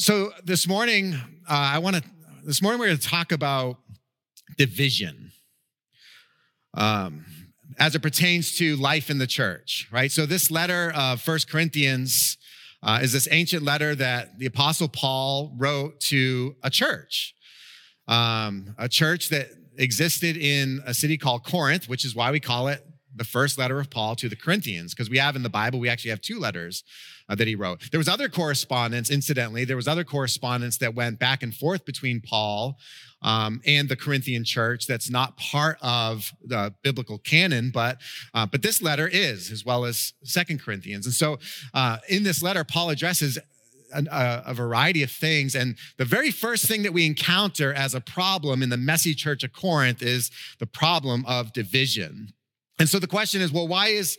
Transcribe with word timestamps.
So 0.00 0.32
this 0.42 0.66
morning, 0.66 1.12
uh, 1.12 1.18
I 1.52 1.78
want 1.78 1.96
to. 1.96 2.02
This 2.42 2.62
morning, 2.62 2.80
we're 2.80 2.86
going 2.86 2.96
to 2.96 3.06
talk 3.06 3.32
about 3.32 3.76
division, 4.56 5.30
um, 6.72 7.26
as 7.78 7.94
it 7.94 8.00
pertains 8.00 8.56
to 8.56 8.76
life 8.76 9.10
in 9.10 9.18
the 9.18 9.26
church. 9.26 9.88
Right. 9.92 10.10
So 10.10 10.24
this 10.24 10.50
letter 10.50 10.90
of 10.96 11.20
First 11.20 11.50
Corinthians 11.50 12.38
uh, 12.82 13.00
is 13.02 13.12
this 13.12 13.28
ancient 13.30 13.62
letter 13.62 13.94
that 13.94 14.38
the 14.38 14.46
Apostle 14.46 14.88
Paul 14.88 15.54
wrote 15.58 16.00
to 16.00 16.56
a 16.62 16.70
church, 16.70 17.34
um, 18.08 18.74
a 18.78 18.88
church 18.88 19.28
that 19.28 19.48
existed 19.76 20.38
in 20.38 20.80
a 20.86 20.94
city 20.94 21.18
called 21.18 21.44
Corinth, 21.44 21.90
which 21.90 22.06
is 22.06 22.14
why 22.14 22.30
we 22.30 22.40
call 22.40 22.68
it 22.68 22.82
the 23.14 23.24
first 23.24 23.58
letter 23.58 23.80
of 23.80 23.90
Paul 23.90 24.16
to 24.16 24.28
the 24.28 24.36
Corinthians, 24.36 24.94
because 24.94 25.10
we 25.10 25.18
have 25.18 25.36
in 25.36 25.42
the 25.42 25.50
Bible, 25.50 25.78
we 25.78 25.88
actually 25.88 26.10
have 26.10 26.20
two 26.20 26.38
letters 26.38 26.84
uh, 27.28 27.34
that 27.34 27.46
he 27.46 27.54
wrote. 27.54 27.90
There 27.90 27.98
was 27.98 28.08
other 28.08 28.28
correspondence, 28.28 29.10
incidentally, 29.10 29.64
there 29.64 29.76
was 29.76 29.88
other 29.88 30.04
correspondence 30.04 30.78
that 30.78 30.94
went 30.94 31.18
back 31.18 31.42
and 31.42 31.54
forth 31.54 31.84
between 31.84 32.20
Paul 32.20 32.78
um, 33.22 33.60
and 33.66 33.88
the 33.88 33.96
Corinthian 33.96 34.44
church 34.44 34.86
that's 34.86 35.10
not 35.10 35.36
part 35.36 35.78
of 35.82 36.32
the 36.42 36.74
biblical 36.82 37.18
canon, 37.18 37.70
but 37.72 37.98
uh, 38.34 38.46
but 38.46 38.62
this 38.62 38.80
letter 38.80 39.08
is, 39.08 39.50
as 39.50 39.64
well 39.64 39.84
as 39.84 40.14
Second 40.24 40.60
Corinthians. 40.60 41.06
And 41.06 41.14
so 41.14 41.38
uh, 41.74 41.98
in 42.08 42.22
this 42.22 42.42
letter, 42.42 42.64
Paul 42.64 42.90
addresses 42.90 43.38
a, 43.92 44.42
a, 44.46 44.54
variety 44.54 45.02
of 45.02 45.10
things. 45.10 45.54
And 45.54 45.76
the 45.96 46.04
very 46.04 46.30
first 46.30 46.66
thing 46.66 46.82
that 46.82 46.92
we 46.92 47.06
encounter 47.06 47.72
as 47.72 47.94
a 47.94 48.00
problem 48.00 48.62
in 48.62 48.68
the 48.68 48.76
messy 48.76 49.14
church 49.14 49.42
of 49.42 49.52
Corinth 49.52 50.02
is 50.02 50.30
the 50.58 50.66
problem 50.66 51.24
of 51.26 51.52
division. 51.52 52.32
And 52.80 52.88
so 52.88 52.98
the 52.98 53.06
question 53.06 53.42
is 53.42 53.52
well, 53.52 53.68
why 53.68 53.88
is 53.88 54.18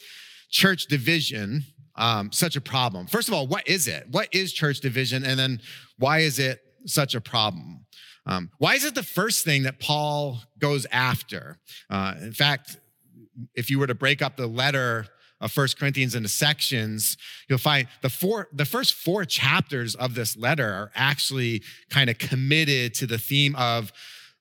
church 0.49 0.85
division 0.85 1.65
um, 1.95 2.31
such 2.31 2.55
a 2.55 2.61
problem? 2.61 3.07
First 3.07 3.27
of 3.27 3.33
all, 3.33 3.47
what 3.47 3.67
is 3.67 3.87
it? 3.87 4.07
What 4.11 4.29
is 4.33 4.53
church 4.53 4.79
division? 4.79 5.25
And 5.25 5.37
then 5.37 5.61
why 5.97 6.19
is 6.19 6.37
it 6.39 6.61
such 6.85 7.15
a 7.15 7.21
problem? 7.21 7.85
Um, 8.27 8.51
why 8.59 8.75
is 8.75 8.85
it 8.85 8.93
the 8.93 9.03
first 9.03 9.43
thing 9.43 9.63
that 9.63 9.79
Paul 9.79 10.41
goes 10.59 10.85
after? 10.91 11.57
Uh, 11.89 12.13
in 12.21 12.33
fact, 12.33 12.77
if 13.55 13.71
you 13.71 13.79
were 13.79 13.87
to 13.87 13.95
break 13.95 14.21
up 14.21 14.37
the 14.37 14.45
letter 14.45 15.07
of 15.39 15.51
First 15.51 15.79
Corinthians 15.79 16.13
into 16.13 16.29
sections, 16.29 17.17
you'll 17.49 17.57
find 17.57 17.87
the 18.03 18.09
four, 18.09 18.47
the 18.53 18.65
first 18.65 18.93
four 18.93 19.25
chapters 19.25 19.95
of 19.95 20.13
this 20.13 20.37
letter 20.37 20.71
are 20.71 20.91
actually 20.93 21.63
kind 21.89 22.11
of 22.11 22.19
committed 22.19 22.93
to 22.93 23.07
the 23.07 23.17
theme 23.17 23.55
of 23.55 23.91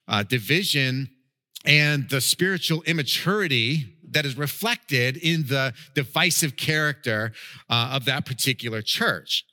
uh, 0.08 0.22
division 0.24 1.08
and 1.64 2.08
the 2.08 2.20
spiritual 2.20 2.82
immaturity 2.82 3.96
that 4.10 4.26
is 4.26 4.36
reflected 4.36 5.16
in 5.16 5.46
the 5.46 5.72
divisive 5.94 6.56
character 6.56 7.32
uh, 7.68 7.92
of 7.92 8.04
that 8.04 8.26
particular 8.26 8.82
church. 8.82 9.44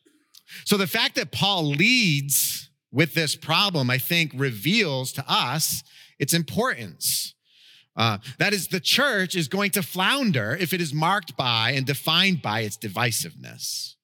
So 0.66 0.77
the 0.77 0.88
fact 0.88 1.16
that 1.16 1.31
Paul 1.31 1.66
leads 1.66 2.69
with 2.91 3.14
this 3.14 3.36
problem, 3.36 3.89
I 3.89 3.97
think, 3.97 4.31
reveals 4.36 5.11
to 5.14 5.25
us 5.27 5.83
its 6.19 6.33
importance. 6.33 7.33
Uh, 7.95 8.19
that 8.38 8.53
is, 8.53 8.67
the 8.67 8.80
church 8.80 9.36
is 9.36 9.47
going 9.47 9.72
to 9.72 9.81
flounder 9.81 10.55
if 10.59 10.71
it 10.73 10.81
is 10.81 10.94
marked 10.94 11.36
by 11.36 11.71
and 11.71 11.86
defined 11.86 12.42
by 12.42 12.61
its 12.61 12.77
divisiveness. 12.77 13.95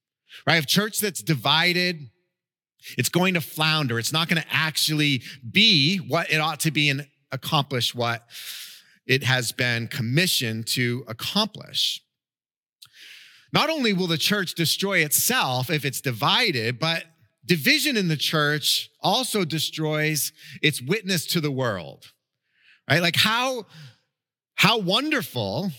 Right? 0.47 0.57
If 0.57 0.65
church 0.65 0.99
that's 0.99 1.21
divided, 1.21 2.09
it's 2.97 3.09
going 3.09 3.35
to 3.35 3.41
flounder. 3.41 3.99
It's 3.99 4.11
not 4.11 4.27
going 4.27 4.41
to 4.41 4.47
actually 4.51 5.21
be 5.49 5.97
what 5.97 6.31
it 6.31 6.37
ought 6.37 6.59
to 6.61 6.71
be 6.71 6.89
and 6.89 7.07
accomplish 7.31 7.95
what 7.95 8.23
it 9.05 9.23
has 9.23 9.51
been 9.51 9.87
commissioned 9.87 10.67
to 10.67 11.03
accomplish. 11.07 12.01
Not 13.51 13.69
only 13.69 13.93
will 13.93 14.07
the 14.07 14.17
church 14.17 14.55
destroy 14.55 14.99
itself 14.99 15.69
if 15.69 15.85
it's 15.85 16.01
divided, 16.01 16.79
but 16.79 17.05
division 17.45 17.97
in 17.97 18.07
the 18.07 18.17
church 18.17 18.89
also 19.01 19.45
destroys 19.45 20.31
its 20.61 20.81
witness 20.81 21.25
to 21.27 21.41
the 21.41 21.51
world. 21.51 22.11
Right? 22.89 23.01
Like 23.01 23.15
how 23.15 23.65
how 24.55 24.79
wonderful 24.79 25.71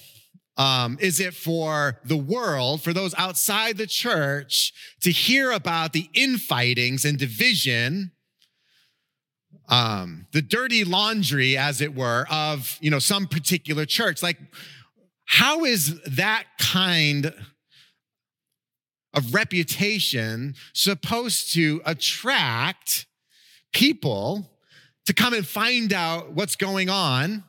um, 0.56 0.98
is 1.00 1.20
it 1.20 1.34
for 1.34 2.00
the 2.04 2.16
world, 2.16 2.82
for 2.82 2.92
those 2.92 3.14
outside 3.16 3.76
the 3.76 3.86
church, 3.86 4.72
to 5.00 5.10
hear 5.10 5.50
about 5.50 5.92
the 5.92 6.08
infightings 6.14 7.04
and 7.04 7.18
division 7.18 8.12
um, 9.68 10.26
the 10.32 10.42
dirty 10.42 10.84
laundry, 10.84 11.56
as 11.56 11.80
it 11.80 11.94
were, 11.94 12.26
of 12.30 12.78
you 12.80 12.90
know 12.90 12.98
some 12.98 13.26
particular 13.26 13.86
church. 13.86 14.22
Like, 14.22 14.38
how 15.24 15.64
is 15.64 16.00
that 16.02 16.44
kind 16.58 17.32
of 19.14 19.32
reputation 19.32 20.54
supposed 20.72 21.52
to 21.54 21.80
attract 21.84 23.06
people 23.72 24.50
to 25.06 25.12
come 25.12 25.34
and 25.34 25.46
find 25.46 25.92
out 25.92 26.32
what's 26.32 26.56
going 26.56 26.88
on 26.88 27.44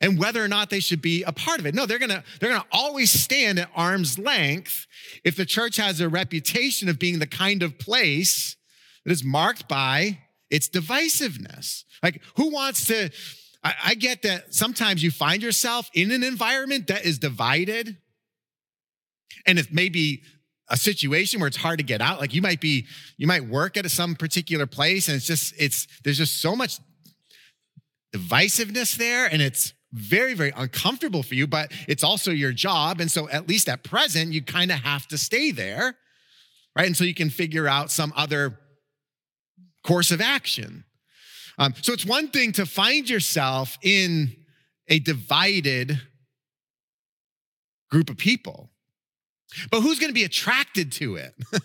and 0.00 0.18
whether 0.18 0.44
or 0.44 0.48
not 0.48 0.70
they 0.70 0.80
should 0.80 1.00
be 1.00 1.22
a 1.22 1.32
part 1.32 1.60
of 1.60 1.66
it. 1.66 1.74
No, 1.74 1.86
they're 1.86 1.98
gonna, 1.98 2.22
they're 2.38 2.50
gonna 2.50 2.64
always 2.70 3.10
stand 3.10 3.58
at 3.58 3.70
arm's 3.74 4.18
length 4.18 4.86
if 5.24 5.36
the 5.36 5.46
church 5.46 5.76
has 5.76 6.00
a 6.00 6.08
reputation 6.08 6.88
of 6.88 6.98
being 6.98 7.18
the 7.18 7.26
kind 7.26 7.62
of 7.62 7.78
place 7.78 8.56
that 9.04 9.12
is 9.12 9.24
marked 9.24 9.66
by 9.68 10.18
it's 10.54 10.68
divisiveness. 10.68 11.82
Like, 12.00 12.22
who 12.36 12.50
wants 12.50 12.86
to? 12.86 13.10
I, 13.64 13.74
I 13.86 13.94
get 13.96 14.22
that 14.22 14.54
sometimes 14.54 15.02
you 15.02 15.10
find 15.10 15.42
yourself 15.42 15.90
in 15.94 16.12
an 16.12 16.22
environment 16.22 16.86
that 16.86 17.04
is 17.04 17.18
divided, 17.18 17.96
and 19.46 19.58
it 19.58 19.72
may 19.72 19.88
be 19.88 20.22
a 20.68 20.76
situation 20.76 21.40
where 21.40 21.48
it's 21.48 21.56
hard 21.56 21.78
to 21.78 21.84
get 21.84 22.00
out. 22.00 22.20
Like, 22.20 22.32
you 22.32 22.40
might 22.40 22.60
be, 22.60 22.86
you 23.16 23.26
might 23.26 23.44
work 23.48 23.76
at 23.76 23.90
some 23.90 24.14
particular 24.14 24.64
place, 24.64 25.08
and 25.08 25.16
it's 25.16 25.26
just, 25.26 25.54
it's, 25.58 25.88
there's 26.04 26.18
just 26.18 26.40
so 26.40 26.54
much 26.54 26.78
divisiveness 28.14 28.96
there, 28.96 29.26
and 29.26 29.42
it's 29.42 29.74
very, 29.92 30.34
very 30.34 30.52
uncomfortable 30.54 31.24
for 31.24 31.34
you, 31.34 31.48
but 31.48 31.72
it's 31.88 32.04
also 32.04 32.30
your 32.30 32.52
job. 32.52 33.00
And 33.00 33.10
so, 33.10 33.28
at 33.28 33.48
least 33.48 33.68
at 33.68 33.82
present, 33.82 34.32
you 34.32 34.40
kind 34.40 34.70
of 34.70 34.78
have 34.78 35.08
to 35.08 35.18
stay 35.18 35.50
there, 35.50 35.96
right? 36.76 36.86
And 36.86 36.96
so 36.96 37.02
you 37.02 37.14
can 37.14 37.28
figure 37.28 37.66
out 37.66 37.90
some 37.90 38.12
other 38.14 38.60
course 39.84 40.10
of 40.10 40.20
action. 40.20 40.84
Um, 41.58 41.74
so 41.80 41.92
it's 41.92 42.04
one 42.04 42.28
thing 42.28 42.52
to 42.52 42.66
find 42.66 43.08
yourself 43.08 43.78
in 43.82 44.34
a 44.88 44.98
divided 44.98 46.00
group 47.90 48.10
of 48.10 48.16
people, 48.16 48.70
but 49.70 49.80
who's 49.82 49.98
going 49.98 50.10
to 50.10 50.14
be 50.14 50.24
attracted 50.24 50.90
to 50.92 51.16
it? 51.16 51.34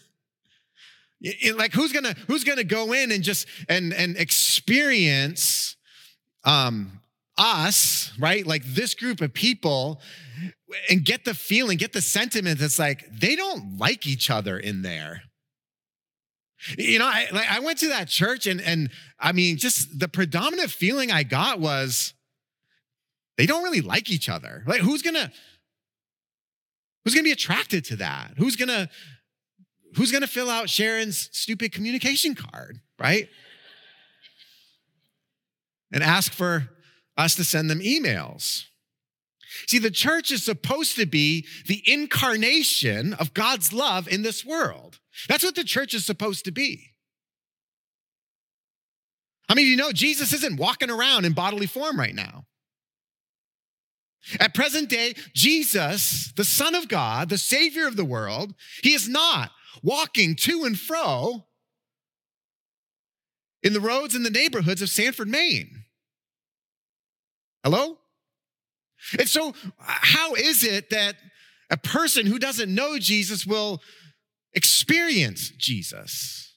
like 1.56 1.74
who's 1.74 1.92
gonna 1.92 2.16
who's 2.28 2.44
gonna 2.44 2.64
go 2.64 2.94
in 2.94 3.12
and 3.12 3.24
just 3.24 3.46
and 3.68 3.94
and 3.94 4.16
experience 4.18 5.76
um 6.46 7.02
us 7.38 8.14
right 8.20 8.46
like 8.48 8.64
this 8.64 8.94
group 8.96 9.22
of 9.22 9.34
people 9.34 10.02
and 10.90 11.04
get 11.04 11.26
the 11.26 11.34
feeling 11.34 11.78
get 11.78 11.92
the 11.94 12.02
sentiment 12.02 12.60
that's 12.60 12.80
like 12.80 13.06
they 13.12 13.36
don't 13.36 13.78
like 13.78 14.08
each 14.08 14.30
other 14.30 14.58
in 14.58 14.82
there 14.82 15.24
you 16.78 17.00
know, 17.00 17.06
I, 17.06 17.28
like, 17.32 17.52
I 17.52 17.60
went 17.60 17.80
to 17.80 17.90
that 17.90 18.08
church 18.08 18.48
and, 18.48 18.62
and 18.62 18.90
I 19.20 19.32
mean, 19.32 19.58
just 19.58 20.00
the 20.00 20.08
predominant 20.08 20.72
feeling 20.72 21.12
I 21.12 21.24
got 21.24 21.60
was 21.60 22.14
they 23.38 23.46
don't 23.46 23.64
really 23.64 23.82
like 23.82 24.10
each 24.12 24.30
other. 24.30 24.64
Like, 24.68 24.82
who's 24.82 25.02
gonna, 25.02 25.32
who's 27.04 27.14
gonna 27.14 27.24
be 27.24 27.32
attracted 27.32 27.86
to 27.86 27.96
that? 27.98 28.34
Who's 28.38 28.56
gonna, 28.56 28.90
who's 29.96 30.12
gonna 30.12 30.28
fill 30.28 30.50
out 30.50 30.70
Sharon's 30.70 31.30
stupid 31.32 31.72
communication 31.72 32.36
card, 32.36 32.80
right? 33.00 33.30
and 35.92 36.04
ask 36.04 36.32
for 36.32 36.70
us 37.18 37.36
to 37.36 37.44
send 37.44 37.70
them 37.70 37.80
emails. 37.80 38.66
See, 39.68 39.80
the 39.80 39.92
church 39.92 40.32
is 40.32 40.44
supposed 40.44 40.96
to 40.96 41.06
be 41.06 41.46
the 41.66 41.82
incarnation 41.86 43.14
of 43.14 43.34
God's 43.34 43.74
love 43.74 44.08
in 44.08 44.22
this 44.22 44.46
world. 44.46 45.00
That's 45.28 45.44
what 45.44 45.56
the 45.56 45.64
church 45.64 45.94
is 45.94 46.06
supposed 46.06 46.46
to 46.46 46.52
be. 46.52 46.92
I 49.48 49.56
mean, 49.56 49.68
you 49.68 49.76
know, 49.76 49.92
Jesus 49.92 50.32
isn't 50.34 50.60
walking 50.60 50.92
around 50.92 51.26
in 51.26 51.34
bodily 51.34 51.66
form 51.66 52.00
right 52.00 52.14
now. 52.14 52.46
At 54.40 54.54
present 54.54 54.90
day, 54.90 55.16
Jesus, 55.34 56.32
the 56.36 56.44
Son 56.44 56.76
of 56.76 56.88
God, 56.88 57.30
the 57.30 57.38
Savior 57.38 57.88
of 57.88 57.96
the 57.96 58.06
world, 58.06 58.54
he 58.84 58.94
is 58.94 59.08
not 59.08 59.52
walking 59.82 60.36
to 60.36 60.66
and 60.66 60.78
fro 60.78 61.46
in 63.64 63.74
the 63.74 63.80
roads 63.80 64.14
and 64.14 64.26
the 64.26 64.30
neighborhoods 64.30 64.82
of 64.82 64.90
Sanford, 64.90 65.28
Maine. 65.28 65.86
Hello? 67.64 67.98
And 69.18 69.28
so, 69.28 69.50
uh, 69.50 69.54
how 69.80 70.34
is 70.36 70.64
it 70.64 70.90
that 70.90 71.16
a 71.70 71.78
person 71.78 72.26
who 72.26 72.40
doesn't 72.40 72.74
know 72.74 73.00
Jesus 73.00 73.46
will 73.46 73.82
experience 74.54 75.50
Jesus? 75.50 76.56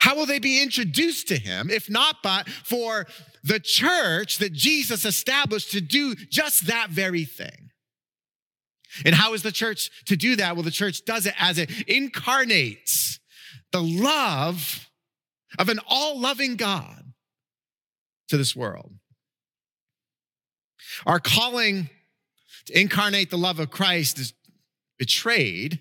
How 0.00 0.16
will 0.16 0.26
they 0.26 0.40
be 0.40 0.60
introduced 0.60 1.28
to 1.28 1.36
him 1.36 1.70
if 1.70 1.88
not 1.88 2.16
but 2.22 2.48
for 2.48 3.06
the 3.44 3.60
church 3.60 4.38
that 4.38 4.52
Jesus 4.52 5.04
established 5.04 5.70
to 5.72 5.80
do 5.80 6.14
just 6.14 6.66
that 6.66 6.90
very 6.90 7.24
thing? 7.24 7.70
And 9.04 9.14
how 9.14 9.32
is 9.32 9.42
the 9.42 9.52
church 9.52 9.90
to 10.06 10.16
do 10.16 10.36
that? 10.36 10.54
Well, 10.54 10.64
the 10.64 10.70
church 10.70 11.04
does 11.04 11.26
it 11.26 11.34
as 11.38 11.56
it 11.56 11.70
incarnates 11.88 13.20
the 13.70 13.82
love 13.82 14.88
of 15.58 15.68
an 15.68 15.78
all 15.86 16.18
loving 16.18 16.56
God 16.56 17.04
to 18.28 18.36
this 18.36 18.56
world. 18.56 18.92
Our 21.06 21.20
calling 21.20 21.90
to 22.66 22.80
incarnate 22.80 23.30
the 23.30 23.38
love 23.38 23.58
of 23.58 23.70
Christ 23.70 24.18
is 24.18 24.34
betrayed 25.02 25.80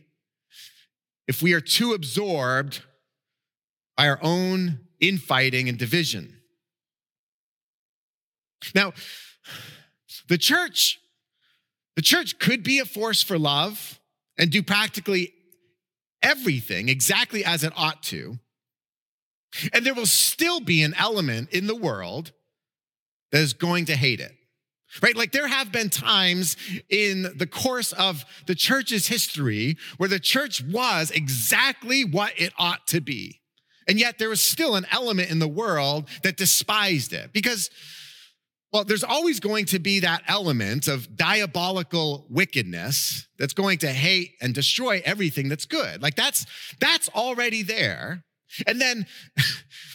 if 1.28 1.44
we 1.44 1.54
are 1.54 1.62
too 1.62 1.94
absorbed 1.94 2.82
by 3.96 4.10
our 4.10 4.18
own 4.24 4.80
infighting 5.00 5.70
and 5.70 5.78
division. 5.78 6.38
Now, 8.74 8.94
the 10.28 10.40
church, 10.40 11.00
the 11.96 12.02
church 12.02 12.40
could 12.40 12.64
be 12.64 12.80
a 12.80 12.86
force 12.86 13.22
for 13.22 13.38
love 13.38 14.00
and 14.40 14.50
do 14.50 14.64
practically 14.64 15.32
everything 16.24 16.90
exactly 16.90 17.46
as 17.46 17.64
it 17.64 17.74
ought 17.78 18.02
to. 18.06 18.40
And 19.72 19.86
there 19.86 19.94
will 19.94 20.08
still 20.08 20.62
be 20.62 20.82
an 20.82 20.96
element 20.98 21.52
in 21.52 21.68
the 21.68 21.76
world 21.76 22.32
that 23.32 23.42
is 23.42 23.54
going 23.54 23.86
to 23.86 23.96
hate 23.96 24.20
it. 24.20 24.36
Right? 25.02 25.16
Like 25.16 25.32
there 25.32 25.48
have 25.48 25.72
been 25.72 25.90
times 25.90 26.58
in 26.90 27.34
the 27.36 27.48
course 27.48 27.92
of 27.94 28.26
the 28.46 28.56
church's 28.56 29.08
history 29.08 29.78
where 29.98 30.10
the 30.10 30.20
church 30.20 30.62
was 30.64 31.12
exactly 31.12 32.04
what 32.04 32.34
it 32.38 32.52
ought 32.58 32.88
to 32.88 33.00
be. 33.00 33.42
And 33.88 34.00
yet 34.00 34.20
there 34.20 34.30
was 34.30 34.44
still 34.44 34.76
an 34.76 34.86
element 34.92 35.32
in 35.32 35.40
the 35.40 35.48
world 35.48 36.08
that 36.24 36.38
despised 36.38 37.14
it 37.14 37.34
because 37.34 37.70
well, 38.72 38.86
there's 38.86 39.04
always 39.04 39.42
going 39.42 39.66
to 39.66 39.80
be 39.80 40.00
that 40.00 40.24
element 40.28 40.88
of 40.88 41.18
diabolical 41.18 42.26
wickedness 42.30 43.28
that's 43.38 43.54
going 43.54 43.80
to 43.80 43.88
hate 43.88 44.36
and 44.42 44.54
destroy 44.54 45.02
everything 45.04 45.50
that's 45.50 45.66
good. 45.66 46.02
Like 46.02 46.16
that's 46.16 46.46
that's 46.80 47.10
already 47.10 47.64
there. 47.64 48.24
And 48.66 48.80
then 48.80 49.08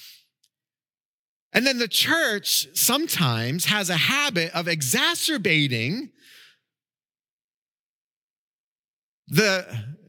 and 1.57 1.67
then 1.67 1.79
the 1.79 1.89
church 1.89 2.69
sometimes 2.75 3.65
has 3.65 3.89
a 3.89 3.97
habit 3.97 4.55
of 4.55 4.69
exacerbating 4.69 6.11
the 9.29 9.67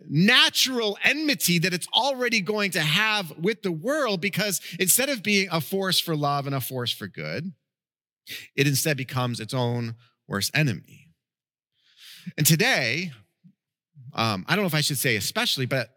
natural 0.10 0.98
enmity 1.06 1.58
that 1.60 1.74
it's 1.74 1.88
already 1.94 2.42
going 2.42 2.72
to 2.72 2.82
have 2.82 3.32
with 3.38 3.62
the 3.62 3.72
world 3.72 4.20
because 4.20 4.60
instead 4.78 5.08
of 5.08 5.24
being 5.24 5.48
a 5.50 5.62
force 5.62 6.02
for 6.02 6.18
love 6.18 6.48
and 6.48 6.56
a 6.56 6.60
force 6.60 6.92
for 6.92 7.08
good, 7.08 7.54
it 8.58 8.68
instead 8.68 8.98
becomes 8.98 9.40
its 9.40 9.54
own 9.54 9.96
worst 10.28 10.52
enemy. 10.54 11.08
And 12.38 12.46
today, 12.46 13.14
um, 14.14 14.44
I 14.50 14.56
don't 14.58 14.64
know 14.64 14.68
if 14.68 14.76
I 14.76 14.82
should 14.82 14.98
say 14.98 15.16
especially, 15.16 15.66
but 15.66 15.92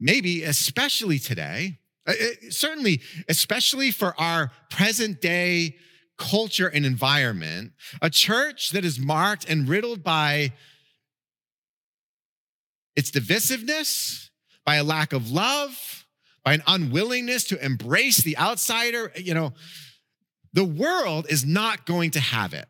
maybe 0.00 0.42
especially 0.42 1.20
today, 1.20 1.78
uh, 2.08 2.12
certainly, 2.50 3.00
especially 3.28 3.90
for 3.90 4.18
our 4.18 4.50
present 4.70 5.20
day 5.20 5.76
culture 6.16 6.68
and 6.68 6.84
environment, 6.84 7.72
a 8.02 8.10
church 8.10 8.70
that 8.70 8.84
is 8.84 8.98
marked 8.98 9.48
and 9.48 9.68
riddled 9.68 10.02
by 10.02 10.52
its 12.96 13.10
divisiveness, 13.10 14.30
by 14.64 14.76
a 14.76 14.84
lack 14.84 15.12
of 15.12 15.30
love, 15.30 16.06
by 16.44 16.54
an 16.54 16.62
unwillingness 16.66 17.44
to 17.44 17.64
embrace 17.64 18.18
the 18.18 18.36
outsider, 18.36 19.12
you 19.16 19.34
know, 19.34 19.52
the 20.52 20.64
world 20.64 21.26
is 21.28 21.44
not 21.44 21.86
going 21.86 22.10
to 22.10 22.20
have 22.20 22.54
it. 22.54 22.66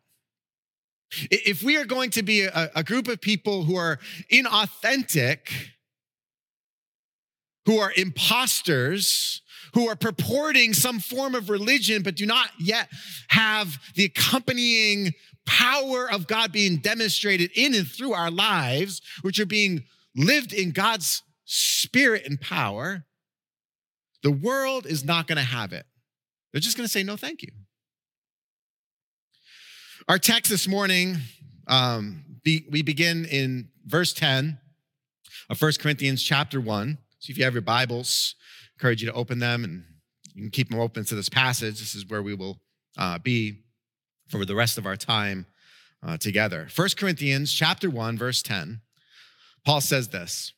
If 1.30 1.62
we 1.62 1.76
are 1.78 1.86
going 1.86 2.10
to 2.10 2.22
be 2.22 2.42
a, 2.42 2.70
a 2.74 2.84
group 2.84 3.08
of 3.08 3.20
people 3.20 3.64
who 3.64 3.76
are 3.76 3.98
inauthentic, 4.30 5.38
who 7.68 7.78
are 7.78 7.92
imposters, 7.98 9.42
who 9.74 9.88
are 9.88 9.94
purporting 9.94 10.72
some 10.72 10.98
form 10.98 11.34
of 11.34 11.50
religion, 11.50 12.02
but 12.02 12.16
do 12.16 12.24
not 12.24 12.48
yet 12.58 12.88
have 13.28 13.78
the 13.94 14.06
accompanying 14.06 15.12
power 15.44 16.10
of 16.10 16.26
God 16.26 16.50
being 16.50 16.78
demonstrated 16.78 17.50
in 17.54 17.74
and 17.74 17.86
through 17.86 18.14
our 18.14 18.30
lives, 18.30 19.02
which 19.20 19.38
are 19.38 19.44
being 19.44 19.84
lived 20.16 20.54
in 20.54 20.70
God's 20.70 21.22
spirit 21.44 22.24
and 22.24 22.40
power, 22.40 23.04
the 24.22 24.32
world 24.32 24.86
is 24.86 25.04
not 25.04 25.26
going 25.26 25.36
to 25.36 25.44
have 25.44 25.74
it. 25.74 25.84
They're 26.52 26.62
just 26.62 26.78
going 26.78 26.86
to 26.86 26.90
say, 26.90 27.02
no, 27.02 27.18
thank 27.18 27.42
you. 27.42 27.50
Our 30.08 30.18
text 30.18 30.50
this 30.50 30.66
morning, 30.66 31.18
um, 31.66 32.24
be, 32.42 32.64
we 32.70 32.80
begin 32.80 33.26
in 33.26 33.68
verse 33.84 34.14
10 34.14 34.58
of 35.50 35.60
1 35.60 35.72
Corinthians 35.78 36.22
chapter 36.22 36.62
1. 36.62 36.96
So 37.28 37.32
if 37.32 37.36
you 37.36 37.44
have 37.44 37.52
your 37.52 37.60
Bibles, 37.60 38.36
I 38.40 38.68
encourage 38.78 39.02
you 39.02 39.10
to 39.10 39.14
open 39.14 39.38
them 39.38 39.62
and 39.62 39.84
you 40.32 40.44
can 40.44 40.50
keep 40.50 40.70
them 40.70 40.80
open 40.80 41.04
to 41.04 41.14
this 41.14 41.28
passage. 41.28 41.78
This 41.78 41.94
is 41.94 42.06
where 42.06 42.22
we 42.22 42.32
will 42.32 42.58
uh, 42.96 43.18
be 43.18 43.64
for 44.28 44.46
the 44.46 44.54
rest 44.54 44.78
of 44.78 44.86
our 44.86 44.96
time 44.96 45.44
uh, 46.02 46.16
together. 46.16 46.68
1 46.74 46.88
Corinthians 46.96 47.52
chapter 47.52 47.90
1, 47.90 48.16
verse 48.16 48.40
10. 48.40 48.80
Paul 49.62 49.82
says 49.82 50.08
this 50.08 50.54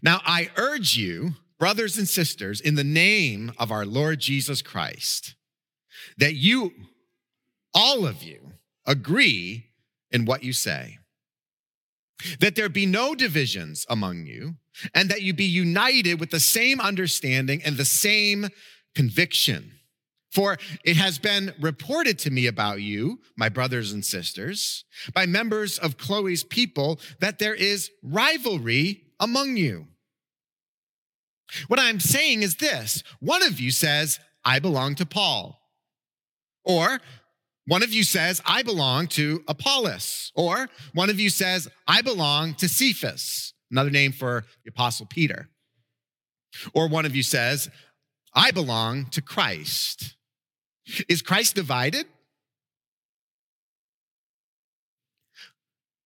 Now 0.00 0.20
I 0.24 0.50
urge 0.56 0.96
you, 0.96 1.34
brothers 1.58 1.98
and 1.98 2.08
sisters, 2.08 2.60
in 2.60 2.76
the 2.76 2.84
name 2.84 3.50
of 3.58 3.72
our 3.72 3.84
Lord 3.84 4.20
Jesus 4.20 4.62
Christ, 4.62 5.34
that 6.18 6.36
you 6.36 6.70
all 7.74 8.06
of 8.06 8.22
you 8.22 8.52
agree 8.86 9.70
in 10.12 10.24
what 10.24 10.44
you 10.44 10.52
say. 10.52 10.98
That 12.38 12.54
there 12.54 12.68
be 12.68 12.86
no 12.86 13.16
divisions 13.16 13.84
among 13.88 14.26
you, 14.26 14.54
and 14.94 15.08
that 15.10 15.22
you 15.22 15.32
be 15.32 15.44
united 15.44 16.20
with 16.20 16.30
the 16.30 16.40
same 16.40 16.80
understanding 16.80 17.62
and 17.64 17.76
the 17.76 17.84
same 17.84 18.48
conviction. 18.94 19.72
For 20.30 20.58
it 20.84 20.96
has 20.96 21.18
been 21.18 21.54
reported 21.60 22.18
to 22.20 22.30
me 22.30 22.46
about 22.46 22.82
you, 22.82 23.20
my 23.36 23.48
brothers 23.48 23.92
and 23.92 24.04
sisters, 24.04 24.84
by 25.14 25.26
members 25.26 25.78
of 25.78 25.96
Chloe's 25.96 26.44
people, 26.44 27.00
that 27.20 27.38
there 27.38 27.54
is 27.54 27.90
rivalry 28.02 29.04
among 29.18 29.56
you. 29.56 29.86
What 31.68 31.80
I'm 31.80 31.98
saying 31.98 32.42
is 32.42 32.56
this 32.56 33.02
one 33.20 33.42
of 33.42 33.58
you 33.58 33.70
says, 33.70 34.20
I 34.44 34.58
belong 34.58 34.94
to 34.96 35.06
Paul, 35.06 35.58
or 36.62 37.00
one 37.68 37.82
of 37.82 37.92
you 37.92 38.02
says, 38.02 38.40
I 38.46 38.62
belong 38.62 39.08
to 39.08 39.44
Apollos. 39.46 40.32
Or 40.34 40.70
one 40.94 41.10
of 41.10 41.20
you 41.20 41.28
says, 41.28 41.68
I 41.86 42.00
belong 42.00 42.54
to 42.54 42.68
Cephas, 42.68 43.52
another 43.70 43.90
name 43.90 44.12
for 44.12 44.44
the 44.64 44.70
Apostle 44.70 45.06
Peter. 45.06 45.48
Or 46.72 46.88
one 46.88 47.06
of 47.06 47.14
you 47.14 47.22
says, 47.22 47.68
I 48.34 48.50
belong 48.50 49.06
to 49.06 49.22
Christ. 49.22 50.16
Is 51.08 51.22
Christ 51.22 51.54
divided? 51.54 52.06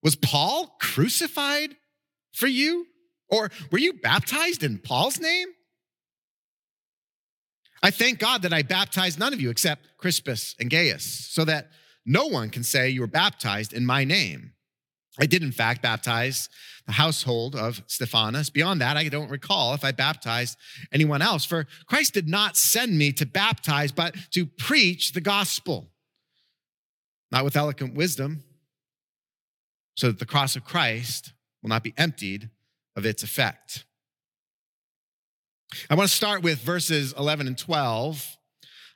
Was 0.02 0.16
Paul 0.16 0.76
crucified 0.80 1.76
for 2.32 2.48
you? 2.48 2.86
Or 3.28 3.50
were 3.70 3.78
you 3.78 3.94
baptized 3.94 4.62
in 4.62 4.78
Paul's 4.78 5.20
name? 5.20 5.48
I 7.82 7.90
thank 7.90 8.18
God 8.18 8.42
that 8.42 8.52
I 8.52 8.62
baptized 8.62 9.18
none 9.18 9.32
of 9.32 9.40
you 9.40 9.50
except 9.50 9.96
Crispus 9.98 10.54
and 10.60 10.70
Gaius, 10.70 11.04
so 11.04 11.44
that 11.44 11.70
no 12.04 12.26
one 12.26 12.50
can 12.50 12.62
say 12.62 12.88
you 12.88 13.00
were 13.00 13.06
baptized 13.06 13.72
in 13.72 13.86
my 13.86 14.04
name. 14.04 14.52
I 15.18 15.26
did, 15.26 15.42
in 15.42 15.52
fact, 15.52 15.82
baptize 15.82 16.48
the 16.86 16.92
household 16.92 17.54
of 17.54 17.82
Stephanas. 17.86 18.50
Beyond 18.50 18.80
that, 18.80 18.96
I 18.96 19.08
don't 19.08 19.30
recall 19.30 19.74
if 19.74 19.84
I 19.84 19.92
baptized 19.92 20.58
anyone 20.92 21.22
else. 21.22 21.44
For 21.44 21.66
Christ 21.86 22.14
did 22.14 22.28
not 22.28 22.56
send 22.56 22.98
me 22.98 23.12
to 23.12 23.26
baptize, 23.26 23.92
but 23.92 24.16
to 24.32 24.46
preach 24.46 25.12
the 25.12 25.20
gospel, 25.20 25.90
not 27.30 27.44
with 27.44 27.56
eloquent 27.56 27.94
wisdom, 27.94 28.42
so 29.96 30.08
that 30.08 30.18
the 30.18 30.26
cross 30.26 30.56
of 30.56 30.64
Christ 30.64 31.32
will 31.62 31.68
not 31.68 31.84
be 31.84 31.94
emptied 31.96 32.50
of 32.96 33.06
its 33.06 33.22
effect. 33.22 33.84
I 35.88 35.94
want 35.94 36.08
to 36.08 36.14
start 36.14 36.42
with 36.42 36.58
verses 36.58 37.14
11 37.16 37.46
and 37.46 37.56
12, 37.56 38.36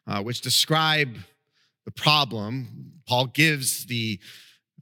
uh, 0.07 0.23
which 0.23 0.41
describe 0.41 1.17
the 1.85 1.91
problem. 1.91 2.93
Paul 3.07 3.27
gives 3.27 3.87
the, 3.87 4.19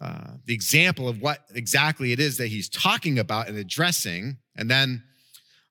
uh, 0.05 0.33
the 0.45 0.53
example 0.53 1.09
of 1.09 1.23
what 1.23 1.39
exactly 1.55 2.13
it 2.13 2.21
is 2.21 2.37
that 2.37 2.49
he's 2.49 2.69
talking 2.69 3.19
about 3.19 3.49
and 3.49 3.57
addressing. 3.57 4.37
And 4.55 4.71
then, 4.71 5.03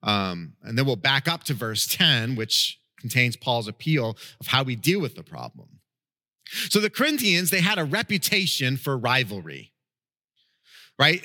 um, 0.02 0.54
and 0.64 0.76
then 0.76 0.88
we'll 0.88 0.96
back 0.96 1.28
up 1.28 1.44
to 1.44 1.54
verse 1.54 1.86
10, 1.86 2.36
which 2.36 2.80
contains 3.00 3.36
Paul's 3.36 3.68
appeal 3.68 4.18
of 4.40 4.48
how 4.48 4.64
we 4.64 4.76
deal 4.76 5.00
with 5.00 5.14
the 5.14 5.22
problem. 5.22 5.68
So 6.70 6.80
the 6.80 6.90
Corinthians, 6.90 7.52
they 7.52 7.62
had 7.62 7.78
a 7.78 7.86
reputation 7.86 8.76
for 8.76 8.98
rivalry, 8.98 9.72
right? 10.98 11.24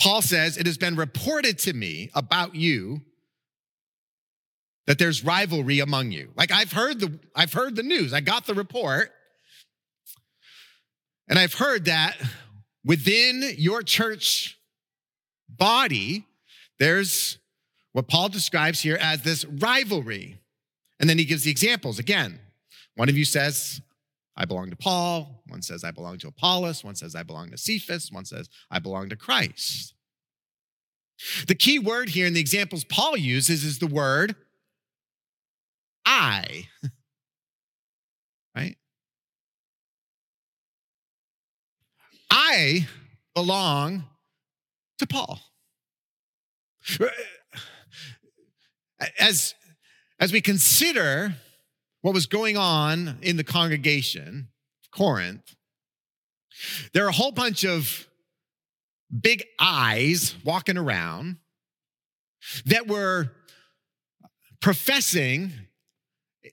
Paul 0.00 0.22
says, 0.22 0.56
It 0.56 0.64
has 0.64 0.78
been 0.78 0.96
reported 0.96 1.58
to 1.60 1.74
me 1.74 2.10
about 2.14 2.54
you 2.54 3.02
that 4.86 4.98
there's 4.98 5.22
rivalry 5.22 5.80
among 5.80 6.12
you. 6.12 6.30
Like 6.34 6.50
I've 6.50 6.72
heard 6.72 6.98
the 6.98 7.18
I've 7.34 7.52
heard 7.52 7.76
the 7.76 7.82
news. 7.82 8.14
I 8.14 8.20
got 8.20 8.46
the 8.46 8.54
report. 8.54 9.10
And 11.28 11.38
I've 11.38 11.54
heard 11.54 11.86
that 11.86 12.16
within 12.84 13.42
your 13.56 13.82
church 13.82 14.58
body 15.48 16.24
there's 16.78 17.38
what 17.92 18.08
Paul 18.08 18.28
describes 18.28 18.80
here 18.80 18.98
as 19.00 19.22
this 19.22 19.44
rivalry. 19.44 20.38
And 21.00 21.08
then 21.08 21.18
he 21.18 21.24
gives 21.24 21.44
the 21.44 21.50
examples. 21.50 21.98
Again, 21.98 22.38
one 22.94 23.08
of 23.08 23.16
you 23.16 23.24
says, 23.24 23.80
I 24.36 24.44
belong 24.44 24.70
to 24.70 24.76
Paul. 24.76 25.42
One 25.48 25.62
says, 25.62 25.82
I 25.82 25.90
belong 25.90 26.18
to 26.18 26.28
Apollos. 26.28 26.84
One 26.84 26.94
says, 26.94 27.14
I 27.14 27.22
belong 27.22 27.50
to 27.50 27.58
Cephas. 27.58 28.12
One 28.12 28.26
says, 28.26 28.48
I 28.70 28.78
belong 28.78 29.08
to 29.08 29.16
Christ. 29.16 29.94
The 31.46 31.54
key 31.54 31.78
word 31.78 32.10
here 32.10 32.26
in 32.26 32.34
the 32.34 32.40
examples 32.40 32.84
Paul 32.84 33.16
uses 33.16 33.64
is 33.64 33.78
the 33.78 33.86
word 33.86 34.36
I. 36.04 36.68
right? 38.56 38.76
I 42.30 42.88
belong 43.34 44.04
to 44.98 45.06
Paul. 45.06 45.40
As, 49.18 49.54
as 50.18 50.32
we 50.32 50.40
consider 50.40 51.34
what 52.00 52.14
was 52.14 52.26
going 52.26 52.56
on 52.56 53.18
in 53.20 53.36
the 53.36 53.44
congregation, 53.44 54.48
Corinth, 54.90 55.54
there 56.92 57.04
are 57.04 57.08
a 57.08 57.12
whole 57.12 57.32
bunch 57.32 57.64
of 57.64 58.08
big 59.20 59.44
eyes 59.60 60.34
walking 60.44 60.78
around 60.78 61.36
that 62.64 62.86
were 62.86 63.32
professing 64.60 65.52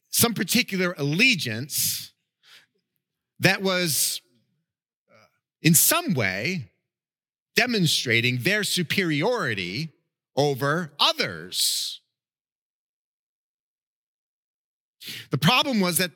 some 0.09 0.33
particular 0.33 0.93
allegiance 0.97 2.13
that 3.39 3.61
was 3.61 4.21
in 5.63 5.73
some 5.73 6.13
way 6.13 6.69
demonstrating 7.55 8.39
their 8.39 8.63
superiority 8.63 9.89
over 10.35 10.91
others. 10.99 12.01
The 15.31 15.37
problem 15.37 15.79
was 15.79 15.97
that 15.97 16.11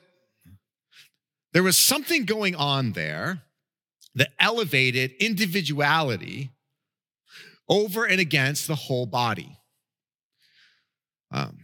there 1.53 1.63
was 1.63 1.77
something 1.77 2.25
going 2.25 2.55
on 2.55 2.91
there 2.91 3.43
that 4.15 4.29
elevated 4.39 5.11
individuality 5.19 6.51
over 7.69 8.05
and 8.05 8.19
against 8.19 8.67
the 8.67 8.75
whole 8.75 9.05
body. 9.05 9.57
Um, 11.31 11.57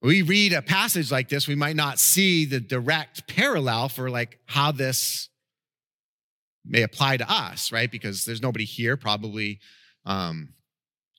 we 0.00 0.22
read 0.22 0.52
a 0.52 0.62
passage 0.62 1.10
like 1.10 1.28
this, 1.28 1.48
we 1.48 1.54
might 1.54 1.76
not 1.76 1.98
see 1.98 2.44
the 2.44 2.60
direct 2.60 3.26
parallel 3.26 3.88
for 3.88 4.08
like 4.08 4.38
how 4.46 4.70
this 4.72 5.28
may 6.66 6.82
apply 6.82 7.16
to 7.18 7.30
us, 7.30 7.72
right? 7.72 7.90
Because 7.90 8.24
there's 8.24 8.42
nobody 8.42 8.64
here 8.64 8.96
probably 8.96 9.60
um, 10.04 10.54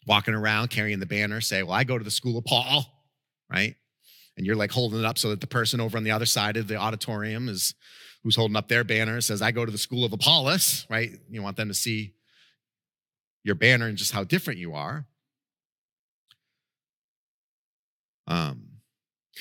walking 0.06 0.34
around 0.34 0.70
carrying 0.70 1.00
the 1.00 1.06
banner, 1.06 1.42
say, 1.42 1.64
"Well, 1.64 1.74
I 1.74 1.84
go 1.84 1.98
to 1.98 2.04
the 2.04 2.12
school 2.12 2.38
of 2.38 2.46
Paul," 2.46 2.86
right? 3.52 3.76
And 4.38 4.46
you're 4.46 4.56
like 4.56 4.72
holding 4.72 5.00
it 5.00 5.06
up 5.06 5.18
so 5.18 5.30
that 5.30 5.42
the 5.42 5.48
person 5.48 5.80
over 5.80 5.98
on 5.98 6.04
the 6.04 6.12
other 6.12 6.26
side 6.26 6.58
of 6.58 6.68
the 6.68 6.76
auditorium 6.76 7.50
is 7.50 7.74
who's 8.24 8.36
holding 8.36 8.56
up 8.56 8.68
their 8.68 8.84
banner 8.84 9.20
says, 9.22 9.42
"I 9.42 9.52
go 9.52 9.66
to 9.66 9.72
the 9.72 9.78
school 9.78 10.06
of 10.06 10.14
Apollos," 10.14 10.86
right? 10.90 11.12
You 11.30 11.42
want 11.42 11.58
them 11.58 11.70
to 11.70 11.74
see 11.74 12.14
your 13.44 13.56
banner 13.56 13.88
and 13.88 13.98
just 13.98 14.12
how 14.12 14.24
different 14.24 14.60
you 14.60 14.74
are. 14.74 15.08
Um, 18.28 18.68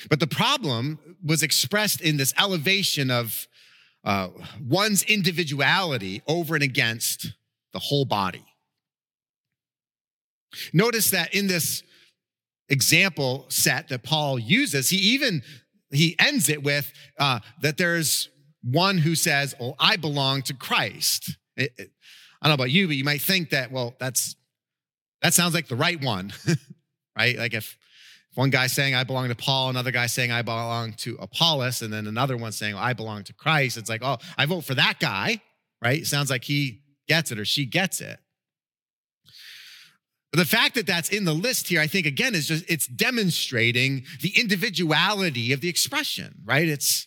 but 0.09 0.21
the 0.21 0.27
problem 0.27 0.99
was 1.25 1.43
expressed 1.43 2.01
in 2.01 2.17
this 2.17 2.33
elevation 2.39 3.11
of 3.11 3.49
uh, 4.07 4.29
one's 4.67 5.03
individuality 5.03 6.23
over 6.29 6.55
and 6.55 6.63
against 6.63 7.35
the 7.73 7.81
whole 7.81 8.05
body. 8.05 8.45
Notice 10.73 11.11
that 11.11 11.35
in 11.35 11.49
this 11.49 11.83
example 12.69 13.47
set 13.49 13.89
that 13.89 14.05
Paul 14.05 14.39
uses, 14.39 14.89
he 14.89 14.97
even 14.97 15.43
he 15.91 16.17
ends 16.19 16.49
it 16.49 16.63
with 16.63 16.93
uh, 17.19 17.41
that 17.63 17.77
there's 17.77 18.31
one 18.63 18.99
who 18.99 19.15
says, 19.15 19.55
"Oh, 19.61 19.75
I 19.79 19.97
belong 19.97 20.43
to 20.43 20.55
Christ." 20.55 21.37
It, 21.57 21.73
it, 21.77 21.91
I 22.41 22.49
don't 22.49 22.51
know 22.51 22.63
about 22.63 22.71
you, 22.71 22.87
but 22.87 22.97
you 22.97 23.05
might 23.05 23.21
think 23.21 23.51
that, 23.51 23.73
well, 23.73 23.95
that's 23.99 24.37
that 25.21 25.35
sounds 25.35 25.53
like 25.53 25.69
the 25.69 25.77
right 25.77 26.01
one, 26.01 26.33
right? 27.19 27.37
Like 27.37 27.55
if 27.55 27.77
one 28.37 28.51
guy 28.51 28.67
saying, 28.67 28.95
I 28.95 29.03
belong 29.03 29.29
to 29.31 29.35
Paul, 29.35 29.71
another 29.71 29.91
guy 29.91 30.07
saying, 30.07 30.31
I 30.31 30.43
belong 30.43 30.93
to 30.99 31.17
Apollos, 31.19 31.81
and 31.81 31.91
then 31.91 32.07
another 32.07 32.37
one 32.37 32.53
saying, 32.53 32.75
I 32.75 32.93
belong 32.93 33.25
to 33.25 33.33
Christ. 33.33 33.79
It's 33.79 33.89
like, 33.89 34.03
oh, 34.05 34.19
I 34.37 34.45
vote 34.45 34.61
for 34.65 34.75
that 34.75 35.01
guy, 35.01 35.41
right? 35.83 36.07
Sounds 36.07 36.29
like 36.29 36.45
he 36.45 36.83
gets 37.09 37.33
it 37.33 37.39
or 37.39 37.47
she 37.47 37.65
gets 37.65 38.03
it. 38.03 38.19
But 40.33 40.39
the 40.41 40.45
fact 40.45 40.75
that 40.75 40.87
that's 40.87 41.09
in 41.09 41.25
the 41.25 41.33
list 41.33 41.69
here, 41.69 41.81
I 41.81 41.87
think, 41.87 42.05
again, 42.05 42.35
is 42.35 42.47
just, 42.47 42.71
it's 42.71 42.87
demonstrating 42.87 44.05
the 44.21 44.39
individuality 44.39 45.53
of 45.53 45.63
the 45.63 45.71
expression, 45.71 46.35
right? 46.45 46.69
It's, 46.69 47.07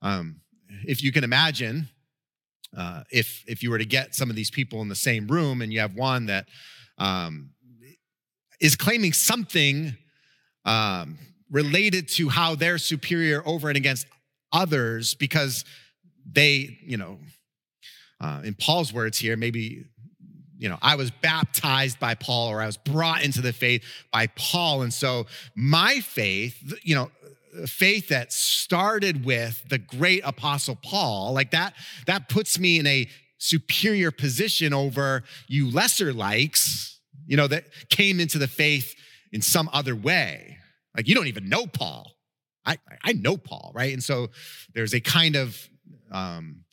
um, 0.00 0.40
if 0.86 1.02
you 1.02 1.12
can 1.12 1.22
imagine, 1.22 1.90
uh, 2.74 3.02
if, 3.10 3.44
if 3.46 3.62
you 3.62 3.70
were 3.70 3.78
to 3.78 3.84
get 3.84 4.14
some 4.14 4.30
of 4.30 4.36
these 4.36 4.50
people 4.50 4.80
in 4.80 4.88
the 4.88 4.94
same 4.94 5.26
room 5.26 5.60
and 5.60 5.70
you 5.70 5.80
have 5.80 5.94
one 5.94 6.26
that 6.26 6.48
um, 6.96 7.50
is 8.58 8.74
claiming 8.74 9.12
something 9.12 9.98
um, 10.64 11.18
related 11.50 12.08
to 12.08 12.28
how 12.28 12.54
they're 12.54 12.78
superior 12.78 13.42
over 13.46 13.68
and 13.68 13.76
against 13.76 14.06
others 14.52 15.14
because 15.14 15.64
they, 16.30 16.78
you 16.82 16.96
know, 16.96 17.18
uh, 18.20 18.40
in 18.44 18.54
Paul's 18.54 18.92
words 18.92 19.18
here, 19.18 19.36
maybe, 19.36 19.84
you 20.56 20.68
know, 20.68 20.78
I 20.80 20.94
was 20.94 21.10
baptized 21.10 21.98
by 21.98 22.14
Paul 22.14 22.48
or 22.48 22.62
I 22.62 22.66
was 22.66 22.76
brought 22.76 23.24
into 23.24 23.42
the 23.42 23.52
faith 23.52 23.84
by 24.12 24.28
Paul. 24.28 24.82
And 24.82 24.94
so 24.94 25.26
my 25.56 26.00
faith, 26.00 26.56
you 26.82 26.94
know, 26.94 27.10
faith 27.66 28.08
that 28.08 28.32
started 28.32 29.24
with 29.24 29.68
the 29.68 29.78
great 29.78 30.22
apostle 30.24 30.78
Paul, 30.82 31.32
like 31.32 31.50
that, 31.50 31.74
that 32.06 32.28
puts 32.28 32.58
me 32.58 32.78
in 32.78 32.86
a 32.86 33.08
superior 33.38 34.12
position 34.12 34.72
over 34.72 35.24
you 35.48 35.68
lesser 35.68 36.12
likes, 36.12 37.00
you 37.26 37.36
know, 37.36 37.48
that 37.48 37.64
came 37.88 38.20
into 38.20 38.38
the 38.38 38.46
faith 38.46 38.94
in 39.32 39.42
some 39.42 39.68
other 39.72 39.96
way. 39.96 40.58
Like 40.96 41.08
you 41.08 41.14
don't 41.14 41.26
even 41.26 41.48
know 41.48 41.66
Paul. 41.66 42.12
I, 42.64 42.78
I 43.02 43.12
know 43.12 43.36
Paul, 43.36 43.72
right? 43.74 43.92
And 43.92 44.02
so 44.02 44.28
there's 44.74 44.94
a 44.94 45.00
kind 45.00 45.34
of 45.34 45.56
um, 46.12 46.64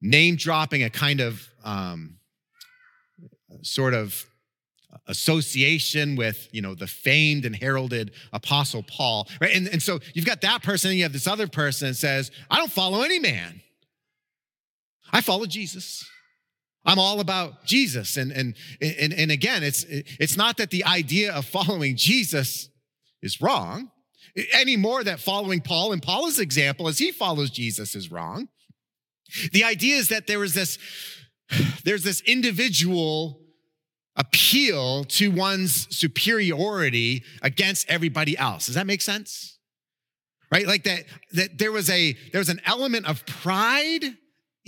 name 0.00 0.36
dropping, 0.36 0.84
a 0.84 0.90
kind 0.90 1.20
of 1.20 1.48
um, 1.64 2.18
sort 3.62 3.94
of 3.94 4.24
association 5.06 6.16
with 6.16 6.48
you 6.52 6.62
know 6.62 6.74
the 6.74 6.86
famed 6.86 7.44
and 7.44 7.54
heralded 7.54 8.10
apostle 8.32 8.82
paul 8.82 9.28
right 9.40 9.54
and, 9.54 9.68
and 9.68 9.82
so 9.82 9.98
you've 10.14 10.24
got 10.24 10.40
that 10.40 10.62
person 10.62 10.90
and 10.90 10.96
you 10.96 11.04
have 11.04 11.12
this 11.12 11.26
other 11.26 11.46
person 11.46 11.88
that 11.88 11.94
says 11.94 12.30
i 12.50 12.56
don't 12.56 12.72
follow 12.72 13.02
any 13.02 13.18
man 13.18 13.60
i 15.12 15.20
follow 15.20 15.44
jesus 15.44 16.08
I'm 16.88 16.98
all 16.98 17.20
about 17.20 17.66
Jesus. 17.66 18.16
And, 18.16 18.32
and, 18.32 18.54
and, 18.80 19.12
and 19.12 19.30
again, 19.30 19.62
it's, 19.62 19.84
it's 19.88 20.38
not 20.38 20.56
that 20.56 20.70
the 20.70 20.84
idea 20.86 21.34
of 21.34 21.44
following 21.44 21.96
Jesus 21.96 22.70
is 23.20 23.42
wrong, 23.42 23.90
any 24.54 24.74
more 24.76 25.04
that 25.04 25.20
following 25.20 25.60
Paul 25.60 25.92
and 25.92 26.02
Paul's 26.02 26.38
example 26.38 26.88
as 26.88 26.98
he 26.98 27.12
follows 27.12 27.50
Jesus 27.50 27.94
is 27.94 28.10
wrong. 28.10 28.48
The 29.52 29.64
idea 29.64 29.96
is 29.96 30.08
that 30.08 30.26
there 30.26 30.42
is 30.42 30.54
this, 30.54 30.78
there's 31.84 32.04
this 32.04 32.22
individual 32.22 33.42
appeal 34.16 35.04
to 35.04 35.30
one's 35.30 35.94
superiority 35.94 37.22
against 37.42 37.90
everybody 37.90 38.36
else. 38.38 38.64
Does 38.64 38.76
that 38.76 38.86
make 38.86 39.02
sense? 39.02 39.58
Right? 40.50 40.66
Like 40.66 40.84
that, 40.84 41.04
that 41.32 41.58
there 41.58 41.70
was 41.70 41.90
a, 41.90 42.16
there 42.32 42.38
was 42.38 42.48
an 42.48 42.62
element 42.64 43.06
of 43.06 43.26
pride 43.26 44.04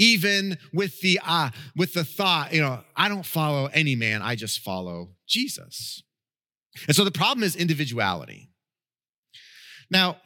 even 0.00 0.56
with 0.72 0.98
the 1.02 1.20
uh, 1.24 1.50
with 1.76 1.92
the 1.92 2.04
thought, 2.04 2.54
you 2.54 2.62
know, 2.62 2.80
I 2.96 3.08
don't 3.08 3.24
follow 3.24 3.66
any 3.66 3.94
man, 3.94 4.22
I 4.22 4.34
just 4.34 4.60
follow 4.60 5.10
Jesus. 5.28 6.02
And 6.86 6.96
so 6.96 7.04
the 7.04 7.10
problem 7.10 7.44
is 7.44 7.54
individuality. 7.54 8.48
Now, 9.90 10.16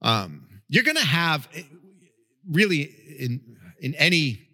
um, 0.00 0.48
you're 0.68 0.84
going 0.84 0.96
to 0.96 1.04
have 1.04 1.46
eh, 1.54 1.62
really 2.50 2.82
in 3.18 3.56
in 3.80 3.94
any 3.96 4.48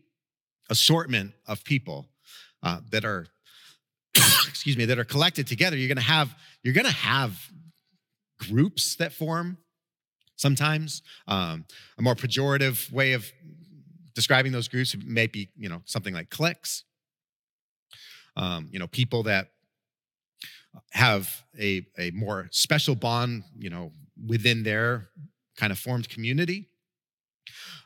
assortment 0.69 1.35
of 1.47 1.63
people 1.63 2.09
uh, 2.65 2.81
that 2.91 3.05
are 3.05 3.29
excuse 4.49 4.77
me 4.77 4.87
that 4.87 4.99
are 4.99 5.05
collected 5.05 5.47
together 5.47 5.77
you're 5.77 5.89
going 5.89 5.97
to 5.97 6.03
have 6.03 6.35
you're 6.63 6.75
going 6.75 6.87
to 6.87 6.93
have 6.93 7.39
groups 8.41 8.97
that 8.97 9.13
form 9.13 9.59
sometimes. 10.37 11.03
Um, 11.27 11.65
a 11.99 12.03
more 12.03 12.15
pejorative 12.15 12.91
way 12.93 13.13
of 13.13 13.31
describing 14.15 14.53
those 14.53 14.69
groups 14.69 14.97
may 15.05 15.27
be, 15.27 15.49
you 15.57 15.69
know, 15.69 15.83
something 15.85 16.15
like 16.15 16.31
cliques. 16.31 16.85
Um, 18.37 18.69
you 18.71 18.79
know, 18.79 18.89
people 18.89 19.23
that 19.25 19.49
have 20.91 21.45
a, 21.59 21.87
a 21.99 22.11
more 22.11 22.49
special 22.51 22.95
bond, 22.95 23.45
you 23.59 23.71
know, 23.71 23.93
within 24.27 24.63
their 24.63 25.09
kind 25.57 25.73
of 25.73 25.79
formed 25.79 26.09
community. 26.09 26.69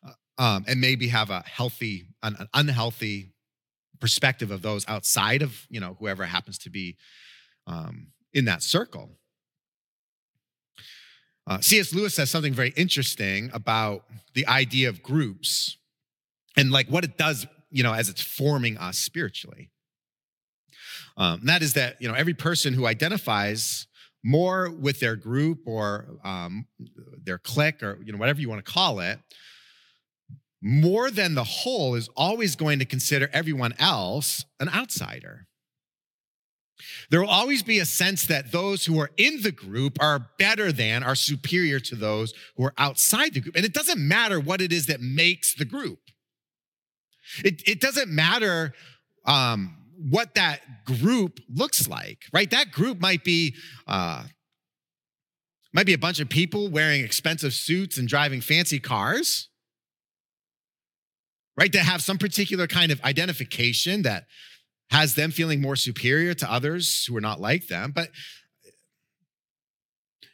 Uh, 0.06 0.12
um, 0.42 0.64
and 0.68 0.80
maybe 0.80 1.08
have 1.08 1.30
a 1.30 1.40
healthy, 1.40 2.06
an, 2.22 2.36
an 2.38 2.48
unhealthy 2.54 3.34
perspective 4.00 4.50
of 4.50 4.62
those 4.62 4.86
outside 4.88 5.42
of, 5.42 5.66
you 5.68 5.80
know, 5.80 5.96
whoever 5.98 6.24
happens 6.24 6.58
to 6.58 6.70
be 6.70 6.96
um, 7.66 8.08
in 8.32 8.44
that 8.44 8.62
circle. 8.62 9.17
Uh, 11.48 11.58
C.S. 11.60 11.94
Lewis 11.94 12.14
says 12.14 12.30
something 12.30 12.52
very 12.52 12.74
interesting 12.76 13.50
about 13.54 14.04
the 14.34 14.46
idea 14.46 14.90
of 14.90 15.02
groups 15.02 15.78
and 16.58 16.70
like 16.70 16.88
what 16.88 17.04
it 17.04 17.16
does, 17.16 17.46
you 17.70 17.82
know, 17.82 17.94
as 17.94 18.10
it's 18.10 18.20
forming 18.20 18.76
us 18.76 18.98
spiritually. 18.98 19.70
Um, 21.16 21.40
that 21.44 21.62
is 21.62 21.72
that, 21.72 22.00
you 22.02 22.06
know, 22.06 22.14
every 22.14 22.34
person 22.34 22.74
who 22.74 22.86
identifies 22.86 23.86
more 24.22 24.70
with 24.70 25.00
their 25.00 25.16
group 25.16 25.60
or 25.64 26.18
um, 26.22 26.66
their 27.24 27.38
clique 27.38 27.82
or, 27.82 27.98
you 28.04 28.12
know, 28.12 28.18
whatever 28.18 28.42
you 28.42 28.48
want 28.50 28.64
to 28.64 28.70
call 28.70 29.00
it, 29.00 29.18
more 30.60 31.10
than 31.10 31.34
the 31.34 31.44
whole 31.44 31.94
is 31.94 32.10
always 32.14 32.56
going 32.56 32.78
to 32.80 32.84
consider 32.84 33.30
everyone 33.32 33.72
else 33.78 34.44
an 34.60 34.68
outsider. 34.68 35.46
There 37.10 37.20
will 37.20 37.28
always 37.28 37.62
be 37.62 37.78
a 37.78 37.84
sense 37.84 38.26
that 38.26 38.52
those 38.52 38.84
who 38.84 39.00
are 39.00 39.10
in 39.16 39.42
the 39.42 39.52
group 39.52 39.98
are 40.00 40.30
better 40.38 40.72
than, 40.72 41.02
are 41.02 41.14
superior 41.14 41.80
to 41.80 41.96
those 41.96 42.34
who 42.56 42.64
are 42.64 42.74
outside 42.78 43.34
the 43.34 43.40
group. 43.40 43.56
And 43.56 43.64
it 43.64 43.74
doesn't 43.74 43.98
matter 43.98 44.38
what 44.40 44.60
it 44.60 44.72
is 44.72 44.86
that 44.86 45.00
makes 45.00 45.54
the 45.54 45.64
group. 45.64 46.00
It, 47.44 47.62
it 47.66 47.80
doesn't 47.80 48.08
matter 48.08 48.72
um, 49.24 49.76
what 50.10 50.34
that 50.34 50.84
group 50.84 51.40
looks 51.52 51.88
like, 51.88 52.22
right? 52.32 52.50
That 52.50 52.70
group 52.70 53.00
might 53.00 53.24
be 53.24 53.54
uh, 53.86 54.24
might 55.72 55.86
be 55.86 55.92
a 55.92 55.98
bunch 55.98 56.18
of 56.18 56.28
people 56.28 56.70
wearing 56.70 57.04
expensive 57.04 57.52
suits 57.52 57.98
and 57.98 58.08
driving 58.08 58.40
fancy 58.40 58.80
cars, 58.80 59.48
right? 61.58 61.70
That 61.72 61.84
have 61.84 62.02
some 62.02 62.16
particular 62.16 62.66
kind 62.66 62.90
of 62.90 63.02
identification 63.02 64.02
that 64.02 64.26
has 64.90 65.14
them 65.14 65.30
feeling 65.30 65.60
more 65.60 65.76
superior 65.76 66.34
to 66.34 66.50
others 66.50 67.04
who 67.06 67.16
are 67.16 67.20
not 67.20 67.40
like 67.40 67.68
them. 67.68 67.92
But 67.94 68.08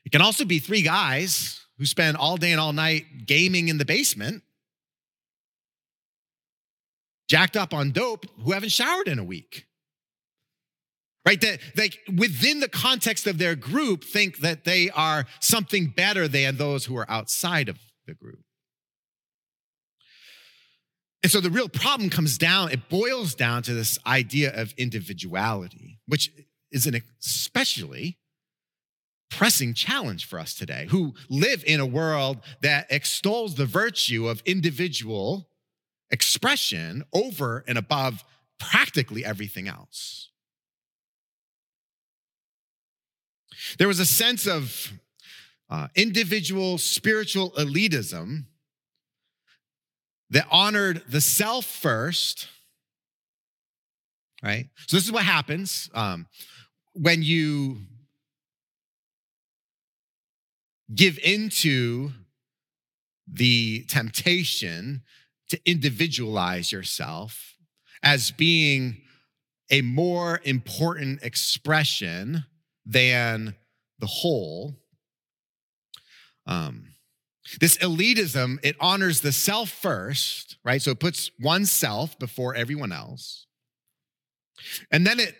it 0.05 0.13
can 0.13 0.21
also 0.21 0.45
be 0.45 0.59
three 0.59 0.83
guys 0.83 1.61
who 1.79 1.87
spend 1.87 2.17
all 2.17 2.37
day 2.37 2.53
and 2.53 2.61
all 2.61 2.73
night 2.73 3.05
gaming 3.27 3.69
in 3.69 3.79
the 3.79 3.85
basement, 3.85 4.43
jacked 7.29 7.57
up 7.57 7.75
on 7.75 7.91
dope, 7.91 8.27
who 8.43 8.53
haven't 8.53 8.73
showered 8.73 9.09
in 9.09 9.19
a 9.19 9.25
week. 9.25 9.67
Right? 11.27 11.41
That 11.41 11.59
like 11.75 11.99
within 12.15 12.61
the 12.61 12.69
context 12.69 13.27
of 13.27 13.39
their 13.39 13.57
group, 13.57 14.05
think 14.05 14.39
that 14.39 14.65
they 14.65 14.91
are 14.91 15.25
something 15.41 15.87
better 15.87 16.29
than 16.29 16.59
those 16.59 16.85
who 16.85 16.97
are 16.97 17.11
outside 17.11 17.69
of 17.71 17.79
the 18.07 18.15
group. 18.15 18.44
And 21.25 21.33
so 21.33 21.41
the 21.41 21.49
real 21.49 21.71
problem 21.71 22.11
comes 22.11 22.37
down, 22.37 22.71
it 22.71 22.91
boils 22.91 23.35
down 23.35 23.63
to 23.63 23.73
this 23.73 23.99
idea 24.07 24.53
of 24.55 24.75
individuality, 24.77 25.99
which 26.07 26.31
is 26.71 26.87
an 26.87 27.01
especially 27.19 28.19
pressing 29.31 29.73
challenge 29.73 30.27
for 30.27 30.39
us 30.39 30.53
today, 30.55 30.87
who 30.91 31.15
live 31.31 31.65
in 31.67 31.81
a 31.81 31.87
world 31.87 32.41
that 32.61 32.87
extols 32.91 33.55
the 33.55 33.65
virtue 33.65 34.29
of 34.29 34.43
individual 34.45 35.49
expression 36.11 37.03
over 37.15 37.65
and 37.67 37.79
above 37.79 38.23
practically 38.61 39.25
everything 39.25 39.67
else. 39.67 40.29
There 43.79 43.89
was 43.89 43.99
a 43.99 44.05
sense 44.05 44.47
of 44.47 44.93
uh, 45.71 45.89
individual 45.95 46.77
spiritual 46.77 47.53
elitism 47.53 48.45
that 50.31 50.47
honored 50.51 51.03
the 51.09 51.21
self 51.21 51.65
first, 51.65 52.49
right? 54.43 54.69
So 54.87 54.97
this 54.97 55.05
is 55.05 55.13
what 55.13 55.25
happens 55.25 55.91
um, 55.95 56.27
when 56.95 57.23
you 57.23 57.79
give 60.95 61.19
into 61.19 62.11
the 63.27 63.85
temptation 63.89 65.03
to 65.49 65.61
individualize 65.65 66.73
yourself 66.73 67.55
as 68.03 68.31
being 68.31 68.99
a 69.71 69.81
more 69.83 70.41
important 70.45 71.23
expression 71.23 72.45
than 72.85 73.55
the 73.99 74.07
whole. 74.07 74.77
Um, 76.47 76.94
this 77.61 77.77
elitism, 77.79 78.59
it 78.63 78.77
honors 78.81 79.21
the 79.21 79.33
self 79.33 79.71
first, 79.71 80.57
right? 80.65 80.81
So 80.81 80.93
it 80.93 81.01
puts 81.01 81.31
oneself 81.41 82.19
before 82.19 82.55
everyone 82.55 82.93
else. 82.93 83.47
And 84.91 85.07
then 85.07 85.21
it 85.21 85.35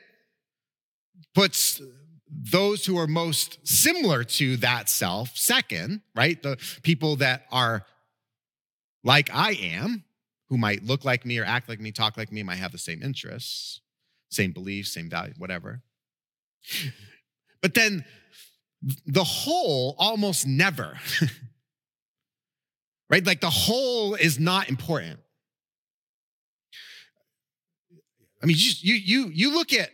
puts 1.35 1.81
those 2.29 2.85
who 2.85 2.99
are 2.99 3.07
most 3.07 3.67
similar 3.67 4.25
to 4.25 4.57
that 4.59 4.89
self 4.89 5.37
second, 5.37 6.03
right? 6.15 6.43
The 6.43 6.59
people 6.83 7.17
that 7.17 7.47
are 7.51 7.87
like 9.03 9.31
I 9.33 9.53
am, 9.53 10.05
who 10.49 10.59
might 10.59 10.85
look 10.85 11.05
like 11.05 11.25
me 11.25 11.39
or 11.39 11.45
act 11.45 11.69
like 11.69 11.81
me, 11.81 11.93
talk 11.93 12.17
like 12.17 12.33
me, 12.33 12.43
might 12.43 12.57
have 12.57 12.73
the 12.73 12.79
same 12.79 13.03
interests, 13.03 13.81
same 14.31 14.53
beliefs, 14.53 14.93
same 14.93 15.09
values, 15.09 15.37
whatever. 15.39 15.83
But 17.63 17.75
then 17.75 18.05
the 19.07 19.25
whole 19.25 19.97
almost 19.99 20.47
never 20.47 20.99
right? 23.15 23.25
Like 23.25 23.41
the 23.41 23.49
whole 23.49 24.15
is 24.15 24.41
not 24.41 24.69
important. 24.69 25.21
I 28.43 28.47
mean, 28.47 28.57
you 28.59 28.73
you 28.81 28.95
you 28.95 29.31
you 29.33 29.55
look 29.55 29.73
at 29.73 29.91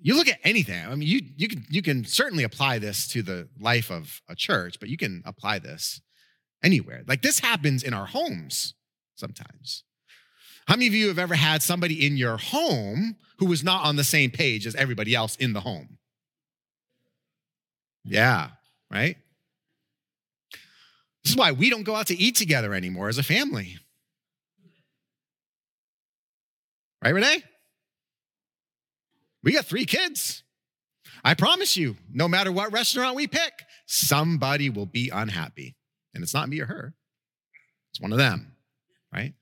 you 0.00 0.14
look 0.14 0.28
at 0.28 0.38
anything. 0.44 0.80
I 0.86 0.94
mean, 0.94 1.08
you 1.08 1.22
you 1.36 1.48
can 1.48 1.66
you 1.68 1.82
can 1.82 2.04
certainly 2.04 2.44
apply 2.44 2.78
this 2.78 3.08
to 3.08 3.22
the 3.22 3.48
life 3.58 3.90
of 3.90 4.22
a 4.28 4.36
church, 4.36 4.78
but 4.78 4.88
you 4.88 4.96
can 4.96 5.24
apply 5.26 5.58
this 5.58 6.00
anywhere. 6.62 7.02
Like 7.04 7.22
this 7.22 7.40
happens 7.40 7.82
in 7.82 7.92
our 7.92 8.06
homes 8.06 8.74
sometimes. 9.16 9.82
How 10.68 10.76
many 10.76 10.86
of 10.86 10.94
you 10.94 11.08
have 11.08 11.18
ever 11.18 11.34
had 11.34 11.64
somebody 11.64 12.06
in 12.06 12.16
your 12.16 12.36
home 12.36 13.16
who 13.38 13.46
was 13.46 13.64
not 13.64 13.84
on 13.84 13.96
the 13.96 14.04
same 14.04 14.30
page 14.30 14.68
as 14.68 14.76
everybody 14.76 15.16
else 15.16 15.34
in 15.34 15.52
the 15.52 15.62
home? 15.62 15.98
Yeah, 18.04 18.50
right? 18.88 19.16
This 21.24 21.32
is 21.32 21.36
why 21.36 21.52
we 21.52 21.70
don't 21.70 21.82
go 21.82 21.94
out 21.94 22.06
to 22.08 22.16
eat 22.16 22.36
together 22.36 22.74
anymore 22.74 23.08
as 23.08 23.18
a 23.18 23.22
family. 23.22 23.76
Right, 27.02 27.14
Renee? 27.14 27.42
We 29.42 29.52
got 29.52 29.64
three 29.64 29.86
kids. 29.86 30.42
I 31.24 31.34
promise 31.34 31.76
you, 31.76 31.96
no 32.12 32.28
matter 32.28 32.52
what 32.52 32.72
restaurant 32.72 33.16
we 33.16 33.26
pick, 33.26 33.52
somebody 33.86 34.70
will 34.70 34.86
be 34.86 35.10
unhappy. 35.12 35.76
And 36.14 36.22
it's 36.22 36.34
not 36.34 36.48
me 36.48 36.60
or 36.60 36.66
her, 36.66 36.94
it's 37.92 38.00
one 38.00 38.12
of 38.12 38.18
them, 38.18 38.56
right? 39.12 39.34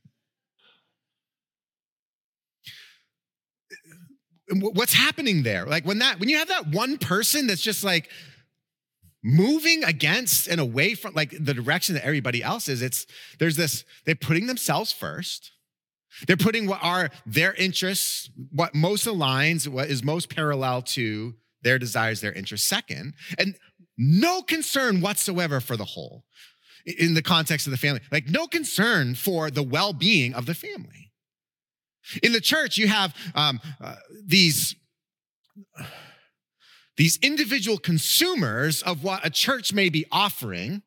What's 4.50 4.94
happening 4.94 5.42
there? 5.42 5.66
Like 5.66 5.84
when 5.84 5.98
that, 5.98 6.18
when 6.18 6.28
you 6.28 6.38
have 6.38 6.48
that 6.48 6.68
one 6.68 6.96
person 6.96 7.46
that's 7.46 7.60
just 7.60 7.84
like, 7.84 8.08
moving 9.22 9.82
against 9.84 10.46
and 10.46 10.60
away 10.60 10.94
from 10.94 11.14
like 11.14 11.34
the 11.38 11.54
direction 11.54 11.94
that 11.94 12.04
everybody 12.04 12.42
else 12.42 12.68
is 12.68 12.82
it's 12.82 13.06
there's 13.38 13.56
this 13.56 13.84
they're 14.04 14.14
putting 14.14 14.46
themselves 14.46 14.92
first. 14.92 15.52
They're 16.26 16.36
putting 16.36 16.66
what 16.66 16.80
are 16.82 17.10
their 17.26 17.54
interests 17.54 18.30
what 18.50 18.74
most 18.74 19.06
aligns 19.06 19.68
what 19.68 19.88
is 19.88 20.02
most 20.02 20.34
parallel 20.34 20.82
to 20.82 21.34
their 21.62 21.78
desires 21.78 22.20
their 22.20 22.32
interests 22.32 22.66
second 22.66 23.14
and 23.38 23.56
no 23.96 24.42
concern 24.42 25.00
whatsoever 25.00 25.60
for 25.60 25.76
the 25.76 25.84
whole 25.84 26.24
in 26.86 27.14
the 27.14 27.22
context 27.22 27.66
of 27.66 27.72
the 27.72 27.76
family. 27.76 28.00
Like 28.10 28.28
no 28.28 28.46
concern 28.46 29.14
for 29.14 29.50
the 29.50 29.62
well-being 29.62 30.32
of 30.34 30.46
the 30.46 30.54
family. 30.54 31.12
In 32.22 32.32
the 32.32 32.40
church 32.40 32.78
you 32.78 32.88
have 32.88 33.14
um, 33.34 33.60
uh, 33.80 33.96
these 34.24 34.74
these 36.98 37.16
individual 37.22 37.78
consumers 37.78 38.82
of 38.82 39.04
what 39.04 39.24
a 39.24 39.30
church 39.30 39.72
may 39.72 39.88
be 39.88 40.04
offering 40.10 40.82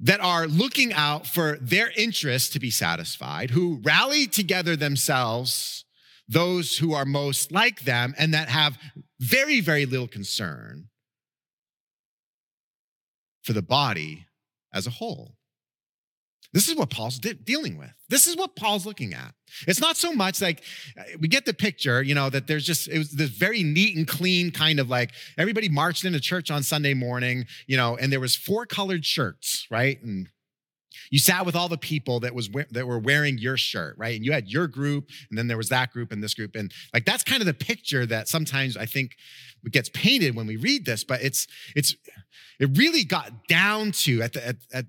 that 0.00 0.20
are 0.20 0.46
looking 0.46 0.92
out 0.92 1.26
for 1.26 1.56
their 1.60 1.90
interests 1.96 2.50
to 2.50 2.60
be 2.60 2.70
satisfied, 2.70 3.50
who 3.50 3.80
rally 3.82 4.26
together 4.26 4.76
themselves, 4.76 5.84
those 6.28 6.78
who 6.78 6.92
are 6.92 7.04
most 7.04 7.52
like 7.52 7.84
them, 7.84 8.12
and 8.18 8.34
that 8.34 8.48
have 8.48 8.76
very, 9.20 9.60
very 9.60 9.86
little 9.86 10.08
concern 10.08 10.88
for 13.42 13.52
the 13.52 13.62
body 13.62 14.26
as 14.74 14.86
a 14.86 14.90
whole. 14.90 15.35
This 16.56 16.70
is 16.70 16.74
what 16.74 16.88
Paul's 16.88 17.18
de- 17.18 17.34
dealing 17.34 17.76
with. 17.76 17.92
This 18.08 18.26
is 18.26 18.34
what 18.34 18.56
Paul's 18.56 18.86
looking 18.86 19.12
at. 19.12 19.34
It's 19.68 19.78
not 19.78 19.98
so 19.98 20.14
much 20.14 20.40
like 20.40 20.62
uh, 20.98 21.02
we 21.20 21.28
get 21.28 21.44
the 21.44 21.52
picture, 21.52 22.02
you 22.02 22.14
know, 22.14 22.30
that 22.30 22.46
there's 22.46 22.64
just, 22.64 22.88
it 22.88 22.96
was 22.96 23.10
this 23.10 23.28
very 23.28 23.62
neat 23.62 23.94
and 23.94 24.08
clean 24.08 24.50
kind 24.50 24.80
of 24.80 24.88
like 24.88 25.10
everybody 25.36 25.68
marched 25.68 26.06
into 26.06 26.18
church 26.18 26.50
on 26.50 26.62
Sunday 26.62 26.94
morning, 26.94 27.44
you 27.66 27.76
know, 27.76 27.98
and 27.98 28.10
there 28.10 28.20
was 28.20 28.34
four 28.34 28.64
colored 28.64 29.04
shirts, 29.04 29.66
right? 29.70 30.02
And 30.02 30.28
You 31.10 31.18
sat 31.18 31.46
with 31.46 31.54
all 31.54 31.68
the 31.68 31.78
people 31.78 32.20
that 32.20 32.34
was 32.34 32.48
that 32.70 32.86
were 32.86 32.98
wearing 32.98 33.38
your 33.38 33.56
shirt, 33.56 33.96
right? 33.98 34.16
And 34.16 34.24
you 34.24 34.32
had 34.32 34.48
your 34.48 34.66
group, 34.66 35.10
and 35.28 35.38
then 35.38 35.46
there 35.46 35.56
was 35.56 35.68
that 35.68 35.92
group 35.92 36.12
and 36.12 36.22
this 36.22 36.34
group, 36.34 36.56
and 36.56 36.72
like 36.92 37.04
that's 37.04 37.22
kind 37.22 37.40
of 37.40 37.46
the 37.46 37.54
picture 37.54 38.06
that 38.06 38.28
sometimes 38.28 38.76
I 38.76 38.86
think 38.86 39.16
gets 39.70 39.88
painted 39.90 40.34
when 40.34 40.46
we 40.46 40.56
read 40.56 40.84
this. 40.84 41.04
But 41.04 41.22
it's 41.22 41.46
it's 41.74 41.94
it 42.58 42.76
really 42.76 43.04
got 43.04 43.46
down 43.48 43.92
to 43.92 44.22
at 44.22 44.32
the 44.32 44.46
at, 44.48 44.56
at 44.72 44.86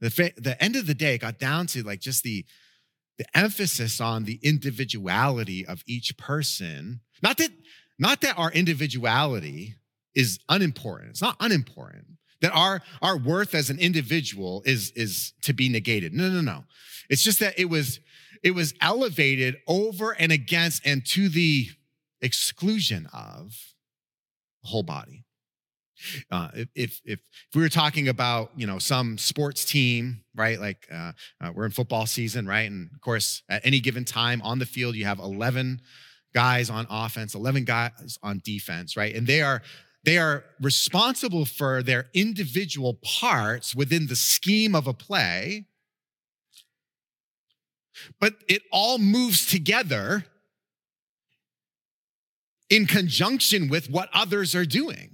the 0.00 0.32
the 0.36 0.62
end 0.62 0.76
of 0.76 0.86
the 0.86 0.94
day, 0.94 1.14
it 1.14 1.20
got 1.20 1.38
down 1.38 1.66
to 1.68 1.82
like 1.82 2.00
just 2.00 2.22
the 2.22 2.44
the 3.16 3.26
emphasis 3.36 4.00
on 4.00 4.24
the 4.24 4.40
individuality 4.42 5.64
of 5.64 5.82
each 5.86 6.16
person. 6.18 7.00
Not 7.22 7.38
that 7.38 7.50
not 7.98 8.20
that 8.22 8.38
our 8.38 8.50
individuality 8.50 9.76
is 10.14 10.38
unimportant. 10.48 11.10
It's 11.10 11.22
not 11.22 11.36
unimportant 11.40 12.06
that 12.44 12.52
our, 12.52 12.82
our 13.00 13.16
worth 13.16 13.54
as 13.54 13.70
an 13.70 13.78
individual 13.78 14.62
is, 14.66 14.90
is 14.94 15.32
to 15.40 15.54
be 15.54 15.70
negated. 15.70 16.12
No, 16.12 16.28
no, 16.28 16.42
no. 16.42 16.64
It's 17.08 17.22
just 17.22 17.40
that 17.40 17.58
it 17.58 17.70
was, 17.70 18.00
it 18.42 18.50
was 18.50 18.74
elevated 18.82 19.56
over 19.66 20.12
and 20.12 20.30
against 20.30 20.86
and 20.86 21.06
to 21.06 21.30
the 21.30 21.68
exclusion 22.20 23.08
of 23.14 23.56
the 24.62 24.68
whole 24.68 24.82
body. 24.82 25.24
Uh, 26.30 26.48
if, 26.54 26.68
if, 26.74 27.00
if 27.04 27.20
we 27.54 27.62
were 27.62 27.68
talking 27.68 28.08
about 28.08 28.50
you 28.56 28.66
know 28.66 28.78
some 28.78 29.18
sports 29.18 29.64
team 29.64 30.22
right 30.34 30.60
like 30.60 30.86
uh, 30.92 31.12
uh, 31.40 31.50
we're 31.54 31.64
in 31.64 31.70
football 31.70 32.06
season 32.06 32.46
right 32.46 32.70
and 32.70 32.90
of 32.94 33.00
course 33.00 33.42
at 33.48 33.64
any 33.64 33.80
given 33.80 34.04
time 34.04 34.42
on 34.42 34.58
the 34.58 34.66
field 34.66 34.94
you 34.94 35.04
have 35.04 35.18
11 35.18 35.80
guys 36.34 36.70
on 36.70 36.86
offense 36.90 37.34
11 37.34 37.64
guys 37.64 38.18
on 38.22 38.40
defense 38.44 38.96
right 38.96 39.14
and 39.14 39.26
they 39.26 39.42
are 39.42 39.62
they 40.04 40.18
are 40.18 40.44
responsible 40.60 41.46
for 41.46 41.82
their 41.82 42.06
individual 42.12 42.98
parts 43.02 43.74
within 43.74 44.06
the 44.06 44.16
scheme 44.16 44.74
of 44.74 44.86
a 44.86 44.92
play, 44.92 45.66
but 48.20 48.34
it 48.46 48.62
all 48.70 48.98
moves 48.98 49.46
together 49.46 50.26
in 52.68 52.86
conjunction 52.86 53.68
with 53.68 53.88
what 53.88 54.10
others 54.12 54.54
are 54.54 54.66
doing. 54.66 55.13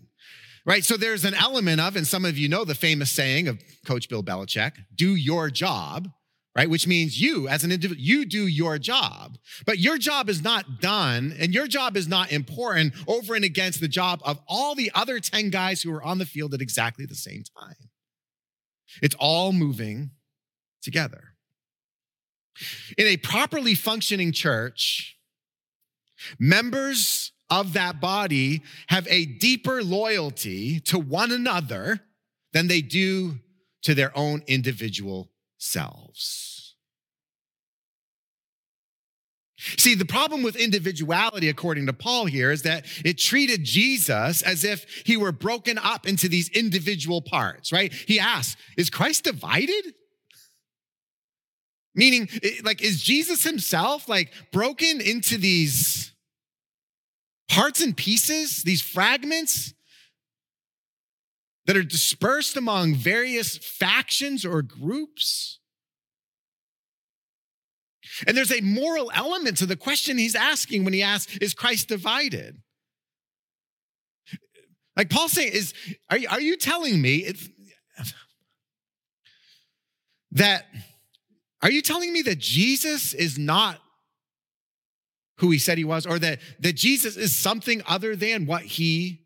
Right? 0.71 0.85
So 0.85 0.97
there's 0.97 1.25
an 1.25 1.35
element 1.35 1.81
of, 1.81 1.97
and 1.97 2.07
some 2.07 2.25
of 2.25 2.39
you 2.39 2.49
know 2.49 2.65
the 2.65 2.77
famous 2.77 3.11
saying 3.11 3.49
of 3.49 3.61
Coach 3.85 4.09
Bill 4.09 4.23
Belichick 4.23 4.75
do 4.95 5.17
your 5.17 5.51
job 5.51 6.09
right? 6.57 6.71
Which 6.71 6.87
means 6.87 7.21
you, 7.21 7.49
as 7.49 7.65
an 7.65 7.73
individual, 7.73 8.01
you 8.01 8.25
do 8.25 8.47
your 8.47 8.79
job, 8.79 9.39
but 9.67 9.79
your 9.79 9.99
job 9.99 10.29
is 10.29 10.43
not 10.43 10.81
done 10.81 11.35
and 11.39 11.53
your 11.55 11.67
job 11.67 11.97
is 11.97 12.07
not 12.07 12.33
important 12.33 12.93
over 13.09 13.35
and 13.35 13.45
against 13.45 13.81
the 13.81 13.89
job 13.89 14.21
of 14.25 14.41
all 14.49 14.75
the 14.75 14.91
other 14.95 15.19
10 15.21 15.51
guys 15.51 15.83
who 15.83 15.93
are 15.93 16.03
on 16.03 16.19
the 16.19 16.27
field 16.27 16.53
at 16.53 16.61
exactly 16.61 17.07
the 17.07 17.15
same 17.15 17.43
time. 17.59 17.77
It's 19.03 19.15
all 19.19 19.53
moving 19.53 20.11
together. 20.83 21.35
In 22.97 23.07
a 23.07 23.17
properly 23.17 23.75
functioning 23.75 24.33
church, 24.33 25.17
members 26.39 27.33
of 27.51 27.73
that 27.73 28.01
body 28.01 28.63
have 28.89 29.07
a 29.09 29.27
deeper 29.27 29.83
loyalty 29.83 30.81
to 30.81 30.99
one 30.99 31.33
another 31.33 32.01
than 32.53 32.69
they 32.69 32.83
do 32.83 33.39
to 33.83 33.95
their 33.95 34.17
own 34.17 34.43
individual 34.47 35.31
selves. 35.59 36.77
See, 39.77 39.95
the 39.95 40.07
problem 40.07 40.43
with 40.43 40.57
individuality, 40.57 41.51
according 41.51 41.85
to 41.87 41.93
Paul 41.93 42.25
here, 42.25 42.51
is 42.51 42.63
that 42.63 42.87
it 43.05 43.19
treated 43.19 43.63
Jesus 43.63 44.41
as 44.41 44.65
if 44.65 44.87
he 45.05 45.19
were 45.19 45.33
broken 45.33 45.77
up 45.77 46.07
into 46.07 46.29
these 46.29 46.49
individual 46.51 47.21
parts, 47.21 47.71
right? 47.71 47.93
He 47.93 48.19
asks, 48.19 48.57
Is 48.79 48.89
Christ 48.89 49.25
divided? 49.25 49.95
Meaning, 51.95 52.29
like, 52.65 52.81
is 52.83 53.03
Jesus 53.03 53.43
himself 53.43 54.09
like 54.09 54.33
broken 54.53 55.01
into 55.01 55.37
these 55.37 56.10
parts 57.51 57.81
and 57.83 57.97
pieces, 57.97 58.63
these 58.63 58.81
fragments 58.81 59.75
that 61.67 61.77
are 61.77 61.83
dispersed 61.83 62.57
among 62.57 62.95
various 62.95 63.59
factions 63.59 64.45
or 64.45 64.63
groups. 64.63 65.59
And 68.27 68.37
there's 68.37 68.53
a 68.53 68.61
moral 68.61 69.11
element 69.13 69.57
to 69.59 69.67
the 69.67 69.77
question 69.77 70.17
he's 70.17 70.37
asking 70.37 70.85
when 70.85 70.93
he 70.93 71.03
asks, 71.03 71.37
Is 71.39 71.53
Christ 71.53 71.89
divided? 71.89 72.63
Like 74.97 75.11
Paul's 75.11 75.33
saying, 75.33 75.53
is 75.53 75.75
are 76.09 76.19
you, 76.19 76.29
are 76.29 76.41
you 76.41 76.57
telling 76.57 77.01
me 77.01 77.33
that 80.33 80.67
are 81.63 81.71
you 81.71 81.83
telling 81.83 82.13
me 82.13 82.23
that 82.23 82.39
Jesus 82.39 83.13
is 83.13 83.39
not 83.39 83.81
who 85.41 85.51
he 85.51 85.59
said 85.59 85.79
he 85.79 85.85
was, 85.85 86.07
or 86.07 86.19
that, 86.19 86.39
that 86.61 86.75
Jesus 86.75 87.17
is 87.17 87.35
something 87.35 87.83
other 87.87 88.15
than 88.15 88.47
what 88.47 88.63
he 88.63 89.23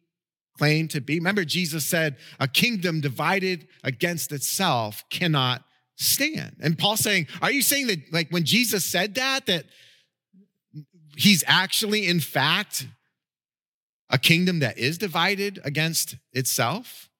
claimed 0.56 0.90
to 0.92 1.00
be. 1.00 1.16
Remember, 1.16 1.44
Jesus 1.44 1.84
said, 1.84 2.16
a 2.38 2.46
kingdom 2.46 3.00
divided 3.00 3.66
against 3.82 4.30
itself 4.32 5.04
cannot 5.10 5.64
stand. 5.96 6.56
And 6.60 6.78
Paul's 6.78 7.00
saying, 7.00 7.26
are 7.42 7.50
you 7.50 7.62
saying 7.62 7.88
that, 7.88 8.12
like, 8.12 8.30
when 8.30 8.44
Jesus 8.44 8.84
said 8.84 9.16
that, 9.16 9.46
that 9.46 9.66
he's 11.16 11.42
actually, 11.46 12.06
in 12.06 12.20
fact, 12.20 12.86
a 14.10 14.18
kingdom 14.18 14.60
that 14.60 14.78
is 14.78 14.98
divided 14.98 15.60
against 15.64 16.16
itself? 16.32 17.10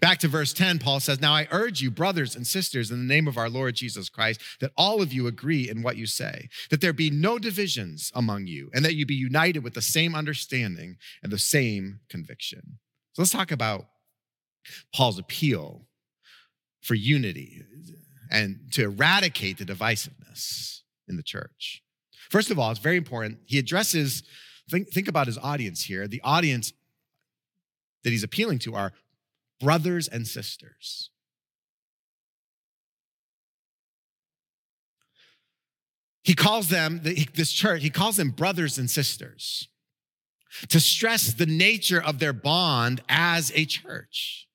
Back 0.00 0.18
to 0.18 0.28
verse 0.28 0.52
10, 0.52 0.78
Paul 0.78 1.00
says, 1.00 1.20
Now 1.20 1.34
I 1.34 1.48
urge 1.50 1.82
you, 1.82 1.90
brothers 1.90 2.34
and 2.34 2.46
sisters, 2.46 2.90
in 2.90 2.98
the 2.98 3.14
name 3.14 3.28
of 3.28 3.36
our 3.36 3.50
Lord 3.50 3.74
Jesus 3.74 4.08
Christ, 4.08 4.40
that 4.60 4.72
all 4.76 5.02
of 5.02 5.12
you 5.12 5.26
agree 5.26 5.68
in 5.68 5.82
what 5.82 5.96
you 5.96 6.06
say, 6.06 6.48
that 6.70 6.80
there 6.80 6.94
be 6.94 7.10
no 7.10 7.38
divisions 7.38 8.10
among 8.14 8.46
you, 8.46 8.70
and 8.72 8.84
that 8.84 8.94
you 8.94 9.04
be 9.04 9.14
united 9.14 9.62
with 9.62 9.74
the 9.74 9.82
same 9.82 10.14
understanding 10.14 10.96
and 11.22 11.30
the 11.30 11.38
same 11.38 12.00
conviction. 12.08 12.78
So 13.12 13.22
let's 13.22 13.32
talk 13.32 13.50
about 13.50 13.86
Paul's 14.94 15.18
appeal 15.18 15.86
for 16.80 16.94
unity 16.94 17.62
and 18.30 18.60
to 18.72 18.84
eradicate 18.84 19.58
the 19.58 19.64
divisiveness 19.64 20.80
in 21.08 21.16
the 21.16 21.22
church. 21.22 21.82
First 22.30 22.50
of 22.50 22.58
all, 22.58 22.70
it's 22.70 22.80
very 22.80 22.96
important. 22.96 23.38
He 23.44 23.58
addresses, 23.58 24.22
think, 24.70 24.88
think 24.88 25.08
about 25.08 25.26
his 25.26 25.38
audience 25.38 25.84
here. 25.84 26.08
The 26.08 26.20
audience 26.24 26.72
that 28.04 28.10
he's 28.10 28.24
appealing 28.24 28.58
to 28.60 28.74
are 28.74 28.92
brothers 29.60 30.08
and 30.08 30.26
sisters. 30.26 31.10
He 36.22 36.34
calls 36.34 36.68
them, 36.68 37.00
this 37.02 37.52
church, 37.52 37.82
he 37.82 37.90
calls 37.90 38.16
them 38.16 38.30
brothers 38.30 38.78
and 38.78 38.90
sisters 38.90 39.68
to 40.68 40.80
stress 40.80 41.32
the 41.32 41.46
nature 41.46 42.02
of 42.02 42.18
their 42.18 42.32
bond 42.32 43.00
as 43.08 43.52
a 43.54 43.64
church. 43.64 44.48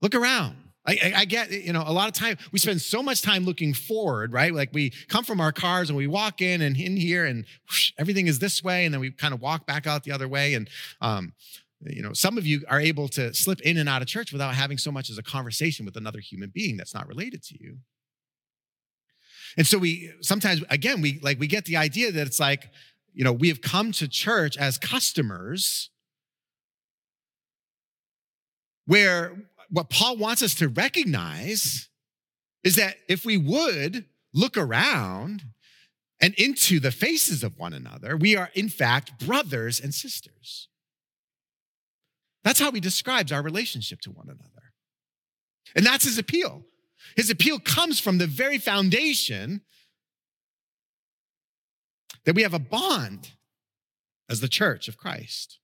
Look 0.00 0.14
around. 0.14 0.56
I, 0.84 0.92
I, 0.92 1.12
I, 1.18 1.24
get, 1.26 1.52
you 1.52 1.72
know, 1.72 1.84
a 1.86 1.92
lot 1.92 2.08
of 2.08 2.14
time, 2.14 2.38
we 2.50 2.58
spend 2.58 2.80
so 2.80 3.02
much 3.02 3.22
time 3.22 3.44
looking 3.44 3.72
forward, 3.72 4.32
right? 4.32 4.52
Like 4.52 4.70
we 4.72 4.90
come 5.08 5.24
from 5.24 5.40
our 5.40 5.52
cars 5.52 5.90
and 5.90 5.96
we 5.96 6.08
walk 6.08 6.40
in 6.40 6.60
and 6.60 6.76
in 6.76 6.96
here 6.96 7.24
and 7.24 7.44
whoosh, 7.68 7.92
everything 7.98 8.26
is 8.26 8.40
this 8.40 8.64
way. 8.64 8.84
And 8.84 8.92
then 8.92 9.00
we 9.00 9.12
kind 9.12 9.32
of 9.32 9.40
walk 9.40 9.64
back 9.64 9.86
out 9.86 10.02
the 10.02 10.10
other 10.10 10.26
way. 10.26 10.54
And 10.54 10.68
um, 11.00 11.34
you 11.86 12.02
know, 12.02 12.12
some 12.12 12.38
of 12.38 12.46
you 12.46 12.62
are 12.68 12.80
able 12.80 13.08
to 13.08 13.34
slip 13.34 13.60
in 13.60 13.76
and 13.76 13.88
out 13.88 14.02
of 14.02 14.08
church 14.08 14.32
without 14.32 14.54
having 14.54 14.78
so 14.78 14.92
much 14.92 15.10
as 15.10 15.18
a 15.18 15.22
conversation 15.22 15.84
with 15.84 15.96
another 15.96 16.20
human 16.20 16.50
being 16.50 16.76
that's 16.76 16.94
not 16.94 17.08
related 17.08 17.42
to 17.44 17.62
you. 17.62 17.78
And 19.56 19.66
so 19.66 19.78
we 19.78 20.12
sometimes, 20.20 20.62
again, 20.70 21.00
we 21.00 21.18
like 21.22 21.38
we 21.38 21.46
get 21.46 21.64
the 21.64 21.76
idea 21.76 22.12
that 22.12 22.26
it's 22.26 22.40
like, 22.40 22.70
you 23.12 23.24
know, 23.24 23.32
we 23.32 23.48
have 23.48 23.60
come 23.60 23.92
to 23.92 24.08
church 24.08 24.56
as 24.56 24.78
customers 24.78 25.90
where 28.86 29.36
what 29.70 29.90
Paul 29.90 30.16
wants 30.16 30.42
us 30.42 30.54
to 30.56 30.68
recognize 30.68 31.88
is 32.64 32.76
that 32.76 32.96
if 33.08 33.24
we 33.24 33.36
would 33.36 34.06
look 34.32 34.56
around 34.56 35.42
and 36.20 36.34
into 36.34 36.78
the 36.78 36.90
faces 36.90 37.42
of 37.42 37.58
one 37.58 37.72
another, 37.72 38.16
we 38.16 38.36
are 38.36 38.50
in 38.54 38.68
fact 38.68 39.24
brothers 39.24 39.80
and 39.80 39.92
sisters. 39.92 40.68
That's 42.44 42.60
how 42.60 42.72
he 42.72 42.80
describes 42.80 43.32
our 43.32 43.42
relationship 43.42 44.00
to 44.02 44.10
one 44.10 44.28
another. 44.28 44.72
And 45.74 45.86
that's 45.86 46.04
his 46.04 46.18
appeal. 46.18 46.64
His 47.16 47.30
appeal 47.30 47.58
comes 47.58 48.00
from 48.00 48.18
the 48.18 48.26
very 48.26 48.58
foundation 48.58 49.62
that 52.24 52.34
we 52.34 52.42
have 52.42 52.54
a 52.54 52.58
bond 52.58 53.32
as 54.28 54.40
the 54.40 54.48
church 54.48 54.88
of 54.88 54.96
Christ. 54.96 55.58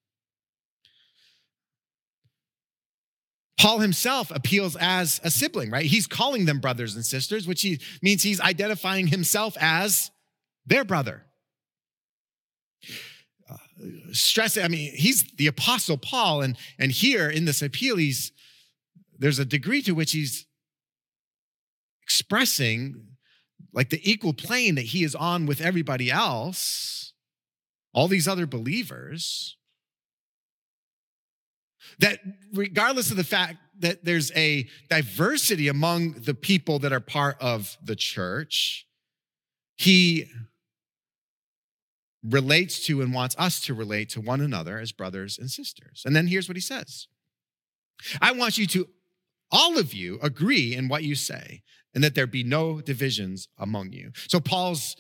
Paul 3.59 3.81
himself 3.81 4.31
appeals 4.31 4.77
as 4.81 5.21
a 5.25 5.31
sibling, 5.31 5.71
right? 5.71 5.87
He's 5.87 6.07
calling 6.07 6.45
them 6.45 6.61
brothers 6.61 6.95
and 6.95 7.05
sisters, 7.05 7.47
which 7.47 7.63
he, 7.63 7.81
means 8.01 8.23
he's 8.23 8.41
identifying 8.41 9.09
himself 9.09 9.57
as 9.61 10.13
their 10.65 10.85
brother. 10.85 11.25
Stressing, 14.13 14.65
I 14.65 14.69
mean, 14.69 14.93
he's 14.95 15.25
the 15.37 15.47
apostle 15.47 15.97
Paul, 15.97 16.43
and, 16.43 16.57
and 16.79 16.91
here 16.91 17.31
in 17.31 17.45
this 17.45 17.63
appeal, 17.63 17.97
he's 17.97 18.33
there's 19.19 19.39
a 19.39 19.45
degree 19.45 19.83
to 19.83 19.93
which 19.93 20.13
he's 20.13 20.47
expressing 22.03 23.09
like 23.73 23.91
the 23.91 24.01
equal 24.11 24.33
plane 24.33 24.77
that 24.77 24.87
he 24.87 25.05
is 25.05 25.15
on 25.15 25.47
with 25.47 25.61
everybody 25.61 26.11
else, 26.11 27.13
all 27.93 28.09
these 28.09 28.29
other 28.29 28.47
believers. 28.47 29.57
That 31.99 32.21
regardless 32.53 33.11
of 33.11 33.17
the 33.17 33.25
fact 33.25 33.57
that 33.81 34.05
there's 34.05 34.31
a 34.37 34.69
diversity 34.89 35.69
among 35.69 36.13
the 36.13 36.35
people 36.35 36.79
that 36.81 36.93
are 36.93 37.01
part 37.01 37.37
of 37.41 37.77
the 37.83 37.97
church, 37.97 38.87
he 39.77 40.27
relates 42.29 42.85
to 42.87 43.01
and 43.01 43.15
wants 43.15 43.35
us 43.39 43.61
to 43.63 43.75
relate 43.75 44.09
to 44.11 44.21
one 44.21 44.41
another 44.41 44.79
as 44.79 44.93
brothers 44.93 45.39
and 45.39 45.51
sisters. 45.51 46.03
And 46.05 46.15
then 46.15 46.27
here's 46.27 46.49
what 46.49 46.57
he 46.57 46.61
says 46.61 47.07
I 48.21 48.33
want 48.33 48.59
you 48.59 48.67
to, 48.69 48.89
all 49.51 49.79
of 49.79 49.95
you, 49.95 50.19
agree 50.23 50.75
in 50.75 50.89
what 50.89 51.05
you 51.05 51.15
say, 51.15 51.63
and 51.95 52.05
that 52.05 52.15
there 52.15 52.27
be 52.27 52.45
no 52.45 52.81
divisions 52.81 53.49
among 53.59 53.93
you. 53.93 54.13
So 54.29 54.41
Paul's 54.41 54.97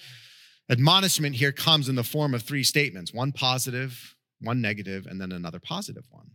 admonishment 0.70 1.36
here 1.36 1.52
comes 1.52 1.88
in 1.88 1.94
the 1.94 2.04
form 2.04 2.34
of 2.34 2.42
three 2.42 2.64
statements 2.64 3.12
one 3.12 3.32
positive, 3.32 4.16
one 4.40 4.60
negative, 4.60 5.06
and 5.06 5.20
then 5.20 5.32
another 5.32 5.60
positive 5.60 6.04
one. 6.10 6.32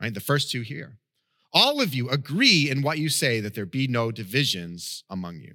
Right? 0.00 0.14
The 0.14 0.20
first 0.20 0.50
two 0.50 0.62
here. 0.62 0.98
All 1.52 1.80
of 1.80 1.94
you 1.94 2.08
agree 2.10 2.70
in 2.70 2.82
what 2.82 2.98
you 2.98 3.08
say 3.08 3.40
that 3.40 3.54
there 3.54 3.66
be 3.66 3.88
no 3.88 4.10
divisions 4.10 5.02
among 5.08 5.40
you. 5.40 5.54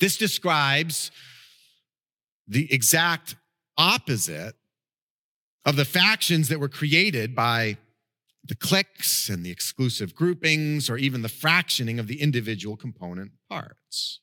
This 0.00 0.16
describes 0.16 1.10
the 2.46 2.72
exact 2.72 3.36
opposite 3.76 4.54
of 5.64 5.76
the 5.76 5.84
factions 5.84 6.48
that 6.48 6.60
were 6.60 6.68
created 6.68 7.34
by 7.34 7.76
the 8.44 8.54
cliques 8.56 9.28
and 9.28 9.46
the 9.46 9.50
exclusive 9.50 10.14
groupings, 10.14 10.90
or 10.90 10.96
even 10.96 11.22
the 11.22 11.28
fractioning 11.28 12.00
of 12.00 12.08
the 12.08 12.20
individual 12.20 12.76
component 12.76 13.30
parts. 13.48 14.20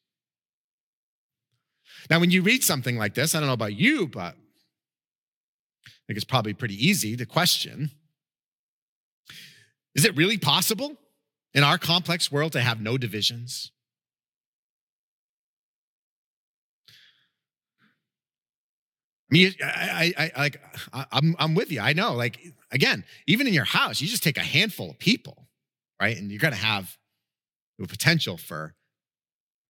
Now, 2.09 2.19
when 2.19 2.29
you 2.29 2.41
read 2.41 2.63
something 2.63 2.97
like 2.97 3.13
this, 3.13 3.33
I 3.33 3.39
don't 3.39 3.47
know 3.47 3.53
about 3.53 3.75
you, 3.75 4.07
but 4.07 4.35
I 5.87 5.91
think 6.07 6.17
it's 6.17 6.25
probably 6.25 6.53
pretty 6.53 6.75
easy 6.75 7.15
to 7.15 7.25
question 7.25 7.91
is 9.95 10.05
it 10.05 10.15
really 10.15 10.37
possible 10.37 10.95
in 11.53 11.63
our 11.63 11.77
complex 11.77 12.31
world 12.31 12.53
to 12.53 12.61
have 12.61 12.79
no 12.79 12.97
divisions? 12.97 13.71
I 19.31 19.33
mean, 19.33 19.53
I, 19.63 20.13
I, 20.17 20.31
I 20.35 20.39
like, 20.39 20.61
I'm, 21.11 21.35
I'm 21.37 21.53
with 21.53 21.71
you. 21.71 21.81
I 21.81 21.93
know, 21.93 22.13
like, 22.13 22.39
again, 22.71 23.03
even 23.27 23.45
in 23.45 23.53
your 23.53 23.65
house, 23.65 24.01
you 24.01 24.07
just 24.07 24.23
take 24.23 24.37
a 24.37 24.43
handful 24.43 24.89
of 24.89 24.97
people, 24.97 25.47
right? 26.01 26.17
And 26.17 26.31
you're 26.31 26.39
going 26.39 26.53
to 26.53 26.59
have 26.59 26.97
the 27.77 27.87
potential 27.87 28.37
for 28.37 28.73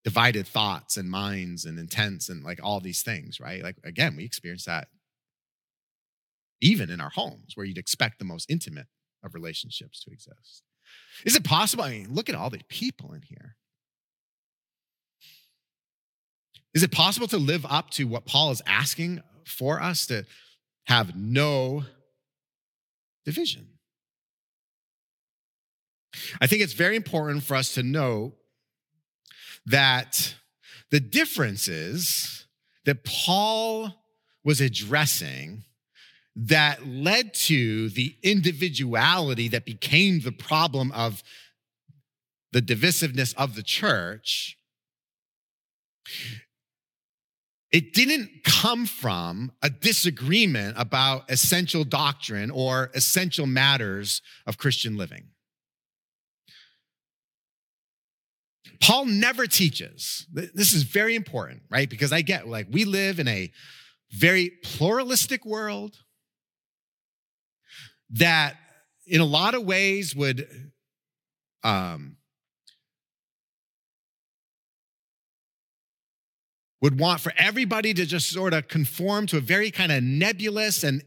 divided 0.05 0.47
thoughts 0.47 0.95
and 0.95 1.09
minds 1.09 1.65
and 1.65 1.77
intents 1.77 2.29
and 2.29 2.43
like 2.43 2.59
all 2.63 2.79
these 2.79 3.01
things, 3.03 3.39
right? 3.39 3.61
Like, 3.61 3.75
again, 3.83 4.15
we 4.15 4.23
experience 4.23 4.63
that 4.65 4.87
even 6.61 6.89
in 6.89 7.01
our 7.01 7.09
homes 7.09 7.53
where 7.55 7.65
you'd 7.65 7.77
expect 7.77 8.19
the 8.19 8.25
most 8.25 8.49
intimate 8.49 8.87
of 9.23 9.33
relationships 9.33 10.01
to 10.03 10.11
exist. 10.11 10.63
Is 11.25 11.35
it 11.35 11.43
possible? 11.43 11.83
I 11.83 11.91
mean, 11.91 12.13
look 12.13 12.29
at 12.29 12.35
all 12.35 12.49
the 12.49 12.61
people 12.69 13.13
in 13.13 13.21
here. 13.21 13.55
Is 16.73 16.83
it 16.83 16.91
possible 16.91 17.27
to 17.27 17.37
live 17.37 17.65
up 17.65 17.89
to 17.91 18.05
what 18.05 18.25
Paul 18.25 18.51
is 18.51 18.61
asking 18.65 19.21
for 19.49 19.81
us 19.81 20.05
to 20.07 20.25
have 20.85 21.15
no 21.15 21.83
division. 23.25 23.67
I 26.41 26.47
think 26.47 26.61
it's 26.61 26.73
very 26.73 26.95
important 26.95 27.43
for 27.43 27.55
us 27.55 27.73
to 27.75 27.83
know 27.83 28.33
that 29.65 30.35
the 30.91 30.99
differences 30.99 32.45
that 32.85 33.03
Paul 33.03 33.93
was 34.43 34.61
addressing 34.61 35.63
that 36.35 36.87
led 36.87 37.33
to 37.33 37.89
the 37.89 38.15
individuality 38.23 39.47
that 39.49 39.65
became 39.65 40.21
the 40.21 40.31
problem 40.31 40.91
of 40.93 41.21
the 42.51 42.61
divisiveness 42.61 43.35
of 43.35 43.55
the 43.55 43.63
church 43.63 44.57
it 47.71 47.93
didn't 47.93 48.43
come 48.43 48.85
from 48.85 49.51
a 49.61 49.69
disagreement 49.69 50.75
about 50.77 51.29
essential 51.29 51.83
doctrine 51.83 52.49
or 52.49 52.89
essential 52.95 53.45
matters 53.45 54.21
of 54.47 54.57
Christian 54.57 54.97
living. 54.97 55.27
Paul 58.81 59.05
never 59.05 59.45
teaches. 59.45 60.25
This 60.31 60.73
is 60.73 60.83
very 60.83 61.15
important, 61.15 61.63
right? 61.69 61.89
Because 61.89 62.11
I 62.11 62.21
get 62.21 62.47
like 62.47 62.67
we 62.71 62.85
live 62.85 63.19
in 63.19 63.27
a 63.27 63.51
very 64.11 64.51
pluralistic 64.63 65.45
world 65.45 65.97
that 68.11 68.55
in 69.05 69.21
a 69.21 69.25
lot 69.25 69.53
of 69.53 69.63
ways 69.63 70.15
would 70.15 70.71
um, 71.63 72.15
would 76.81 76.99
want 76.99 77.19
for 77.19 77.33
everybody 77.37 77.93
to 77.93 78.05
just 78.05 78.29
sort 78.29 78.53
of 78.53 78.67
conform 78.67 79.27
to 79.27 79.37
a 79.37 79.41
very 79.41 79.71
kind 79.71 79.91
of 79.91 80.03
nebulous 80.03 80.83
and 80.83 81.03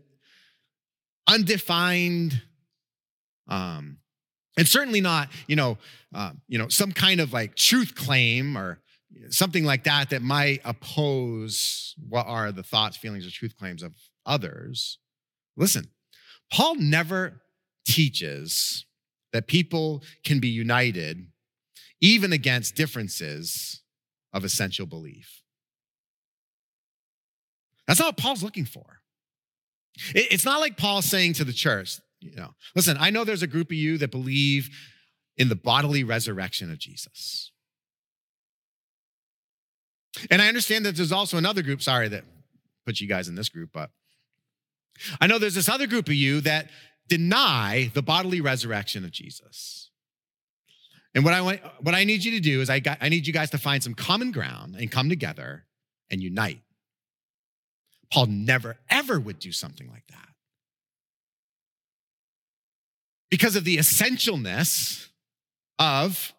undefined 1.28 2.42
um 3.48 3.98
and 4.56 4.68
certainly 4.68 5.00
not 5.00 5.28
you 5.46 5.56
know 5.56 5.78
uh, 6.14 6.32
you 6.48 6.58
know 6.58 6.68
some 6.68 6.92
kind 6.92 7.20
of 7.20 7.32
like 7.32 7.54
truth 7.54 7.94
claim 7.94 8.56
or 8.56 8.80
something 9.28 9.64
like 9.64 9.84
that 9.84 10.10
that 10.10 10.22
might 10.22 10.60
oppose 10.64 11.94
what 12.08 12.26
are 12.26 12.50
the 12.50 12.62
thoughts 12.62 12.96
feelings 12.96 13.26
or 13.26 13.30
truth 13.30 13.56
claims 13.58 13.82
of 13.82 13.94
others. 14.26 14.98
Listen 15.56 15.88
paul 16.52 16.74
never 16.76 17.42
teaches 17.86 18.84
that 19.32 19.46
people 19.46 20.02
can 20.24 20.38
be 20.38 20.48
united 20.48 21.26
even 22.00 22.32
against 22.32 22.74
differences 22.74 23.82
of 24.32 24.44
essential 24.44 24.86
belief 24.86 25.41
that's 27.86 27.98
not 27.98 28.08
what 28.08 28.16
Paul's 28.16 28.42
looking 28.42 28.64
for. 28.64 29.00
It's 30.14 30.44
not 30.44 30.60
like 30.60 30.76
Paul's 30.76 31.04
saying 31.04 31.34
to 31.34 31.44
the 31.44 31.52
church, 31.52 32.00
you 32.20 32.34
know, 32.36 32.54
listen, 32.74 32.96
I 32.98 33.10
know 33.10 33.24
there's 33.24 33.42
a 33.42 33.48
group 33.48 33.68
of 33.68 33.76
you 33.76 33.98
that 33.98 34.10
believe 34.10 34.70
in 35.36 35.48
the 35.48 35.56
bodily 35.56 36.04
resurrection 36.04 36.70
of 36.70 36.78
Jesus. 36.78 37.50
And 40.30 40.40
I 40.40 40.48
understand 40.48 40.86
that 40.86 40.96
there's 40.96 41.12
also 41.12 41.36
another 41.36 41.62
group, 41.62 41.82
sorry 41.82 42.08
that 42.08 42.24
put 42.86 43.00
you 43.00 43.08
guys 43.08 43.28
in 43.28 43.34
this 43.34 43.48
group, 43.48 43.70
but 43.72 43.90
I 45.20 45.26
know 45.26 45.38
there's 45.38 45.54
this 45.54 45.68
other 45.68 45.86
group 45.86 46.08
of 46.08 46.14
you 46.14 46.40
that 46.42 46.70
deny 47.08 47.90
the 47.94 48.02
bodily 48.02 48.40
resurrection 48.40 49.04
of 49.04 49.10
Jesus. 49.10 49.90
And 51.14 51.24
what 51.24 51.34
I 51.34 51.40
want, 51.40 51.60
what 51.80 51.94
I 51.94 52.04
need 52.04 52.24
you 52.24 52.32
to 52.32 52.40
do 52.40 52.60
is 52.60 52.70
I 52.70 52.80
got, 52.80 52.98
I 53.00 53.08
need 53.08 53.26
you 53.26 53.32
guys 53.32 53.50
to 53.50 53.58
find 53.58 53.82
some 53.82 53.94
common 53.94 54.32
ground 54.32 54.76
and 54.76 54.90
come 54.90 55.08
together 55.08 55.64
and 56.10 56.22
unite. 56.22 56.60
Paul 58.12 58.26
never, 58.26 58.76
ever 58.90 59.18
would 59.18 59.38
do 59.38 59.52
something 59.52 59.88
like 59.88 60.06
that. 60.08 60.28
Because 63.30 63.56
of 63.56 63.64
the 63.64 63.78
essentialness 63.78 65.08
of 65.78 66.34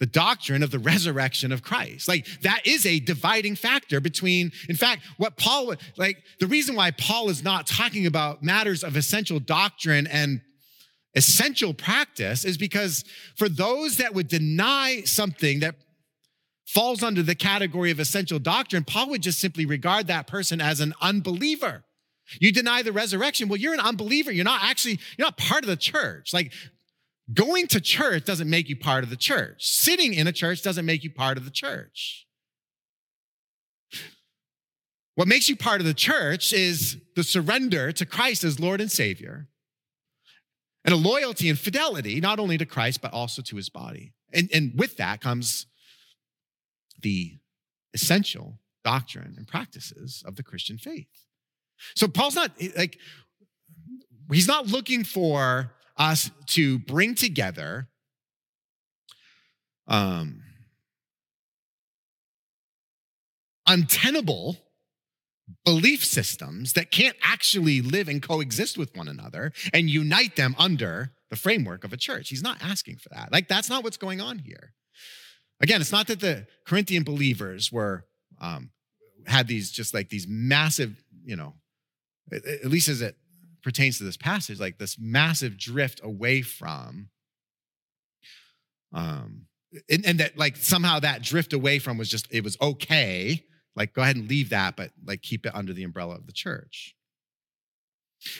the 0.00 0.06
doctrine 0.06 0.62
of 0.62 0.70
the 0.70 0.78
resurrection 0.78 1.52
of 1.52 1.62
Christ. 1.62 2.08
Like 2.08 2.26
that 2.40 2.66
is 2.66 2.84
a 2.84 3.00
dividing 3.00 3.54
factor 3.54 4.00
between, 4.00 4.50
in 4.68 4.76
fact, 4.76 5.02
what 5.18 5.36
Paul, 5.36 5.74
like 5.96 6.22
the 6.40 6.46
reason 6.46 6.74
why 6.74 6.90
Paul 6.90 7.28
is 7.28 7.44
not 7.44 7.66
talking 7.66 8.06
about 8.06 8.42
matters 8.42 8.82
of 8.82 8.96
essential 8.96 9.38
doctrine 9.38 10.06
and 10.06 10.40
essential 11.14 11.72
practice 11.72 12.44
is 12.44 12.58
because 12.58 13.04
for 13.36 13.48
those 13.48 13.98
that 13.98 14.14
would 14.14 14.28
deny 14.28 15.02
something 15.04 15.60
that 15.60 15.76
falls 16.66 17.02
under 17.02 17.22
the 17.22 17.34
category 17.34 17.90
of 17.90 18.00
essential 18.00 18.38
doctrine, 18.38 18.84
Paul 18.84 19.10
would 19.10 19.22
just 19.22 19.38
simply 19.38 19.66
regard 19.66 20.06
that 20.06 20.26
person 20.26 20.60
as 20.60 20.80
an 20.80 20.94
unbeliever. 21.00 21.84
You 22.40 22.52
deny 22.52 22.82
the 22.82 22.92
resurrection, 22.92 23.48
well, 23.48 23.58
you're 23.58 23.74
an 23.74 23.80
unbeliever. 23.80 24.32
You're 24.32 24.44
not 24.44 24.62
actually, 24.62 24.98
you're 25.16 25.26
not 25.26 25.36
part 25.36 25.62
of 25.62 25.68
the 25.68 25.76
church. 25.76 26.32
Like 26.32 26.52
going 27.32 27.66
to 27.68 27.80
church 27.80 28.24
doesn't 28.24 28.48
make 28.48 28.68
you 28.68 28.76
part 28.76 29.04
of 29.04 29.10
the 29.10 29.16
church. 29.16 29.66
Sitting 29.66 30.14
in 30.14 30.26
a 30.26 30.32
church 30.32 30.62
doesn't 30.62 30.86
make 30.86 31.04
you 31.04 31.10
part 31.10 31.36
of 31.36 31.44
the 31.44 31.50
church. 31.50 32.26
What 35.14 35.28
makes 35.28 35.48
you 35.48 35.56
part 35.56 35.80
of 35.80 35.86
the 35.86 35.94
church 35.94 36.52
is 36.52 36.96
the 37.14 37.22
surrender 37.22 37.92
to 37.92 38.04
Christ 38.04 38.42
as 38.42 38.58
Lord 38.58 38.80
and 38.80 38.90
Savior, 38.90 39.48
and 40.84 40.92
a 40.92 40.96
loyalty 40.98 41.48
and 41.48 41.58
fidelity, 41.58 42.20
not 42.20 42.40
only 42.40 42.58
to 42.58 42.66
Christ, 42.66 43.00
but 43.00 43.12
also 43.12 43.40
to 43.42 43.56
his 43.56 43.68
body. 43.68 44.12
And, 44.32 44.50
and 44.52 44.72
with 44.76 44.96
that 44.96 45.20
comes 45.20 45.66
the 47.02 47.38
essential 47.92 48.58
doctrine 48.82 49.34
and 49.36 49.46
practices 49.48 50.22
of 50.26 50.36
the 50.36 50.42
Christian 50.42 50.78
faith. 50.78 51.26
So 51.96 52.06
Paul's 52.08 52.34
not 52.34 52.52
like, 52.76 52.98
he's 54.32 54.48
not 54.48 54.66
looking 54.66 55.04
for 55.04 55.72
us 55.96 56.30
to 56.46 56.78
bring 56.80 57.14
together 57.14 57.88
um, 59.86 60.42
untenable 63.66 64.56
belief 65.64 66.04
systems 66.04 66.72
that 66.72 66.90
can't 66.90 67.16
actually 67.22 67.80
live 67.80 68.08
and 68.08 68.22
coexist 68.22 68.78
with 68.78 68.96
one 68.96 69.08
another 69.08 69.52
and 69.72 69.90
unite 69.90 70.36
them 70.36 70.54
under 70.58 71.12
the 71.30 71.36
framework 71.36 71.84
of 71.84 71.92
a 71.92 71.96
church. 71.96 72.28
He's 72.30 72.42
not 72.42 72.62
asking 72.62 72.96
for 72.96 73.10
that. 73.10 73.30
Like, 73.32 73.48
that's 73.48 73.68
not 73.68 73.84
what's 73.84 73.96
going 73.96 74.20
on 74.20 74.38
here. 74.38 74.72
Again, 75.64 75.80
it's 75.80 75.92
not 75.92 76.08
that 76.08 76.20
the 76.20 76.46
Corinthian 76.66 77.04
believers 77.04 77.72
were 77.72 78.04
um, 78.38 78.68
had 79.26 79.48
these 79.48 79.70
just 79.70 79.94
like 79.94 80.10
these 80.10 80.28
massive, 80.28 81.02
you 81.24 81.36
know, 81.36 81.54
at 82.30 82.66
least 82.66 82.90
as 82.90 83.00
it 83.00 83.16
pertains 83.62 83.96
to 83.96 84.04
this 84.04 84.18
passage, 84.18 84.60
like 84.60 84.76
this 84.76 84.98
massive 84.98 85.56
drift 85.56 86.02
away 86.04 86.42
from, 86.42 87.08
um, 88.92 89.46
and, 89.88 90.04
and 90.04 90.20
that 90.20 90.36
like 90.36 90.56
somehow 90.58 91.00
that 91.00 91.22
drift 91.22 91.54
away 91.54 91.78
from 91.78 91.96
was 91.96 92.10
just 92.10 92.28
it 92.30 92.44
was 92.44 92.58
okay. 92.60 93.42
Like 93.74 93.94
go 93.94 94.02
ahead 94.02 94.16
and 94.16 94.28
leave 94.28 94.50
that, 94.50 94.76
but 94.76 94.90
like 95.06 95.22
keep 95.22 95.46
it 95.46 95.54
under 95.54 95.72
the 95.72 95.84
umbrella 95.84 96.16
of 96.16 96.26
the 96.26 96.34
church. 96.34 96.94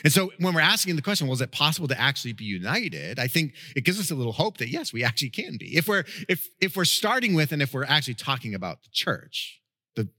And 0.03 0.11
so 0.11 0.31
when 0.39 0.53
we're 0.53 0.61
asking 0.61 0.95
the 0.95 1.01
question, 1.01 1.27
well, 1.27 1.33
is 1.33 1.41
it 1.41 1.51
possible 1.51 1.87
to 1.87 1.99
actually 1.99 2.33
be 2.33 2.45
united? 2.45 3.19
I 3.19 3.27
think 3.27 3.53
it 3.75 3.85
gives 3.85 3.99
us 3.99 4.11
a 4.11 4.15
little 4.15 4.33
hope 4.33 4.57
that 4.57 4.69
yes, 4.69 4.91
we 4.91 5.03
actually 5.03 5.29
can 5.29 5.57
be. 5.57 5.77
If 5.77 5.87
we're 5.87 6.05
if 6.27 6.47
if 6.59 6.75
we're 6.75 6.85
starting 6.85 7.33
with 7.33 7.51
and 7.51 7.61
if 7.61 7.73
we're 7.73 7.85
actually 7.85 8.15
talking 8.15 8.55
about 8.55 8.83
the 8.83 8.89
church, 8.91 9.61
the 9.95 10.09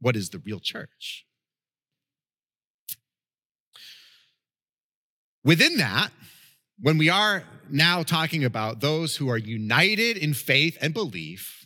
what 0.00 0.16
is 0.16 0.30
the 0.30 0.38
real 0.38 0.60
church? 0.60 1.26
Within 5.44 5.76
that, 5.76 6.10
when 6.80 6.98
we 6.98 7.08
are 7.08 7.44
now 7.70 8.02
talking 8.02 8.44
about 8.44 8.80
those 8.80 9.16
who 9.16 9.28
are 9.28 9.38
united 9.38 10.16
in 10.16 10.34
faith 10.34 10.76
and 10.80 10.94
belief, 10.94 11.63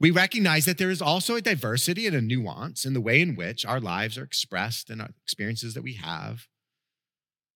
we 0.00 0.10
recognize 0.10 0.64
that 0.66 0.78
there 0.78 0.90
is 0.90 1.02
also 1.02 1.34
a 1.34 1.40
diversity 1.40 2.06
and 2.06 2.14
a 2.14 2.20
nuance 2.20 2.84
in 2.84 2.94
the 2.94 3.00
way 3.00 3.20
in 3.20 3.34
which 3.34 3.66
our 3.66 3.80
lives 3.80 4.16
are 4.16 4.22
expressed 4.22 4.90
and 4.90 5.02
our 5.02 5.10
experiences 5.22 5.74
that 5.74 5.82
we 5.82 5.94
have. 5.94 6.46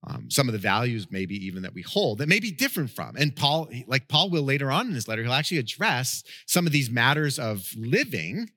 Um, 0.05 0.29
some 0.29 0.49
of 0.49 0.53
the 0.53 0.59
values, 0.59 1.07
maybe 1.13 1.37
even 1.47 1.63
that 1.63 1.75
we 1.75 1.83
hold, 1.83 2.19
that 2.19 2.29
may 2.29 2.41
be 2.41 2.51
different 2.51 2.91
from. 2.91 3.15
And 3.17 3.37
Paul, 3.37 3.69
like 3.87 4.09
Paul 4.09 4.31
will 4.31 4.43
later 4.43 4.69
on 4.69 4.89
in 4.89 4.95
his 4.95 5.07
letter, 5.07 5.23
he'll 5.23 5.33
actually 5.33 5.59
address 5.59 6.25
some 6.45 6.67
of 6.67 6.73
these 6.73 6.91
matters 6.91 7.39
of 7.39 7.69
living 7.77 8.51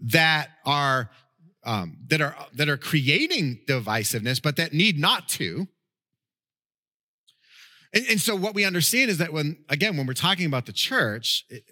that 0.00 0.50
are 0.66 1.10
um, 1.64 1.96
that 2.08 2.20
are 2.20 2.36
that 2.54 2.68
are 2.68 2.76
creating 2.76 3.60
divisiveness, 3.66 4.42
but 4.42 4.56
that 4.56 4.74
need 4.74 4.98
not 4.98 5.28
to. 5.30 5.66
And, 7.94 8.04
and 8.10 8.20
so, 8.20 8.36
what 8.36 8.54
we 8.54 8.64
understand 8.64 9.10
is 9.10 9.18
that 9.18 9.32
when 9.32 9.64
again, 9.70 9.96
when 9.96 10.06
we're 10.06 10.12
talking 10.12 10.46
about 10.46 10.66
the 10.66 10.72
church, 10.72 11.46
it, 11.48 11.64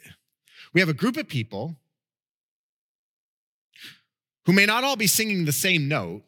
we 0.72 0.81
have 0.81 0.88
a 0.88 0.94
group 0.94 1.16
of 1.16 1.28
people 1.28 1.76
who 4.46 4.52
may 4.52 4.66
not 4.66 4.85
all 4.85 4.96
be 4.96 5.07
singing 5.07 5.44
the 5.44 5.52
same 5.52 5.88
note, 5.88 6.22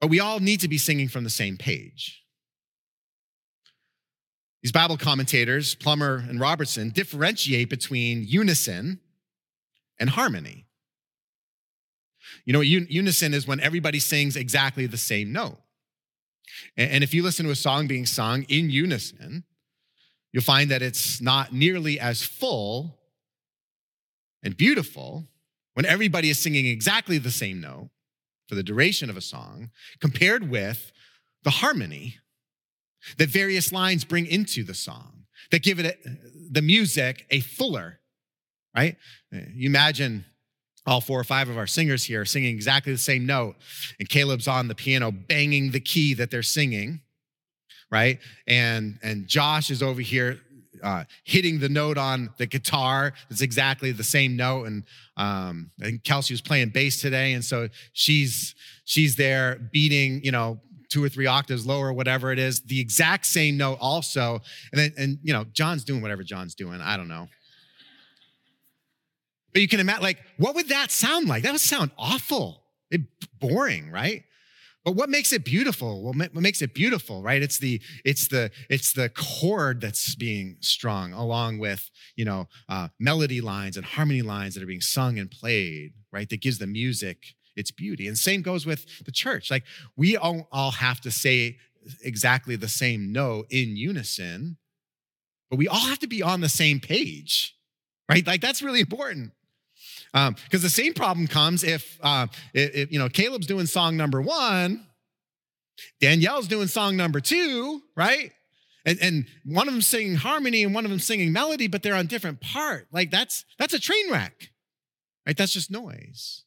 but 0.00 0.08
we 0.08 0.20
all 0.20 0.40
need 0.40 0.60
to 0.60 0.68
be 0.68 0.78
singing 0.78 1.08
from 1.08 1.24
the 1.24 1.30
same 1.30 1.56
page. 1.56 2.22
These 4.62 4.72
Bible 4.72 4.98
commentators, 4.98 5.74
Plummer 5.74 6.24
and 6.28 6.38
Robertson, 6.38 6.90
differentiate 6.90 7.70
between 7.70 8.24
unison 8.26 9.00
and 9.98 10.10
harmony. 10.10 10.66
You 12.44 12.52
know, 12.52 12.60
unison 12.60 13.32
is 13.32 13.46
when 13.46 13.60
everybody 13.60 13.98
sings 14.00 14.36
exactly 14.36 14.86
the 14.86 14.98
same 14.98 15.32
note. 15.32 15.58
And 16.76 17.02
if 17.02 17.14
you 17.14 17.22
listen 17.22 17.46
to 17.46 17.52
a 17.52 17.56
song 17.56 17.86
being 17.86 18.06
sung 18.06 18.42
in 18.48 18.70
unison, 18.70 19.44
you'll 20.32 20.42
find 20.42 20.70
that 20.70 20.82
it's 20.82 21.20
not 21.20 21.52
nearly 21.52 21.98
as 21.98 22.22
full 22.22 22.98
and 24.42 24.56
beautiful 24.56 25.28
when 25.74 25.86
everybody 25.86 26.30
is 26.30 26.38
singing 26.38 26.66
exactly 26.66 27.18
the 27.18 27.30
same 27.30 27.60
note 27.60 27.90
for 28.48 28.54
the 28.54 28.62
duration 28.62 29.10
of 29.10 29.16
a 29.16 29.20
song 29.20 29.70
compared 30.00 30.50
with 30.50 30.92
the 31.44 31.50
harmony 31.50 32.16
that 33.18 33.28
various 33.28 33.72
lines 33.72 34.04
bring 34.04 34.26
into 34.26 34.62
the 34.62 34.74
song 34.74 35.24
that 35.50 35.62
give 35.62 35.78
it 35.78 35.98
the 36.50 36.62
music 36.62 37.26
a 37.30 37.40
fuller 37.40 38.00
right? 38.74 38.96
You 39.30 39.68
imagine 39.68 40.24
all 40.86 41.00
four 41.00 41.20
or 41.20 41.24
five 41.24 41.48
of 41.48 41.58
our 41.58 41.66
singers 41.66 42.04
here 42.04 42.24
singing 42.24 42.54
exactly 42.54 42.92
the 42.92 42.98
same 42.98 43.26
note 43.26 43.56
and 43.98 44.08
caleb's 44.08 44.48
on 44.48 44.68
the 44.68 44.74
piano 44.74 45.12
banging 45.12 45.70
the 45.70 45.80
key 45.80 46.14
that 46.14 46.30
they're 46.30 46.42
singing 46.42 47.00
right? 47.90 48.18
And 48.46 48.98
and 49.02 49.26
josh 49.26 49.70
is 49.70 49.82
over 49.82 50.00
here 50.00 50.40
uh, 50.82 51.04
hitting 51.24 51.58
the 51.58 51.68
note 51.68 51.98
on 51.98 52.30
the 52.38 52.46
guitar. 52.46 53.12
It's 53.30 53.40
exactly 53.42 53.92
the 53.92 54.04
same 54.04 54.36
note. 54.36 54.66
And 54.66 54.84
um, 55.16 55.70
think 55.78 56.04
Kelsey 56.04 56.32
was 56.32 56.40
playing 56.40 56.70
bass 56.70 57.00
today. 57.00 57.34
And 57.34 57.44
so 57.44 57.68
she's 57.92 58.54
she's 58.84 59.16
there 59.16 59.58
beating 59.72 60.22
you 60.24 60.32
know 60.32 60.60
two 60.88 61.04
or 61.04 61.08
three 61.08 61.26
octaves 61.26 61.66
lower 61.66 61.92
whatever 61.92 62.32
it 62.32 62.38
is 62.38 62.60
the 62.62 62.80
exact 62.80 63.26
same 63.26 63.56
note 63.56 63.78
also. 63.80 64.40
And 64.72 64.80
then 64.80 64.92
and 64.96 65.18
you 65.22 65.32
know 65.32 65.44
John's 65.52 65.84
doing 65.84 66.02
whatever 66.02 66.22
John's 66.22 66.54
doing. 66.54 66.80
I 66.80 66.96
don't 66.96 67.08
know. 67.08 67.28
But 69.52 69.62
you 69.62 69.68
can 69.68 69.80
imagine, 69.80 70.04
like, 70.04 70.18
what 70.36 70.54
would 70.54 70.68
that 70.68 70.92
sound 70.92 71.26
like? 71.26 71.42
That 71.42 71.50
would 71.50 71.60
sound 71.60 71.90
awful, 71.98 72.62
it, 72.88 73.00
boring, 73.40 73.90
right? 73.90 74.22
But 74.84 74.92
what 74.92 75.10
makes 75.10 75.32
it 75.32 75.44
beautiful? 75.44 76.02
What 76.02 76.34
makes 76.34 76.62
it 76.62 76.72
beautiful, 76.72 77.22
right? 77.22 77.42
It's 77.42 77.58
the 77.58 77.82
it's 78.04 78.28
the 78.28 78.50
it's 78.70 78.94
the 78.94 79.10
chord 79.10 79.80
that's 79.82 80.14
being 80.14 80.56
strung 80.60 81.12
along 81.12 81.58
with 81.58 81.90
you 82.16 82.24
know 82.24 82.48
uh, 82.68 82.88
melody 82.98 83.42
lines 83.42 83.76
and 83.76 83.84
harmony 83.84 84.22
lines 84.22 84.54
that 84.54 84.62
are 84.62 84.66
being 84.66 84.80
sung 84.80 85.18
and 85.18 85.30
played, 85.30 85.92
right? 86.12 86.28
That 86.30 86.40
gives 86.40 86.58
the 86.58 86.66
music 86.66 87.34
its 87.56 87.70
beauty. 87.70 88.08
And 88.08 88.18
same 88.18 88.42
goes 88.42 88.66
with 88.66 89.04
the 89.04 89.12
church. 89.12 89.50
Like 89.50 89.64
we 89.96 90.16
all, 90.16 90.48
all 90.50 90.72
have 90.72 91.00
to 91.02 91.10
say 91.10 91.58
exactly 92.02 92.56
the 92.56 92.68
same 92.68 93.12
note 93.12 93.46
in 93.50 93.76
unison, 93.76 94.56
but 95.48 95.58
we 95.58 95.68
all 95.68 95.86
have 95.86 95.98
to 96.00 96.06
be 96.06 96.22
on 96.22 96.40
the 96.40 96.48
same 96.48 96.80
page, 96.80 97.54
right? 98.08 98.26
Like 98.26 98.40
that's 98.40 98.62
really 98.62 98.80
important. 98.80 99.32
Because 100.12 100.28
um, 100.28 100.34
the 100.50 100.68
same 100.68 100.94
problem 100.94 101.26
comes 101.26 101.64
if, 101.64 101.98
uh, 102.02 102.26
if, 102.54 102.90
you 102.92 102.98
know, 102.98 103.08
Caleb's 103.08 103.46
doing 103.46 103.66
song 103.66 103.96
number 103.96 104.20
one, 104.20 104.86
Danielle's 106.00 106.48
doing 106.48 106.66
song 106.66 106.96
number 106.96 107.20
two, 107.20 107.82
right? 107.96 108.32
And, 108.84 108.98
and 109.02 109.26
one 109.44 109.68
of 109.68 109.74
them 109.74 109.82
singing 109.82 110.14
harmony 110.14 110.62
and 110.64 110.74
one 110.74 110.84
of 110.84 110.90
them 110.90 111.00
singing 111.00 111.32
melody, 111.32 111.68
but 111.68 111.82
they're 111.82 111.94
on 111.94 112.06
different 112.06 112.40
part. 112.40 112.86
Like 112.92 113.10
that's 113.10 113.44
that's 113.58 113.74
a 113.74 113.78
train 113.78 114.10
wreck, 114.10 114.50
right? 115.26 115.36
That's 115.36 115.52
just 115.52 115.70
noise. 115.70 116.44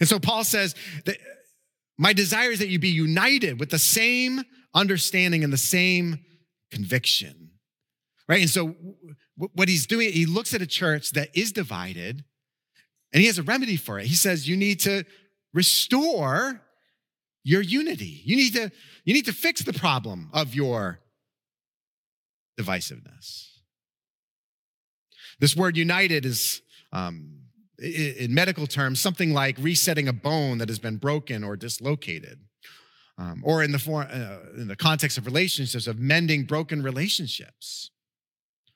And 0.00 0.08
so 0.08 0.18
Paul 0.18 0.44
says 0.44 0.74
that 1.06 1.16
my 1.96 2.12
desire 2.12 2.50
is 2.50 2.60
that 2.60 2.68
you 2.68 2.78
be 2.78 2.88
united 2.88 3.58
with 3.58 3.70
the 3.70 3.78
same 3.78 4.42
understanding 4.74 5.42
and 5.42 5.52
the 5.52 5.56
same 5.56 6.20
conviction. 6.70 7.50
Right? 8.28 8.42
And 8.42 8.50
so 8.50 8.76
what 9.38 9.68
he's 9.68 9.86
doing, 9.86 10.12
he 10.12 10.26
looks 10.26 10.52
at 10.52 10.62
a 10.62 10.66
church 10.66 11.12
that 11.12 11.28
is 11.36 11.52
divided 11.52 12.24
and 13.12 13.20
he 13.20 13.26
has 13.26 13.38
a 13.38 13.42
remedy 13.42 13.76
for 13.76 13.98
it. 13.98 14.06
He 14.06 14.14
says, 14.14 14.48
you 14.48 14.56
need 14.56 14.80
to 14.80 15.04
restore 15.54 16.60
your 17.44 17.62
unity. 17.62 18.20
You 18.24 18.36
need 18.36 18.54
to, 18.54 18.70
you 19.04 19.14
need 19.14 19.26
to 19.26 19.32
fix 19.32 19.62
the 19.62 19.72
problem 19.72 20.28
of 20.32 20.54
your 20.54 21.00
divisiveness. 22.60 23.48
This 25.38 25.56
word 25.56 25.76
united 25.76 26.26
is, 26.26 26.60
um, 26.92 27.42
in 27.78 28.34
medical 28.34 28.66
terms, 28.66 28.98
something 28.98 29.32
like 29.32 29.56
resetting 29.60 30.08
a 30.08 30.12
bone 30.12 30.58
that 30.58 30.68
has 30.68 30.80
been 30.80 30.96
broken 30.96 31.44
or 31.44 31.56
dislocated. 31.56 32.40
Um, 33.16 33.42
or 33.44 33.64
in 33.64 33.72
the, 33.72 33.78
form, 33.78 34.06
uh, 34.10 34.60
in 34.60 34.68
the 34.68 34.76
context 34.76 35.18
of 35.18 35.26
relationships, 35.26 35.86
of 35.86 35.98
mending 35.98 36.44
broken 36.44 36.82
relationships 36.82 37.90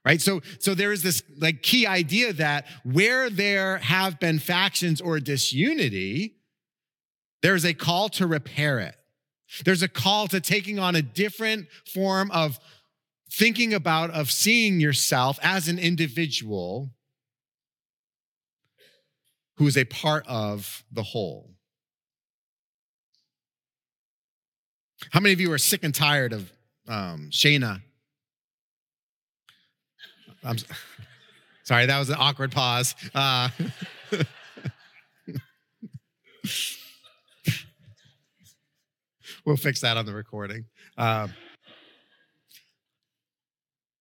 right? 0.04 0.20
So 0.20 0.40
so 0.58 0.74
there 0.74 0.92
is 0.92 1.02
this 1.02 1.22
like 1.38 1.62
key 1.62 1.86
idea 1.86 2.32
that 2.34 2.66
where 2.84 3.30
there 3.30 3.78
have 3.78 4.18
been 4.20 4.38
factions 4.38 5.00
or 5.00 5.20
disunity 5.20 6.36
there's 7.42 7.64
a 7.64 7.74
call 7.74 8.08
to 8.10 8.26
repair 8.26 8.78
it. 8.78 8.94
There's 9.64 9.82
a 9.82 9.88
call 9.88 10.28
to 10.28 10.40
taking 10.40 10.78
on 10.78 10.94
a 10.94 11.02
different 11.02 11.66
form 11.92 12.30
of 12.30 12.58
thinking 13.30 13.74
about 13.74 14.10
of 14.10 14.30
seeing 14.30 14.80
yourself 14.80 15.38
as 15.42 15.68
an 15.68 15.78
individual 15.78 16.90
who 19.56 19.66
is 19.66 19.76
a 19.76 19.84
part 19.84 20.26
of 20.26 20.84
the 20.90 21.02
whole. 21.02 21.50
How 25.10 25.20
many 25.20 25.32
of 25.32 25.40
you 25.40 25.52
are 25.52 25.58
sick 25.58 25.82
and 25.82 25.94
tired 25.94 26.32
of 26.32 26.50
um, 26.88 27.28
shayna 27.30 27.82
I'm 30.44 30.56
sorry, 31.62 31.86
that 31.86 31.98
was 31.98 32.08
an 32.08 32.16
awkward 32.18 32.52
pause. 32.52 32.94
Uh, 33.14 33.48
we'll 39.44 39.56
fix 39.56 39.80
that 39.80 39.96
on 39.96 40.06
the 40.06 40.14
recording. 40.14 40.66
Um, 40.96 41.32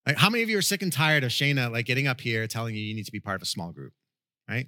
like, 0.05 0.17
how 0.17 0.29
many 0.29 0.43
of 0.43 0.49
you 0.49 0.57
are 0.57 0.63
sick 0.63 0.81
and 0.81 0.91
tired 0.91 1.23
of 1.23 1.29
Shayna 1.31 1.71
like 1.71 1.85
getting 1.85 2.07
up 2.07 2.21
here 2.21 2.47
telling 2.47 2.75
you 2.75 2.81
you 2.81 2.95
need 2.95 3.05
to 3.05 3.11
be 3.11 3.19
part 3.19 3.35
of 3.35 3.43
a 3.43 3.45
small 3.45 3.71
group, 3.71 3.93
right? 4.49 4.67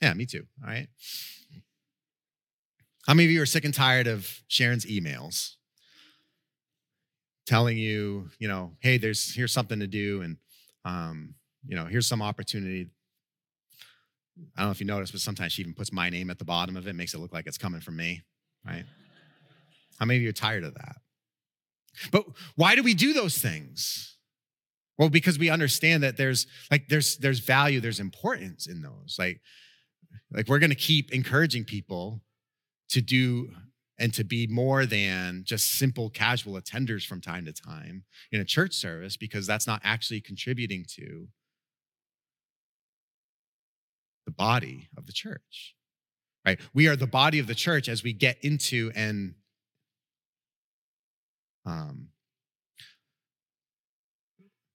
Yeah, 0.00 0.14
me 0.14 0.24
too. 0.24 0.46
All 0.62 0.70
right. 0.70 0.88
How 3.06 3.14
many 3.14 3.26
of 3.26 3.30
you 3.30 3.42
are 3.42 3.46
sick 3.46 3.64
and 3.64 3.74
tired 3.74 4.06
of 4.06 4.42
Sharon's 4.48 4.86
emails 4.86 5.56
telling 7.46 7.76
you, 7.76 8.30
you 8.38 8.48
know, 8.48 8.72
hey, 8.80 8.96
there's 8.96 9.34
here's 9.34 9.52
something 9.52 9.80
to 9.80 9.86
do, 9.86 10.22
and 10.22 10.36
um, 10.84 11.34
you 11.66 11.76
know, 11.76 11.84
here's 11.84 12.06
some 12.06 12.22
opportunity. 12.22 12.88
I 14.56 14.60
don't 14.60 14.68
know 14.68 14.72
if 14.72 14.80
you 14.80 14.86
noticed, 14.86 15.12
but 15.12 15.20
sometimes 15.20 15.52
she 15.52 15.62
even 15.62 15.74
puts 15.74 15.92
my 15.92 16.08
name 16.08 16.30
at 16.30 16.38
the 16.38 16.44
bottom 16.44 16.76
of 16.76 16.86
it, 16.86 16.94
makes 16.94 17.14
it 17.14 17.18
look 17.18 17.32
like 17.32 17.46
it's 17.46 17.58
coming 17.58 17.80
from 17.80 17.96
me, 17.96 18.22
right? 18.64 18.84
How 19.98 20.06
many 20.06 20.18
of 20.18 20.22
you 20.22 20.30
are 20.30 20.32
tired 20.32 20.64
of 20.64 20.74
that? 20.74 20.96
But 22.10 22.24
why 22.56 22.74
do 22.74 22.82
we 22.82 22.94
do 22.94 23.12
those 23.12 23.36
things? 23.38 24.16
Well, 24.98 25.10
because 25.10 25.38
we 25.38 25.50
understand 25.50 26.02
that 26.02 26.16
there's 26.16 26.46
like 26.70 26.88
there's 26.88 27.16
there's 27.18 27.40
value, 27.40 27.80
there's 27.80 28.00
importance 28.00 28.66
in 28.66 28.82
those. 28.82 29.16
Like, 29.18 29.40
like 30.30 30.48
we're 30.48 30.58
gonna 30.58 30.74
keep 30.74 31.12
encouraging 31.12 31.64
people 31.64 32.22
to 32.90 33.00
do 33.00 33.50
and 34.00 34.12
to 34.14 34.24
be 34.24 34.48
more 34.48 34.86
than 34.86 35.44
just 35.44 35.78
simple 35.78 36.10
casual 36.10 36.60
attenders 36.60 37.06
from 37.06 37.20
time 37.20 37.44
to 37.44 37.52
time 37.52 38.02
in 38.32 38.40
a 38.40 38.44
church 38.44 38.74
service 38.74 39.16
because 39.16 39.46
that's 39.46 39.66
not 39.66 39.80
actually 39.84 40.20
contributing 40.20 40.84
to 40.88 41.28
the 44.26 44.32
body 44.32 44.88
of 44.96 45.06
the 45.06 45.12
church 45.12 45.76
right? 46.44 46.58
We 46.72 46.88
are 46.88 46.96
the 46.96 47.06
body 47.06 47.38
of 47.38 47.46
the 47.46 47.54
church 47.54 47.88
as 47.88 48.02
we 48.02 48.12
get 48.12 48.38
into 48.42 48.90
and 48.94 49.34
um, 51.66 52.08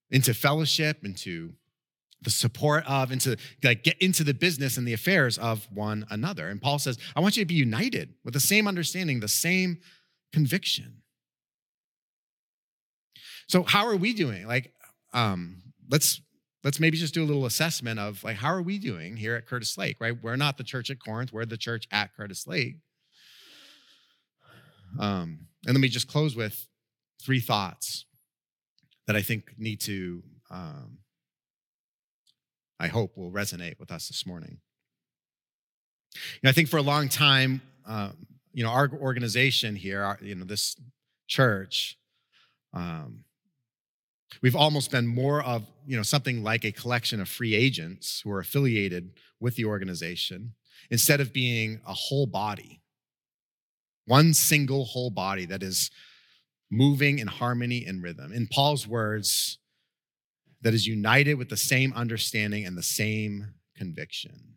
into 0.10 0.34
fellowship, 0.34 1.04
into 1.04 1.54
the 2.22 2.30
support 2.30 2.84
of, 2.88 3.12
into 3.12 3.38
like 3.64 3.84
get 3.84 3.98
into 4.02 4.24
the 4.24 4.34
business 4.34 4.78
and 4.78 4.88
the 4.88 4.94
affairs 4.94 5.38
of 5.38 5.68
one 5.72 6.06
another. 6.10 6.48
And 6.48 6.62
Paul 6.62 6.80
says, 6.80 6.98
I 7.16 7.20
want 7.20 7.38
you 7.38 7.44
to 7.44 7.48
be 7.48 7.56
united 7.56 8.14
with 8.24 8.34
the 8.34 8.40
same 8.40 8.68
understanding, 8.68 9.20
the 9.20 9.28
same 9.28 9.80
conviction. 10.34 11.02
So 13.48 13.64
how 13.64 13.86
are 13.86 13.96
we 13.96 14.14
doing? 14.14 14.48
Like, 14.48 14.74
um, 15.14 15.62
let's 15.90 16.20
let's 16.64 16.80
maybe 16.80 16.98
just 16.98 17.14
do 17.14 17.24
a 17.24 17.28
little 17.28 17.46
assessment 17.46 18.00
of 18.00 18.24
like 18.24 18.38
how 18.38 18.50
are 18.50 18.62
we 18.62 18.80
doing 18.80 19.16
here 19.16 19.36
at 19.36 19.46
Curtis 19.46 19.78
Lake, 19.78 19.98
right? 20.00 20.16
We're 20.22 20.36
not 20.36 20.58
the 20.58 20.64
church 20.64 20.90
at 20.90 21.00
Corinth, 21.00 21.32
we're 21.32 21.46
the 21.46 21.58
church 21.58 21.88
at 21.92 22.16
Curtis 22.16 22.48
Lake. 22.48 22.78
Um, 25.00 25.48
and 25.66 25.76
let 25.76 25.80
me 25.80 25.90
just 25.90 26.08
close 26.08 26.36
with 26.36 26.68
three 27.22 27.40
thoughts 27.40 28.06
that 29.08 29.16
I 29.16 29.22
think 29.22 29.54
need 29.58 29.82
to, 29.82 30.24
um, 30.50 31.00
I 32.80 32.88
hope, 32.88 33.18
will 33.18 33.32
resonate 33.32 33.80
with 33.80 33.92
us 33.92 34.08
this 34.08 34.26
morning. 34.26 34.60
You 36.14 36.40
know, 36.44 36.50
I 36.50 36.54
think 36.54 36.70
for 36.70 36.78
a 36.78 36.82
long 36.82 37.10
time, 37.10 37.62
um, 37.86 38.28
you 38.54 38.64
know, 38.64 38.70
our 38.70 38.90
organization 38.90 39.76
here, 39.76 40.02
our, 40.02 40.18
you 40.22 40.36
know, 40.36 40.46
this 40.46 40.76
church, 41.28 41.98
um, 42.74 43.26
we've 44.42 44.56
almost 44.56 44.92
been 44.92 45.08
more 45.08 45.44
of, 45.44 45.64
you 45.86 45.96
know, 45.96 46.04
something 46.04 46.44
like 46.44 46.66
a 46.66 46.72
collection 46.72 47.22
of 47.22 47.30
free 47.30 47.54
agents 47.54 48.22
who 48.24 48.32
are 48.32 48.40
affiliated 48.40 49.12
with 49.40 49.56
the 49.56 49.66
organization 49.66 50.54
instead 50.90 51.20
of 51.20 51.34
being 51.34 51.82
a 51.88 51.94
whole 51.94 52.26
body, 52.26 52.82
one 54.06 54.34
single 54.34 54.86
whole 54.86 55.10
body 55.10 55.46
that 55.46 55.64
is 55.64 55.92
moving 56.72 57.20
in 57.20 57.28
harmony 57.28 57.86
and 57.86 58.02
rhythm. 58.04 58.32
In 58.32 58.48
Paul's 58.48 58.88
words, 58.88 59.60
that 60.66 60.74
is 60.74 60.88
united 60.88 61.36
with 61.36 61.48
the 61.48 61.56
same 61.56 61.94
understanding 61.94 62.66
and 62.66 62.76
the 62.76 62.82
same 62.82 63.54
conviction. 63.78 64.56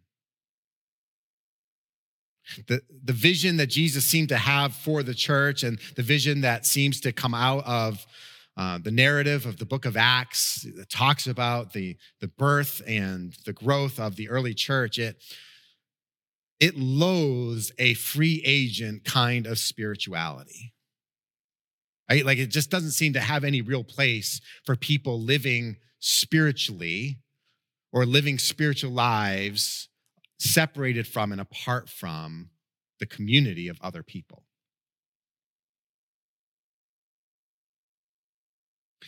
The, 2.66 2.80
the 3.04 3.12
vision 3.12 3.58
that 3.58 3.66
Jesus 3.66 4.06
seemed 4.06 4.30
to 4.30 4.38
have 4.38 4.72
for 4.72 5.02
the 5.02 5.12
church 5.12 5.62
and 5.62 5.78
the 5.96 6.02
vision 6.02 6.40
that 6.40 6.64
seems 6.64 6.98
to 7.02 7.12
come 7.12 7.34
out 7.34 7.62
of 7.66 8.06
uh, 8.56 8.78
the 8.78 8.90
narrative 8.90 9.44
of 9.44 9.58
the 9.58 9.66
book 9.66 9.84
of 9.84 9.98
Acts 9.98 10.66
that 10.76 10.88
talks 10.88 11.26
about 11.26 11.74
the, 11.74 11.98
the 12.22 12.28
birth 12.28 12.80
and 12.86 13.36
the 13.44 13.52
growth 13.52 14.00
of 14.00 14.16
the 14.16 14.30
early 14.30 14.54
church, 14.54 14.98
it, 14.98 15.22
it 16.58 16.74
loathes 16.78 17.70
a 17.78 17.92
free 17.92 18.42
agent 18.46 19.04
kind 19.04 19.46
of 19.46 19.58
spirituality. 19.58 20.72
Right? 22.08 22.24
Like 22.24 22.38
it 22.38 22.46
just 22.46 22.70
doesn't 22.70 22.92
seem 22.92 23.12
to 23.12 23.20
have 23.20 23.44
any 23.44 23.60
real 23.60 23.84
place 23.84 24.40
for 24.64 24.74
people 24.74 25.20
living 25.20 25.76
spiritually 26.00 27.18
or 27.92 28.06
living 28.06 28.38
spiritual 28.38 28.90
lives 28.90 29.88
separated 30.38 31.06
from 31.06 31.32
and 31.32 31.40
apart 31.40 31.88
from 31.88 32.50
the 33.00 33.06
community 33.06 33.68
of 33.68 33.78
other 33.80 34.02
people. 34.02 34.44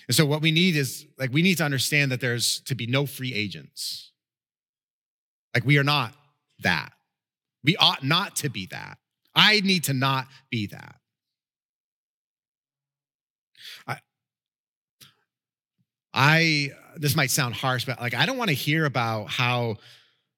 And 0.09 0.14
so, 0.14 0.26
what 0.26 0.43
we 0.43 0.51
need 0.51 0.76
is 0.76 1.07
like, 1.18 1.32
we 1.32 1.43
need 1.43 1.59
to 1.59 1.64
understand 1.64 2.11
that 2.11 2.20
there's 2.20 2.61
to 2.62 2.74
be 2.74 2.86
no 2.86 3.07
free 3.07 3.34
agents. 3.34 4.12
Like, 5.55 5.64
we 5.64 5.78
are 5.78 5.84
not 5.84 6.14
that. 6.61 6.93
We 7.62 7.76
ought 7.76 8.03
not 8.03 8.36
to 8.36 8.49
be 8.49 8.66
that. 8.66 8.99
I 9.34 9.61
need 9.61 9.84
to 9.84 9.93
not 9.93 10.26
be 10.51 10.66
that. 10.68 10.97
I, 16.13 16.71
this 16.97 17.15
might 17.15 17.31
sound 17.31 17.55
harsh, 17.55 17.85
but 17.85 18.01
like, 18.01 18.15
I 18.15 18.27
don't 18.27 18.37
want 18.37 18.49
to 18.49 18.55
hear 18.55 18.85
about 18.85 19.31
how 19.31 19.77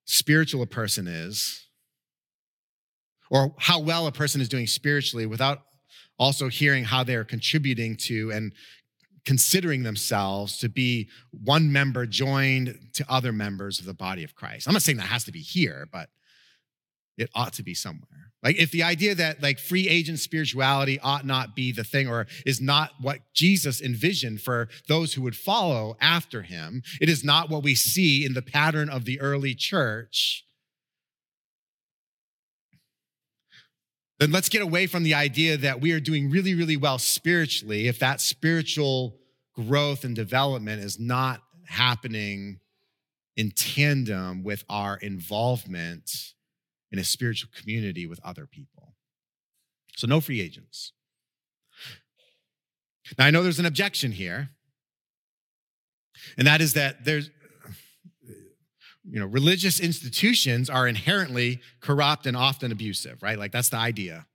spiritual 0.05 0.61
a 0.61 0.67
person 0.67 1.07
is 1.07 1.65
or 3.29 3.55
how 3.57 3.79
well 3.79 4.07
a 4.07 4.11
person 4.11 4.41
is 4.41 4.49
doing 4.49 4.67
spiritually 4.67 5.25
without 5.25 5.59
also 6.19 6.47
hearing 6.47 6.83
how 6.83 7.03
they're 7.03 7.23
contributing 7.23 7.95
to 7.95 8.31
and 8.31 8.53
considering 9.25 9.83
themselves 9.83 10.57
to 10.59 10.69
be 10.69 11.09
one 11.31 11.71
member 11.71 12.05
joined 12.05 12.77
to 12.93 13.05
other 13.09 13.31
members 13.31 13.79
of 13.79 13.85
the 13.85 13.93
body 13.93 14.23
of 14.23 14.35
Christ. 14.35 14.67
I'm 14.67 14.73
not 14.73 14.81
saying 14.81 14.97
that 14.97 15.07
has 15.07 15.23
to 15.25 15.31
be 15.31 15.39
here, 15.39 15.87
but 15.91 16.09
it 17.17 17.29
ought 17.33 17.53
to 17.53 17.63
be 17.63 17.73
somewhere. 17.73 18.22
Like 18.43 18.57
if 18.57 18.71
the 18.71 18.83
idea 18.83 19.15
that 19.15 19.41
like 19.41 19.57
free 19.57 19.87
agent 19.87 20.19
spirituality 20.19 20.99
ought 20.99 21.25
not 21.25 21.55
be 21.55 21.71
the 21.71 21.85
thing 21.85 22.09
or 22.09 22.27
is 22.45 22.59
not 22.59 22.91
what 22.99 23.19
Jesus 23.33 23.81
envisioned 23.81 24.41
for 24.41 24.67
those 24.87 25.13
who 25.13 25.21
would 25.21 25.35
follow 25.35 25.95
after 26.01 26.41
him, 26.41 26.83
it 26.99 27.07
is 27.07 27.23
not 27.23 27.49
what 27.49 27.63
we 27.63 27.73
see 27.73 28.25
in 28.25 28.33
the 28.33 28.41
pattern 28.41 28.89
of 28.89 29.05
the 29.05 29.19
early 29.21 29.55
church. 29.55 30.45
Then 34.19 34.31
let's 34.31 34.49
get 34.49 34.61
away 34.61 34.87
from 34.87 35.03
the 35.03 35.13
idea 35.13 35.57
that 35.57 35.81
we 35.81 35.91
are 35.93 35.99
doing 35.99 36.29
really, 36.29 36.53
really 36.53 36.77
well 36.77 36.97
spiritually 36.97 37.87
if 37.87 37.99
that 37.99 38.21
spiritual 38.21 39.15
growth 39.55 40.03
and 40.03 40.15
development 40.15 40.83
is 40.83 40.99
not 40.99 41.41
happening 41.67 42.59
in 43.35 43.51
tandem 43.51 44.43
with 44.43 44.63
our 44.69 44.97
involvement 44.97 46.33
in 46.93 46.99
a 46.99 47.03
spiritual 47.03 47.49
community 47.59 48.05
with 48.05 48.21
other 48.23 48.45
people. 48.45 48.93
So, 49.97 50.07
no 50.07 50.21
free 50.21 50.39
agents. 50.39 50.93
Now, 53.17 53.25
I 53.25 53.31
know 53.31 53.43
there's 53.43 53.59
an 53.59 53.65
objection 53.65 54.11
here, 54.11 54.51
and 56.37 56.47
that 56.47 56.61
is 56.61 56.73
that 56.73 57.03
there's, 57.03 57.31
you 59.03 59.19
know, 59.19 59.25
religious 59.25 59.79
institutions 59.79 60.69
are 60.69 60.87
inherently 60.87 61.59
corrupt 61.81 62.25
and 62.25 62.37
often 62.37 62.71
abusive, 62.71 63.21
right? 63.21 63.37
Like, 63.37 63.51
that's 63.51 63.69
the 63.69 63.77
idea 63.77 64.27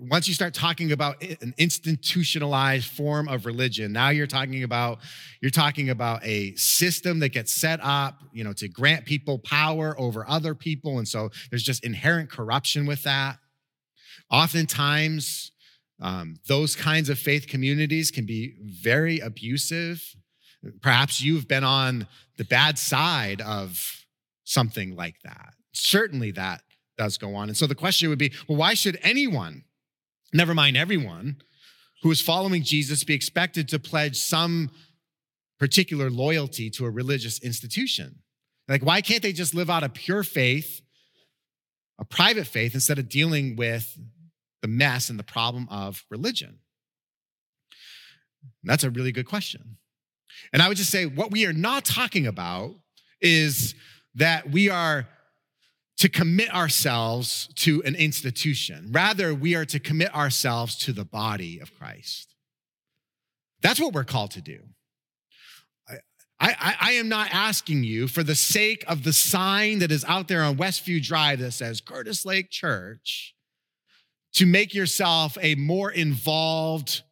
once 0.00 0.26
you 0.26 0.34
start 0.34 0.54
talking 0.54 0.92
about 0.92 1.22
an 1.22 1.54
institutionalized 1.58 2.86
form 2.86 3.28
of 3.28 3.46
religion 3.46 3.92
now 3.92 4.08
you're 4.08 4.26
talking 4.26 4.62
about 4.62 4.98
you're 5.40 5.50
talking 5.50 5.90
about 5.90 6.24
a 6.24 6.54
system 6.56 7.18
that 7.18 7.30
gets 7.30 7.52
set 7.52 7.80
up 7.82 8.22
you 8.32 8.44
know 8.44 8.52
to 8.52 8.68
grant 8.68 9.04
people 9.04 9.38
power 9.38 9.94
over 9.98 10.28
other 10.28 10.54
people. 10.54 10.98
And 10.98 11.06
so 11.06 11.30
there's 11.50 11.62
just 11.62 11.84
inherent 11.84 12.30
corruption 12.30 12.86
with 12.86 13.02
that. 13.04 13.38
Oftentimes 14.30 15.52
um, 16.00 16.36
those 16.48 16.74
kinds 16.74 17.08
of 17.08 17.18
faith 17.18 17.46
communities 17.46 18.10
can 18.10 18.26
be 18.26 18.56
very 18.62 19.20
abusive. 19.20 20.02
Perhaps 20.80 21.20
you've 21.20 21.46
been 21.46 21.64
on 21.64 22.06
the 22.38 22.44
bad 22.44 22.78
side 22.78 23.40
of 23.40 24.04
something 24.44 24.96
like 24.96 25.16
that. 25.24 25.54
Certainly 25.72 26.32
that 26.32 26.62
does 26.98 27.18
go 27.18 27.34
on. 27.34 27.48
And 27.48 27.56
so 27.56 27.66
the 27.66 27.74
question 27.74 28.08
would 28.08 28.18
be 28.18 28.32
well, 28.48 28.58
why 28.58 28.74
should 28.74 28.98
anyone, 29.02 29.64
never 30.32 30.54
mind 30.54 30.76
everyone, 30.76 31.36
who 32.02 32.10
is 32.10 32.20
following 32.20 32.62
Jesus 32.62 33.04
be 33.04 33.14
expected 33.14 33.68
to 33.68 33.78
pledge 33.78 34.16
some 34.16 34.70
particular 35.58 36.10
loyalty 36.10 36.70
to 36.70 36.84
a 36.84 36.90
religious 36.90 37.40
institution? 37.40 38.16
Like, 38.68 38.84
why 38.84 39.00
can't 39.00 39.22
they 39.22 39.32
just 39.32 39.54
live 39.54 39.70
out 39.70 39.82
a 39.82 39.88
pure 39.88 40.24
faith, 40.24 40.80
a 41.98 42.04
private 42.04 42.46
faith, 42.46 42.74
instead 42.74 42.98
of 42.98 43.08
dealing 43.08 43.56
with 43.56 43.98
the 44.62 44.68
mess 44.68 45.10
and 45.10 45.18
the 45.18 45.24
problem 45.24 45.68
of 45.70 46.04
religion? 46.10 46.58
That's 48.64 48.84
a 48.84 48.90
really 48.90 49.12
good 49.12 49.26
question. 49.26 49.76
And 50.52 50.62
I 50.62 50.68
would 50.68 50.76
just 50.76 50.90
say 50.90 51.06
what 51.06 51.30
we 51.30 51.46
are 51.46 51.52
not 51.52 51.84
talking 51.84 52.26
about 52.26 52.74
is 53.20 53.74
that 54.16 54.50
we 54.50 54.68
are 54.68 55.06
to 55.98 56.08
commit 56.08 56.52
ourselves 56.52 57.48
to 57.56 57.82
an 57.84 57.94
institution. 57.94 58.88
Rather, 58.90 59.34
we 59.34 59.54
are 59.54 59.64
to 59.66 59.78
commit 59.78 60.14
ourselves 60.14 60.76
to 60.76 60.92
the 60.92 61.04
body 61.04 61.60
of 61.60 61.74
Christ. 61.78 62.34
That's 63.62 63.80
what 63.80 63.92
we're 63.92 64.04
called 64.04 64.32
to 64.32 64.40
do. 64.40 64.60
I, 66.40 66.56
I, 66.58 66.76
I, 66.80 66.92
am 66.94 67.08
not 67.08 67.28
asking 67.32 67.84
you 67.84 68.08
for 68.08 68.24
the 68.24 68.34
sake 68.34 68.84
of 68.88 69.04
the 69.04 69.12
sign 69.12 69.78
that 69.78 69.92
is 69.92 70.04
out 70.06 70.26
there 70.26 70.42
on 70.42 70.56
Westview 70.56 71.00
Drive 71.00 71.38
that 71.38 71.52
says 71.52 71.80
Curtis 71.80 72.26
Lake 72.26 72.50
Church 72.50 73.36
to 74.32 74.44
make 74.44 74.74
yourself 74.74 75.38
a 75.40 75.54
more 75.54 75.92
involved 75.92 77.02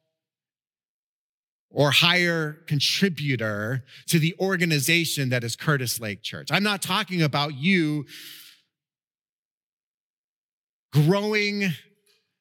or 1.71 1.93
higher 1.93 2.55
contributor 2.67 3.85
to 4.09 4.19
the 4.19 4.35
organization 4.41 5.29
that 5.29 5.45
is 5.45 5.55
Curtis 5.55 6.01
Lake 6.01 6.23
Church. 6.23 6.49
I'm 6.51 6.65
not 6.65 6.83
talking 6.83 7.23
about 7.23 7.55
you 7.55 8.07
growing 10.93 11.73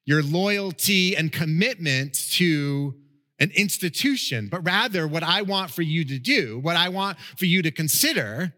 your 0.06 0.24
loyalty 0.24 1.16
and 1.16 1.32
commitment 1.32 2.14
to 2.32 2.96
an 3.40 3.52
institution, 3.56 4.50
but 4.50 4.66
rather 4.66 5.08
what 5.08 5.24
I 5.24 5.44
want 5.44 5.72
for 5.72 5.82
you 5.82 6.04
to 6.06 6.20
do, 6.20 6.60
what 6.60 6.76
I 6.76 6.90
want 6.90 7.18
for 7.38 7.46
you 7.46 7.62
to 7.62 7.72
consider 7.72 8.54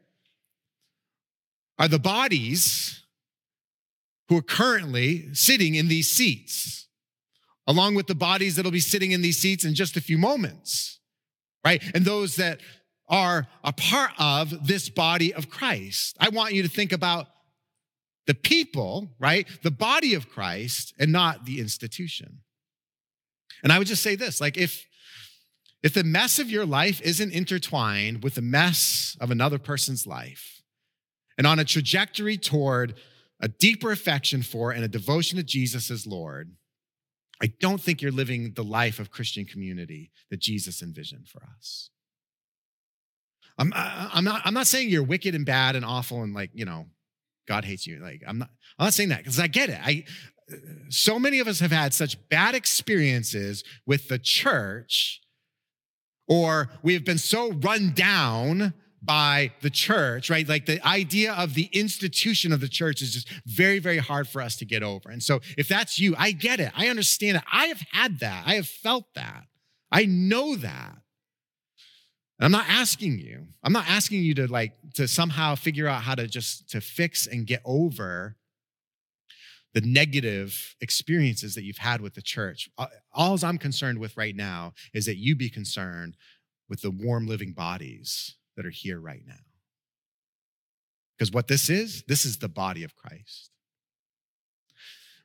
are 1.78 1.88
the 1.88 2.00
bodies 2.00 3.04
who 4.28 4.38
are 4.38 4.42
currently 4.42 5.34
sitting 5.34 5.76
in 5.76 5.88
these 5.88 6.10
seats, 6.10 6.88
along 7.68 7.96
with 7.96 8.08
the 8.08 8.16
bodies 8.16 8.56
that'll 8.56 8.72
be 8.72 8.80
sitting 8.80 9.12
in 9.12 9.22
these 9.22 9.38
seats 9.38 9.66
in 9.66 9.76
just 9.76 9.98
a 9.98 10.02
few 10.02 10.18
moments, 10.18 11.00
right? 11.66 11.84
And 11.94 12.06
those 12.06 12.38
that 12.38 12.62
are 13.10 13.46
a 13.64 13.74
part 13.74 14.12
of 14.18 14.68
this 14.68 14.90
body 14.90 15.34
of 15.34 15.50
Christ. 15.50 16.16
I 16.20 16.30
want 16.30 16.54
you 16.54 16.64
to 16.64 16.70
think 16.70 16.94
about 16.94 17.28
the 18.32 18.36
people, 18.36 19.10
right? 19.20 19.46
The 19.62 19.72
body 19.72 20.14
of 20.14 20.30
Christ 20.30 20.94
and 20.98 21.12
not 21.12 21.44
the 21.44 21.60
institution. 21.60 22.40
And 23.62 23.74
I 23.74 23.78
would 23.78 23.88
just 23.88 24.02
say 24.02 24.16
this 24.16 24.40
like, 24.40 24.56
if, 24.56 24.88
if 25.84 25.94
the 25.94 26.06
mess 26.06 26.40
of 26.40 26.50
your 26.50 26.66
life 26.66 27.02
isn't 27.02 27.34
intertwined 27.34 28.24
with 28.24 28.36
the 28.36 28.42
mess 28.42 29.18
of 29.20 29.32
another 29.32 29.60
person's 29.60 30.08
life, 30.08 30.64
and 31.38 31.46
on 31.46 31.60
a 31.60 31.66
trajectory 31.66 32.38
toward 32.38 32.94
a 33.42 33.50
deeper 33.50 33.92
affection 33.92 34.44
for 34.44 34.72
and 34.72 34.86
a 34.86 34.88
devotion 34.88 35.38
to 35.38 35.44
Jesus 35.44 35.92
as 35.92 36.08
Lord, 36.08 36.56
I 37.42 37.52
don't 37.60 37.82
think 37.82 38.02
you're 38.02 38.14
living 38.14 38.54
the 38.54 38.64
life 38.64 38.98
of 38.98 39.12
Christian 39.12 39.44
community 39.44 40.10
that 40.30 40.40
Jesus 40.40 40.82
envisioned 40.82 41.28
for 41.28 41.42
us. 41.58 41.90
I'm, 43.58 43.74
I'm, 43.76 44.24
not, 44.24 44.42
I'm 44.46 44.54
not 44.54 44.68
saying 44.68 44.88
you're 44.88 45.04
wicked 45.04 45.36
and 45.36 45.46
bad 45.46 45.76
and 45.76 45.84
awful 45.84 46.24
and 46.24 46.34
like, 46.34 46.52
you 46.54 46.64
know, 46.64 46.86
God 47.48 47.66
hates 47.66 47.86
you. 47.88 48.00
Like, 48.00 48.22
I'm 48.28 48.40
not, 48.40 48.50
I'm 48.78 48.86
not 48.86 48.94
saying 48.94 49.10
that 49.10 49.20
because 49.20 49.40
I 49.40 49.48
get 49.48 49.70
it. 49.70 49.80
I, 49.82 50.06
so 50.90 51.18
many 51.20 51.40
of 51.40 51.48
us 51.48 51.60
have 51.60 51.72
had 51.72 51.94
such 51.94 52.18
bad 52.30 52.56
experiences 52.56 53.64
with 53.86 54.08
the 54.08 54.20
church, 54.20 55.22
or 56.28 56.70
we 56.84 56.94
have 56.94 57.06
been 57.06 57.18
so 57.18 57.52
run 57.52 57.92
down 57.94 58.74
by 59.02 59.52
the 59.62 59.70
church, 59.70 60.30
right? 60.30 60.48
Like 60.48 60.68
the 60.68 60.86
idea 60.86 61.34
of 61.34 61.56
the 61.56 61.70
institution 61.72 62.54
of 62.54 62.62
the 62.62 62.68
church 62.68 63.02
is 63.02 63.14
just 63.14 63.30
very, 63.46 63.80
very 63.80 63.98
hard 63.98 64.28
for 64.28 64.42
us 64.42 64.56
to 64.58 64.66
get 64.66 64.84
over. 64.84 65.10
And 65.10 65.24
so 65.24 65.40
if 65.58 65.68
that's 65.68 66.00
you, 66.00 66.14
I 66.18 66.32
get 66.32 66.60
it. 66.60 66.72
I 66.76 66.88
understand 66.88 67.38
it. 67.38 67.44
I 67.52 67.66
have 67.68 67.82
had 67.92 68.20
that. 68.20 68.44
I 68.46 68.56
have 68.56 68.68
felt 68.68 69.06
that. 69.16 69.46
I 69.92 70.06
know 70.06 70.56
that. 70.56 71.01
And 72.42 72.46
I'm 72.46 72.52
not 72.52 72.66
asking 72.68 73.20
you, 73.20 73.46
I'm 73.64 73.72
not 73.72 73.88
asking 73.88 74.24
you 74.24 74.34
to 74.34 74.48
like 74.48 74.74
to 74.96 75.08
somehow 75.08 75.54
figure 75.54 75.88
out 75.88 76.02
how 76.02 76.16
to 76.16 76.28
just 76.28 76.68
to 76.72 76.82
fix 76.82 77.28
and 77.28 77.46
get 77.46 77.62
over 77.64 78.36
the 79.76 79.82
negative 79.82 80.76
experiences 80.82 81.54
that 81.54 81.64
you've 81.64 81.78
had 81.78 82.02
with 82.02 82.16
the 82.16 82.22
church. 82.22 82.68
All 83.14 83.38
I'm 83.46 83.60
concerned 83.60 84.00
with 84.00 84.18
right 84.18 84.36
now 84.36 84.74
is 84.92 85.06
that 85.06 85.18
you 85.18 85.36
be 85.36 85.52
concerned 85.52 86.18
with 86.68 86.82
the 86.82 86.90
warm 86.90 87.28
living 87.28 87.54
bodies 87.54 88.36
that 88.58 88.66
are 88.66 88.72
here 88.72 89.00
right 89.00 89.22
now. 89.28 89.36
Because 91.16 91.32
what 91.32 91.48
this 91.48 91.70
is, 91.70 92.04
this 92.08 92.26
is 92.26 92.40
the 92.40 92.50
body 92.50 92.84
of 92.84 92.96
Christ. 92.96 93.52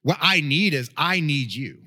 What 0.03 0.19
I 0.21 0.43
need 0.43 0.75
is 0.75 0.91
I 0.99 1.21
need 1.21 1.55
you. 1.55 1.79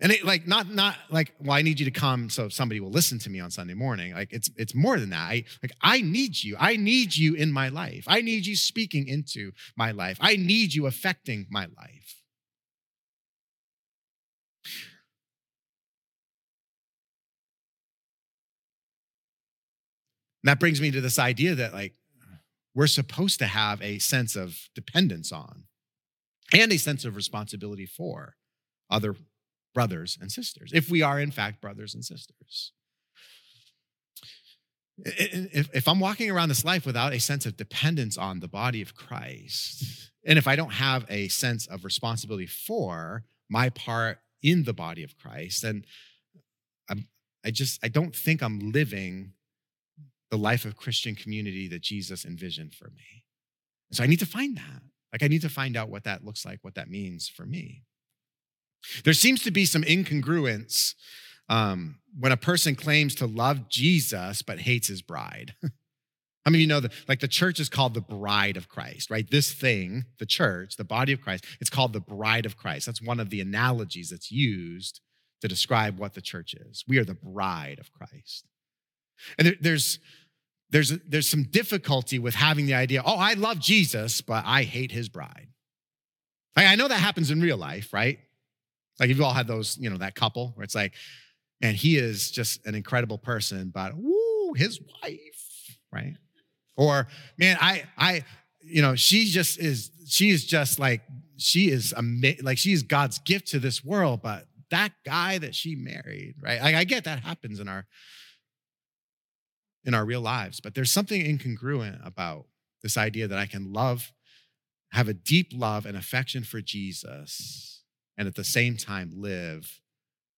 And 0.00 0.12
it 0.12 0.24
like 0.24 0.46
not 0.46 0.70
not 0.70 0.96
like 1.10 1.34
well 1.40 1.56
I 1.56 1.62
need 1.62 1.78
you 1.78 1.84
to 1.86 1.90
come 1.90 2.30
so 2.30 2.48
somebody 2.48 2.80
will 2.80 2.90
listen 2.90 3.18
to 3.20 3.30
me 3.30 3.40
on 3.40 3.50
Sunday 3.50 3.74
morning. 3.74 4.14
Like 4.14 4.32
it's 4.32 4.50
it's 4.56 4.74
more 4.74 4.98
than 4.98 5.10
that. 5.10 5.20
I 5.20 5.44
like 5.62 5.72
I 5.80 6.00
need 6.00 6.42
you. 6.42 6.56
I 6.58 6.76
need 6.76 7.16
you 7.16 7.34
in 7.34 7.52
my 7.52 7.68
life. 7.68 8.04
I 8.06 8.20
need 8.20 8.46
you 8.46 8.56
speaking 8.56 9.08
into 9.08 9.52
my 9.76 9.90
life. 9.90 10.18
I 10.20 10.36
need 10.36 10.74
you 10.74 10.86
affecting 10.86 11.46
my 11.50 11.66
life. 11.76 12.22
And 20.42 20.50
that 20.50 20.60
brings 20.60 20.80
me 20.80 20.90
to 20.90 21.00
this 21.00 21.18
idea 21.18 21.54
that 21.54 21.72
like 21.72 21.94
we're 22.74 22.86
supposed 22.86 23.38
to 23.38 23.46
have 23.46 23.80
a 23.80 23.98
sense 23.98 24.36
of 24.36 24.68
dependence 24.74 25.32
on 25.32 25.64
and 26.52 26.70
a 26.72 26.76
sense 26.76 27.04
of 27.04 27.16
responsibility 27.16 27.86
for 27.86 28.34
other 28.90 29.16
brothers 29.74 30.16
and 30.20 30.30
sisters, 30.30 30.70
if 30.72 30.88
we 30.88 31.02
are 31.02 31.20
in 31.20 31.30
fact 31.30 31.60
brothers 31.60 31.94
and 31.94 32.04
sisters. 32.04 32.72
If, 34.96 35.88
I'm 35.88 35.98
walking 35.98 36.30
around 36.30 36.50
this 36.50 36.64
life 36.64 36.86
without 36.86 37.12
a 37.12 37.18
sense 37.18 37.46
of 37.46 37.56
dependence 37.56 38.16
on 38.16 38.38
the 38.38 38.46
body 38.46 38.80
of 38.80 38.94
Christ, 38.94 40.12
and 40.24 40.38
if 40.38 40.46
I 40.46 40.54
don't 40.54 40.74
have 40.74 41.04
a 41.08 41.26
sense 41.28 41.66
of 41.66 41.84
responsibility 41.84 42.46
for 42.46 43.24
my 43.50 43.70
part 43.70 44.18
in 44.40 44.62
the 44.62 44.72
body 44.72 45.02
of 45.02 45.16
Christ, 45.18 45.62
then 45.62 45.84
I'm, 46.88 47.08
I 47.44 47.50
just 47.50 47.84
I 47.84 47.88
don't 47.88 48.14
think 48.14 48.40
I'm 48.40 48.70
living 48.70 49.32
the 50.30 50.38
life 50.38 50.64
of 50.64 50.76
Christian 50.76 51.14
community 51.14 51.66
that 51.68 51.82
Jesus 51.82 52.24
envisioned 52.24 52.74
for 52.74 52.90
me. 52.90 53.24
So 53.92 54.04
I 54.04 54.06
need 54.06 54.20
to 54.20 54.26
find 54.26 54.56
that. 54.56 54.82
Like 55.12 55.22
I 55.22 55.28
need 55.28 55.42
to 55.42 55.48
find 55.48 55.76
out 55.76 55.88
what 55.88 56.04
that 56.04 56.24
looks 56.24 56.44
like, 56.44 56.58
what 56.62 56.74
that 56.74 56.90
means 56.90 57.28
for 57.28 57.46
me. 57.46 57.82
There 59.04 59.14
seems 59.14 59.42
to 59.42 59.50
be 59.50 59.64
some 59.64 59.82
incongruence 59.82 60.94
um, 61.48 61.96
when 62.18 62.32
a 62.32 62.36
person 62.36 62.74
claims 62.74 63.14
to 63.16 63.26
love 63.26 63.68
Jesus 63.68 64.42
but 64.42 64.60
hates 64.60 64.88
his 64.88 65.02
bride. 65.02 65.54
How 65.62 66.50
many 66.50 66.58
of 66.58 66.60
you 66.62 66.68
know 66.68 66.80
that, 66.80 66.92
like, 67.08 67.20
the 67.20 67.28
church 67.28 67.58
is 67.58 67.70
called 67.70 67.94
the 67.94 68.02
bride 68.02 68.58
of 68.58 68.68
Christ, 68.68 69.10
right? 69.10 69.28
This 69.28 69.52
thing, 69.52 70.04
the 70.18 70.26
church, 70.26 70.76
the 70.76 70.84
body 70.84 71.12
of 71.12 71.22
Christ, 71.22 71.46
it's 71.58 71.70
called 71.70 71.94
the 71.94 72.00
bride 72.00 72.44
of 72.44 72.58
Christ. 72.58 72.84
That's 72.84 73.00
one 73.00 73.18
of 73.18 73.30
the 73.30 73.40
analogies 73.40 74.10
that's 74.10 74.30
used 74.30 75.00
to 75.40 75.48
describe 75.48 75.98
what 75.98 76.12
the 76.12 76.20
church 76.20 76.54
is. 76.54 76.84
We 76.86 76.98
are 76.98 77.04
the 77.04 77.14
bride 77.14 77.78
of 77.78 77.90
Christ. 77.92 78.46
And 79.38 79.46
there, 79.46 79.54
there's, 79.58 79.98
there's, 80.68 80.90
there's 81.08 81.28
some 81.28 81.44
difficulty 81.44 82.18
with 82.18 82.34
having 82.34 82.66
the 82.66 82.74
idea, 82.74 83.02
oh, 83.04 83.16
I 83.16 83.34
love 83.34 83.58
Jesus, 83.58 84.20
but 84.20 84.44
I 84.46 84.64
hate 84.64 84.92
his 84.92 85.08
bride. 85.08 85.48
I 86.56 86.76
know 86.76 86.88
that 86.88 87.00
happens 87.00 87.30
in 87.30 87.40
real 87.40 87.56
life, 87.56 87.92
right? 87.92 88.18
Like 88.98 89.10
if 89.10 89.16
you've 89.16 89.24
all 89.24 89.32
had 89.32 89.46
those, 89.46 89.76
you 89.78 89.90
know, 89.90 89.98
that 89.98 90.14
couple 90.14 90.52
where 90.54 90.64
it's 90.64 90.74
like, 90.74 90.94
and 91.60 91.76
he 91.76 91.96
is 91.96 92.30
just 92.30 92.64
an 92.66 92.74
incredible 92.74 93.18
person, 93.18 93.70
but 93.74 93.92
woo, 93.96 94.52
his 94.54 94.80
wife, 94.80 95.78
right? 95.92 96.16
Or 96.76 97.08
man, 97.38 97.56
I, 97.60 97.84
I, 97.96 98.24
you 98.60 98.82
know, 98.82 98.94
she 98.94 99.26
just 99.26 99.58
is, 99.58 99.90
she 100.06 100.30
is 100.30 100.44
just 100.44 100.78
like, 100.78 101.02
she 101.36 101.68
is 101.68 101.92
amazing, 101.96 102.44
like 102.44 102.58
she 102.58 102.72
is 102.72 102.82
God's 102.82 103.18
gift 103.20 103.48
to 103.48 103.58
this 103.58 103.84
world, 103.84 104.22
but 104.22 104.46
that 104.70 104.92
guy 105.04 105.38
that 105.38 105.54
she 105.54 105.74
married, 105.74 106.34
right? 106.40 106.60
Like 106.60 106.74
I 106.74 106.84
get 106.84 107.04
that 107.04 107.20
happens 107.20 107.60
in 107.60 107.68
our 107.68 107.86
in 109.86 109.92
our 109.92 110.04
real 110.04 110.22
lives, 110.22 110.60
but 110.60 110.74
there's 110.74 110.90
something 110.90 111.22
incongruent 111.22 112.04
about 112.06 112.46
this 112.82 112.96
idea 112.96 113.28
that 113.28 113.38
I 113.38 113.44
can 113.44 113.70
love, 113.70 114.12
have 114.92 115.08
a 115.08 115.14
deep 115.14 115.48
love 115.52 115.84
and 115.84 115.94
affection 115.94 116.42
for 116.42 116.62
Jesus 116.62 117.73
and 118.16 118.28
at 118.28 118.34
the 118.34 118.44
same 118.44 118.76
time 118.76 119.12
live 119.16 119.80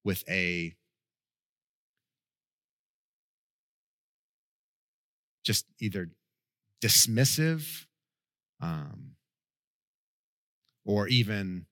with 0.05 0.24
a 0.29 0.74
just 5.45 5.66
either 5.81 6.09
dismissive 6.83 7.87
um, 8.61 9.12
or 10.85 11.09
even 11.09 11.66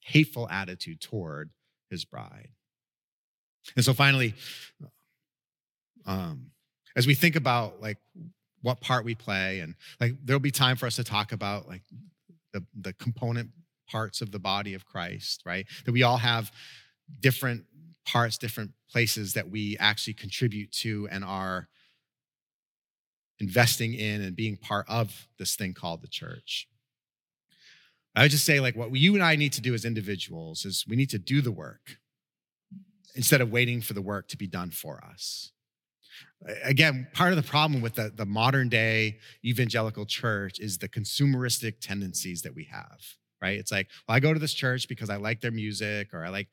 hateful 0.00 0.48
attitude 0.48 1.00
toward 1.00 1.50
his 1.90 2.04
bride. 2.04 2.48
And 3.76 3.84
so 3.84 3.92
finally, 3.92 4.34
um, 6.06 6.50
as 6.96 7.06
we 7.06 7.14
think 7.14 7.36
about 7.36 7.80
like 7.80 7.98
what 8.64 8.80
part 8.80 9.04
we 9.04 9.14
play. 9.14 9.60
And 9.60 9.74
like 10.00 10.14
there'll 10.24 10.40
be 10.40 10.50
time 10.50 10.76
for 10.76 10.86
us 10.86 10.96
to 10.96 11.04
talk 11.04 11.32
about 11.32 11.68
like 11.68 11.82
the, 12.54 12.64
the 12.80 12.94
component 12.94 13.50
parts 13.86 14.20
of 14.20 14.30
the 14.30 14.38
body 14.38 14.74
of 14.74 14.84
Christ, 14.84 15.42
right? 15.44 15.66
That 15.84 15.92
we 15.92 16.02
all 16.02 16.18
have 16.18 16.52
different 17.20 17.64
parts, 18.04 18.38
different 18.38 18.72
places 18.90 19.34
that 19.34 19.50
we 19.50 19.76
actually 19.78 20.14
contribute 20.14 20.70
to 20.72 21.08
and 21.10 21.24
are 21.24 21.68
investing 23.40 23.94
in 23.94 24.22
and 24.22 24.36
being 24.36 24.56
part 24.56 24.86
of 24.88 25.26
this 25.38 25.56
thing 25.56 25.74
called 25.74 26.02
the 26.02 26.08
church. 26.08 26.68
I 28.14 28.22
would 28.22 28.30
just 28.30 28.44
say, 28.44 28.60
like, 28.60 28.76
what 28.76 28.94
you 28.94 29.14
and 29.14 29.24
I 29.24 29.36
need 29.36 29.52
to 29.54 29.60
do 29.60 29.74
as 29.74 29.84
individuals 29.84 30.64
is 30.64 30.84
we 30.88 30.96
need 30.96 31.10
to 31.10 31.18
do 31.18 31.40
the 31.40 31.50
work 31.50 31.98
instead 33.16 33.40
of 33.40 33.50
waiting 33.50 33.80
for 33.80 33.92
the 33.92 34.02
work 34.02 34.28
to 34.28 34.36
be 34.36 34.46
done 34.46 34.70
for 34.70 35.02
us. 35.04 35.50
Again, 36.62 37.08
part 37.12 37.32
of 37.32 37.36
the 37.36 37.48
problem 37.48 37.80
with 37.80 37.94
the, 37.94 38.12
the 38.14 38.26
modern 38.26 38.68
day 38.68 39.18
evangelical 39.44 40.06
church 40.06 40.60
is 40.60 40.78
the 40.78 40.88
consumeristic 40.88 41.80
tendencies 41.80 42.42
that 42.42 42.54
we 42.54 42.68
have, 42.70 43.00
right? 43.44 43.58
It's 43.58 43.70
like, 43.70 43.88
well, 44.08 44.16
I 44.16 44.20
go 44.20 44.32
to 44.32 44.40
this 44.40 44.54
church 44.54 44.88
because 44.88 45.10
I 45.10 45.16
like 45.16 45.40
their 45.40 45.50
music 45.50 46.14
or 46.14 46.24
I 46.24 46.30
like 46.30 46.48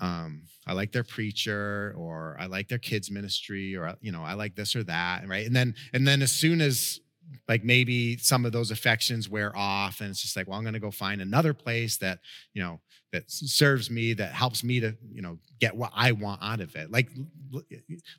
um, 0.00 0.42
I 0.66 0.74
like 0.74 0.92
their 0.92 1.04
preacher 1.04 1.94
or 1.96 2.36
I 2.38 2.46
like 2.46 2.68
their 2.68 2.78
kids 2.78 3.10
ministry 3.10 3.76
or 3.76 3.94
you 4.00 4.12
know 4.12 4.22
I 4.22 4.34
like 4.34 4.54
this 4.54 4.76
or 4.76 4.84
that 4.84 5.28
right? 5.28 5.46
And 5.46 5.54
then 5.54 5.74
and 5.92 6.06
then 6.06 6.22
as 6.22 6.32
soon 6.32 6.60
as 6.60 7.00
like 7.46 7.64
maybe 7.64 8.16
some 8.16 8.44
of 8.44 8.52
those 8.52 8.70
affections 8.70 9.28
wear 9.28 9.56
off 9.56 10.00
and 10.00 10.10
it's 10.10 10.22
just 10.22 10.34
like 10.34 10.48
well 10.48 10.56
i'm 10.56 10.64
going 10.64 10.72
to 10.72 10.80
go 10.80 10.90
find 10.90 11.20
another 11.20 11.52
place 11.52 11.98
that 11.98 12.20
you 12.54 12.62
know 12.62 12.80
that 13.12 13.24
serves 13.30 13.90
me 13.90 14.14
that 14.14 14.32
helps 14.32 14.64
me 14.64 14.80
to 14.80 14.96
you 15.12 15.22
know 15.22 15.38
get 15.60 15.76
what 15.76 15.92
i 15.94 16.12
want 16.12 16.42
out 16.42 16.60
of 16.60 16.74
it. 16.76 16.90
Like 16.90 17.08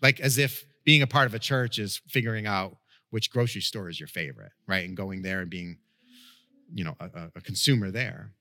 like 0.02 0.20
as 0.20 0.38
if 0.38 0.66
being 0.84 1.02
a 1.02 1.08
part 1.08 1.28
of 1.28 1.34
a 1.34 1.40
church 1.40 1.80
is 1.80 2.02
figuring 2.08 2.46
out 2.46 2.78
which 3.12 3.32
grocery 3.32 3.62
store 3.62 3.90
is 3.90 4.00
your 4.00 4.08
favorite 4.08 4.52
right? 4.68 4.88
And 4.88 4.98
going 4.98 5.22
there 5.22 5.42
and 5.42 5.50
being 5.50 5.78
you 6.74 6.84
know 6.84 6.96
a, 7.00 7.30
a 7.36 7.42
consumer 7.42 7.92
there. 7.92 8.32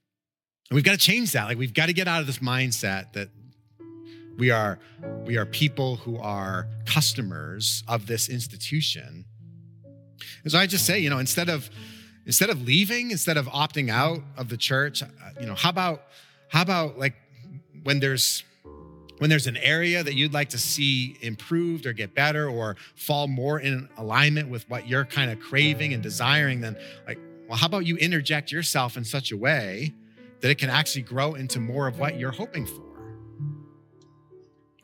And 0.71 0.75
we've 0.75 0.85
got 0.85 0.93
to 0.93 0.99
change 0.99 1.33
that. 1.33 1.45
Like 1.45 1.59
we've 1.59 1.75
got 1.75 1.87
to 1.87 1.93
get 1.93 2.09
out 2.09 2.21
of 2.21 2.27
this 2.27 2.39
mindset 2.39 3.13
that 3.15 3.31
we 4.39 4.51
are 4.51 4.79
we 5.25 5.37
are 5.37 5.47
people 5.47 5.97
who 5.97 6.19
are 6.19 6.69
customers 6.87 7.83
of 7.89 8.07
this 8.07 8.29
institution. 8.29 9.25
And 10.43 10.53
so 10.53 10.59
I 10.59 10.67
just 10.67 10.87
say, 10.87 10.99
you 10.99 11.11
know, 11.11 11.19
instead 11.19 11.49
of 11.49 11.71
instead 12.27 12.51
of 12.51 12.63
leaving, 12.63 13.11
instead 13.11 13.37
of 13.37 13.47
opting 13.47 13.91
out 13.91 14.21
of 14.37 14.49
the 14.49 14.57
church, 14.57 15.03
uh, 15.03 15.07
you 15.41 15.47
know, 15.47 15.55
how 15.55 15.71
about 15.71 16.03
how 16.49 16.63
about 16.63 16.99
like 16.99 17.15
when 17.83 18.01
there's 18.01 18.45
when 19.19 19.31
there's 19.31 19.47
an 19.47 19.57
area 19.57 20.03
that 20.03 20.15
you'd 20.15 20.33
like 20.33 20.51
to 20.51 20.59
see 20.59 21.17
improved 21.23 21.87
or 21.87 21.93
get 21.93 22.15
better 22.15 22.49
or 22.49 22.77
fall 22.95 23.27
more 23.27 23.59
in 23.59 23.89
alignment 23.97 24.49
with 24.49 24.69
what 24.71 24.87
you're 24.87 25.05
kind 25.05 25.31
of 25.31 25.41
craving 25.41 25.93
and 25.93 26.03
desiring, 26.03 26.61
then 26.61 26.77
like, 27.07 27.19
well, 27.49 27.57
how 27.57 27.67
about 27.67 27.87
you 27.87 27.97
interject 27.97 28.53
yourself 28.53 28.97
in 28.97 29.05
such 29.05 29.33
a 29.33 29.37
way 29.37 29.95
that 30.41 30.51
it 30.51 30.59
can 30.59 30.71
actually 30.71 31.03
grow 31.03 31.35
into 31.35 31.59
more 31.59 31.89
of 31.89 31.99
what 31.99 32.19
you're 32.19 32.31
hoping 32.31 32.67
for? 32.67 32.83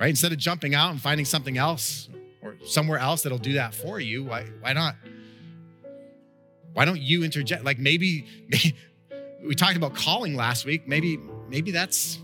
Right? 0.01 0.11
Instead 0.11 0.33
of 0.33 0.39
jumping 0.39 0.75
out 0.75 0.91
and 0.91 1.01
finding 1.01 1.25
something 1.25 1.59
else 1.59 2.09
or 2.43 2.57
somewhere 2.65 2.99
else 2.99 3.23
that'll 3.23 3.39
do 3.39 3.53
that 3.53 3.75
for 3.75 4.01
you, 4.01 4.25
why, 4.25 4.45
why 4.61 4.73
not 4.73 4.97
why 6.75 6.85
don't 6.85 7.01
you 7.01 7.25
interject? 7.25 7.65
Like 7.65 7.79
maybe, 7.79 8.27
maybe 8.49 8.77
we 9.43 9.55
talked 9.55 9.77
about 9.77 9.95
calling 9.95 10.35
last 10.35 10.67
week. 10.67 10.87
Maybe, 10.87 11.19
maybe 11.49 11.71
that's 11.71 12.19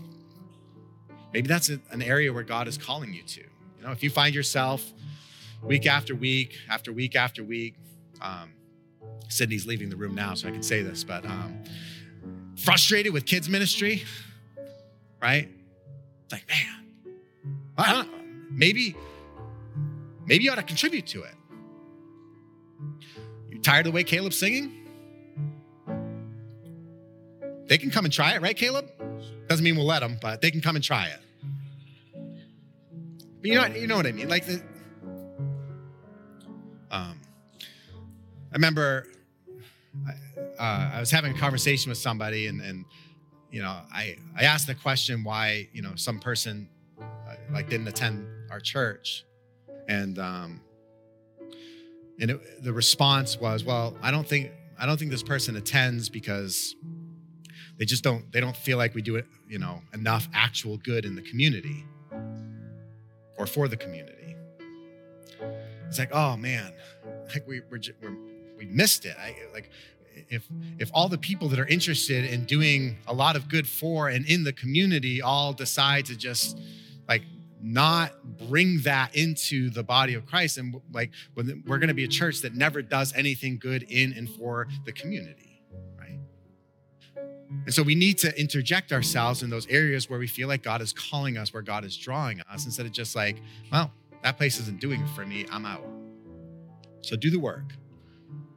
maybe 1.33 1.47
that's 1.47 1.69
an 1.69 2.01
area 2.01 2.31
where 2.31 2.43
God 2.43 2.67
is 2.67 2.77
calling 2.77 3.13
you 3.13 3.23
to. 3.23 3.41
You 3.41 3.85
know, 3.85 3.91
if 3.91 4.03
you 4.03 4.09
find 4.09 4.35
yourself 4.35 4.91
week 5.63 5.87
after 5.87 6.13
week, 6.13 6.57
after 6.69 6.91
week 6.91 7.15
after 7.15 7.43
week, 7.43 7.75
um, 8.21 8.51
Sydney's 9.31 9.65
leaving 9.65 9.89
the 9.89 9.95
room 9.95 10.15
now, 10.15 10.33
so 10.33 10.47
I 10.47 10.51
can 10.51 10.63
say 10.63 10.81
this, 10.81 11.03
but 11.03 11.25
um, 11.25 11.63
frustrated 12.55 13.13
with 13.13 13.25
kids 13.25 13.49
ministry, 13.49 14.03
right? 15.21 15.49
It's 16.23 16.33
like, 16.33 16.47
man, 16.47 17.15
I 17.77 17.93
don't 17.93 18.11
know, 18.11 18.17
maybe, 18.51 18.95
maybe 20.25 20.43
you 20.43 20.51
ought 20.51 20.55
to 20.55 20.63
contribute 20.63 21.07
to 21.07 21.23
it. 21.23 21.35
You 23.49 23.59
tired 23.59 23.85
of 23.85 23.93
the 23.93 23.95
way 23.95 24.03
Caleb's 24.03 24.37
singing? 24.37 24.77
They 27.67 27.77
can 27.77 27.89
come 27.89 28.03
and 28.05 28.13
try 28.13 28.33
it, 28.33 28.41
right, 28.41 28.55
Caleb? 28.57 28.89
Doesn't 29.47 29.63
mean 29.63 29.77
we'll 29.77 29.85
let 29.85 29.99
them, 29.99 30.17
but 30.21 30.41
they 30.41 30.51
can 30.51 30.61
come 30.61 30.75
and 30.75 30.83
try 30.83 31.07
it. 31.07 31.19
But 33.41 33.49
you 33.49 33.55
know, 33.55 33.65
you 33.65 33.87
know 33.87 33.95
what 33.95 34.05
I 34.05 34.11
mean. 34.11 34.29
Like 34.29 34.45
the, 34.45 34.61
um, 36.91 37.19
I 38.51 38.53
remember 38.53 39.07
uh, 40.59 40.91
I 40.93 40.99
was 40.99 41.11
having 41.11 41.35
a 41.35 41.37
conversation 41.37 41.89
with 41.89 41.97
somebody, 41.97 42.47
and 42.47 42.61
and 42.61 42.85
you 43.51 43.61
know, 43.61 43.77
I 43.93 44.17
I 44.37 44.43
asked 44.43 44.67
the 44.67 44.75
question 44.75 45.23
why 45.23 45.69
you 45.73 45.81
know 45.81 45.95
some 45.95 46.19
person 46.19 46.69
uh, 46.99 47.35
like 47.51 47.69
didn't 47.69 47.87
attend 47.87 48.25
our 48.49 48.59
church, 48.59 49.25
and 49.87 50.17
um, 50.19 50.61
and 52.19 52.31
it, 52.31 52.63
the 52.63 52.73
response 52.73 53.39
was, 53.39 53.63
"Well, 53.63 53.97
I 54.01 54.11
don't 54.11 54.27
think 54.27 54.51
I 54.79 54.85
don't 54.85 54.97
think 54.97 55.11
this 55.11 55.23
person 55.23 55.55
attends 55.57 56.09
because 56.09 56.75
they 57.77 57.85
just 57.85 58.03
don't 58.03 58.31
they 58.31 58.39
don't 58.39 58.55
feel 58.55 58.77
like 58.77 58.95
we 58.95 59.01
do 59.01 59.15
it, 59.15 59.25
you 59.49 59.59
know, 59.59 59.81
enough 59.93 60.29
actual 60.33 60.77
good 60.77 61.05
in 61.05 61.15
the 61.15 61.21
community 61.21 61.85
or 63.37 63.45
for 63.45 63.67
the 63.67 63.77
community." 63.77 64.35
It's 65.87 65.99
like, 65.99 66.13
"Oh 66.13 66.37
man, 66.37 66.71
like 67.33 67.45
we 67.47 67.61
we're, 67.69 67.81
we're 68.01 68.30
we 68.61 68.67
missed 68.67 69.05
it." 69.05 69.17
I, 69.17 69.35
like 69.53 69.69
if 70.29 70.47
if 70.77 70.89
all 70.93 71.09
the 71.09 71.17
people 71.17 71.49
that 71.49 71.59
are 71.59 71.67
interested 71.67 72.25
in 72.25 72.45
doing 72.45 72.97
a 73.07 73.13
lot 73.13 73.35
of 73.35 73.49
good 73.49 73.67
for 73.67 74.09
and 74.09 74.25
in 74.25 74.43
the 74.43 74.53
community 74.53 75.21
all 75.21 75.53
decide 75.53 76.05
to 76.05 76.15
just 76.15 76.57
like 77.07 77.23
not 77.61 78.11
bring 78.49 78.79
that 78.81 79.15
into 79.15 79.69
the 79.69 79.83
body 79.83 80.13
of 80.15 80.25
Christ. 80.25 80.57
And 80.57 80.81
like, 80.91 81.11
we're 81.35 81.77
going 81.77 81.89
to 81.89 81.93
be 81.93 82.03
a 82.03 82.07
church 82.07 82.41
that 82.41 82.55
never 82.55 82.81
does 82.81 83.13
anything 83.13 83.59
good 83.59 83.83
in 83.83 84.13
and 84.13 84.29
for 84.29 84.67
the 84.85 84.91
community, 84.91 85.61
right? 85.99 86.19
And 87.65 87.73
so 87.73 87.83
we 87.83 87.95
need 87.95 88.17
to 88.19 88.39
interject 88.39 88.91
ourselves 88.91 89.43
in 89.43 89.49
those 89.49 89.67
areas 89.67 90.09
where 90.09 90.19
we 90.19 90.27
feel 90.27 90.47
like 90.47 90.63
God 90.63 90.81
is 90.81 90.91
calling 90.91 91.37
us, 91.37 91.53
where 91.53 91.61
God 91.61 91.85
is 91.85 91.95
drawing 91.95 92.41
us, 92.51 92.65
instead 92.65 92.85
of 92.85 92.91
just 92.91 93.15
like, 93.15 93.37
well, 93.71 93.91
that 94.23 94.37
place 94.37 94.59
isn't 94.59 94.79
doing 94.79 95.01
it 95.01 95.09
for 95.09 95.25
me, 95.25 95.45
I'm 95.51 95.65
out. 95.65 95.85
So 97.01 97.15
do 97.15 97.29
the 97.29 97.39
work. 97.39 97.73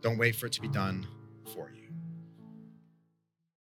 Don't 0.04 0.18
wait 0.18 0.36
for 0.36 0.44
it 0.44 0.52
to 0.52 0.60
be 0.60 0.68
done 0.68 1.06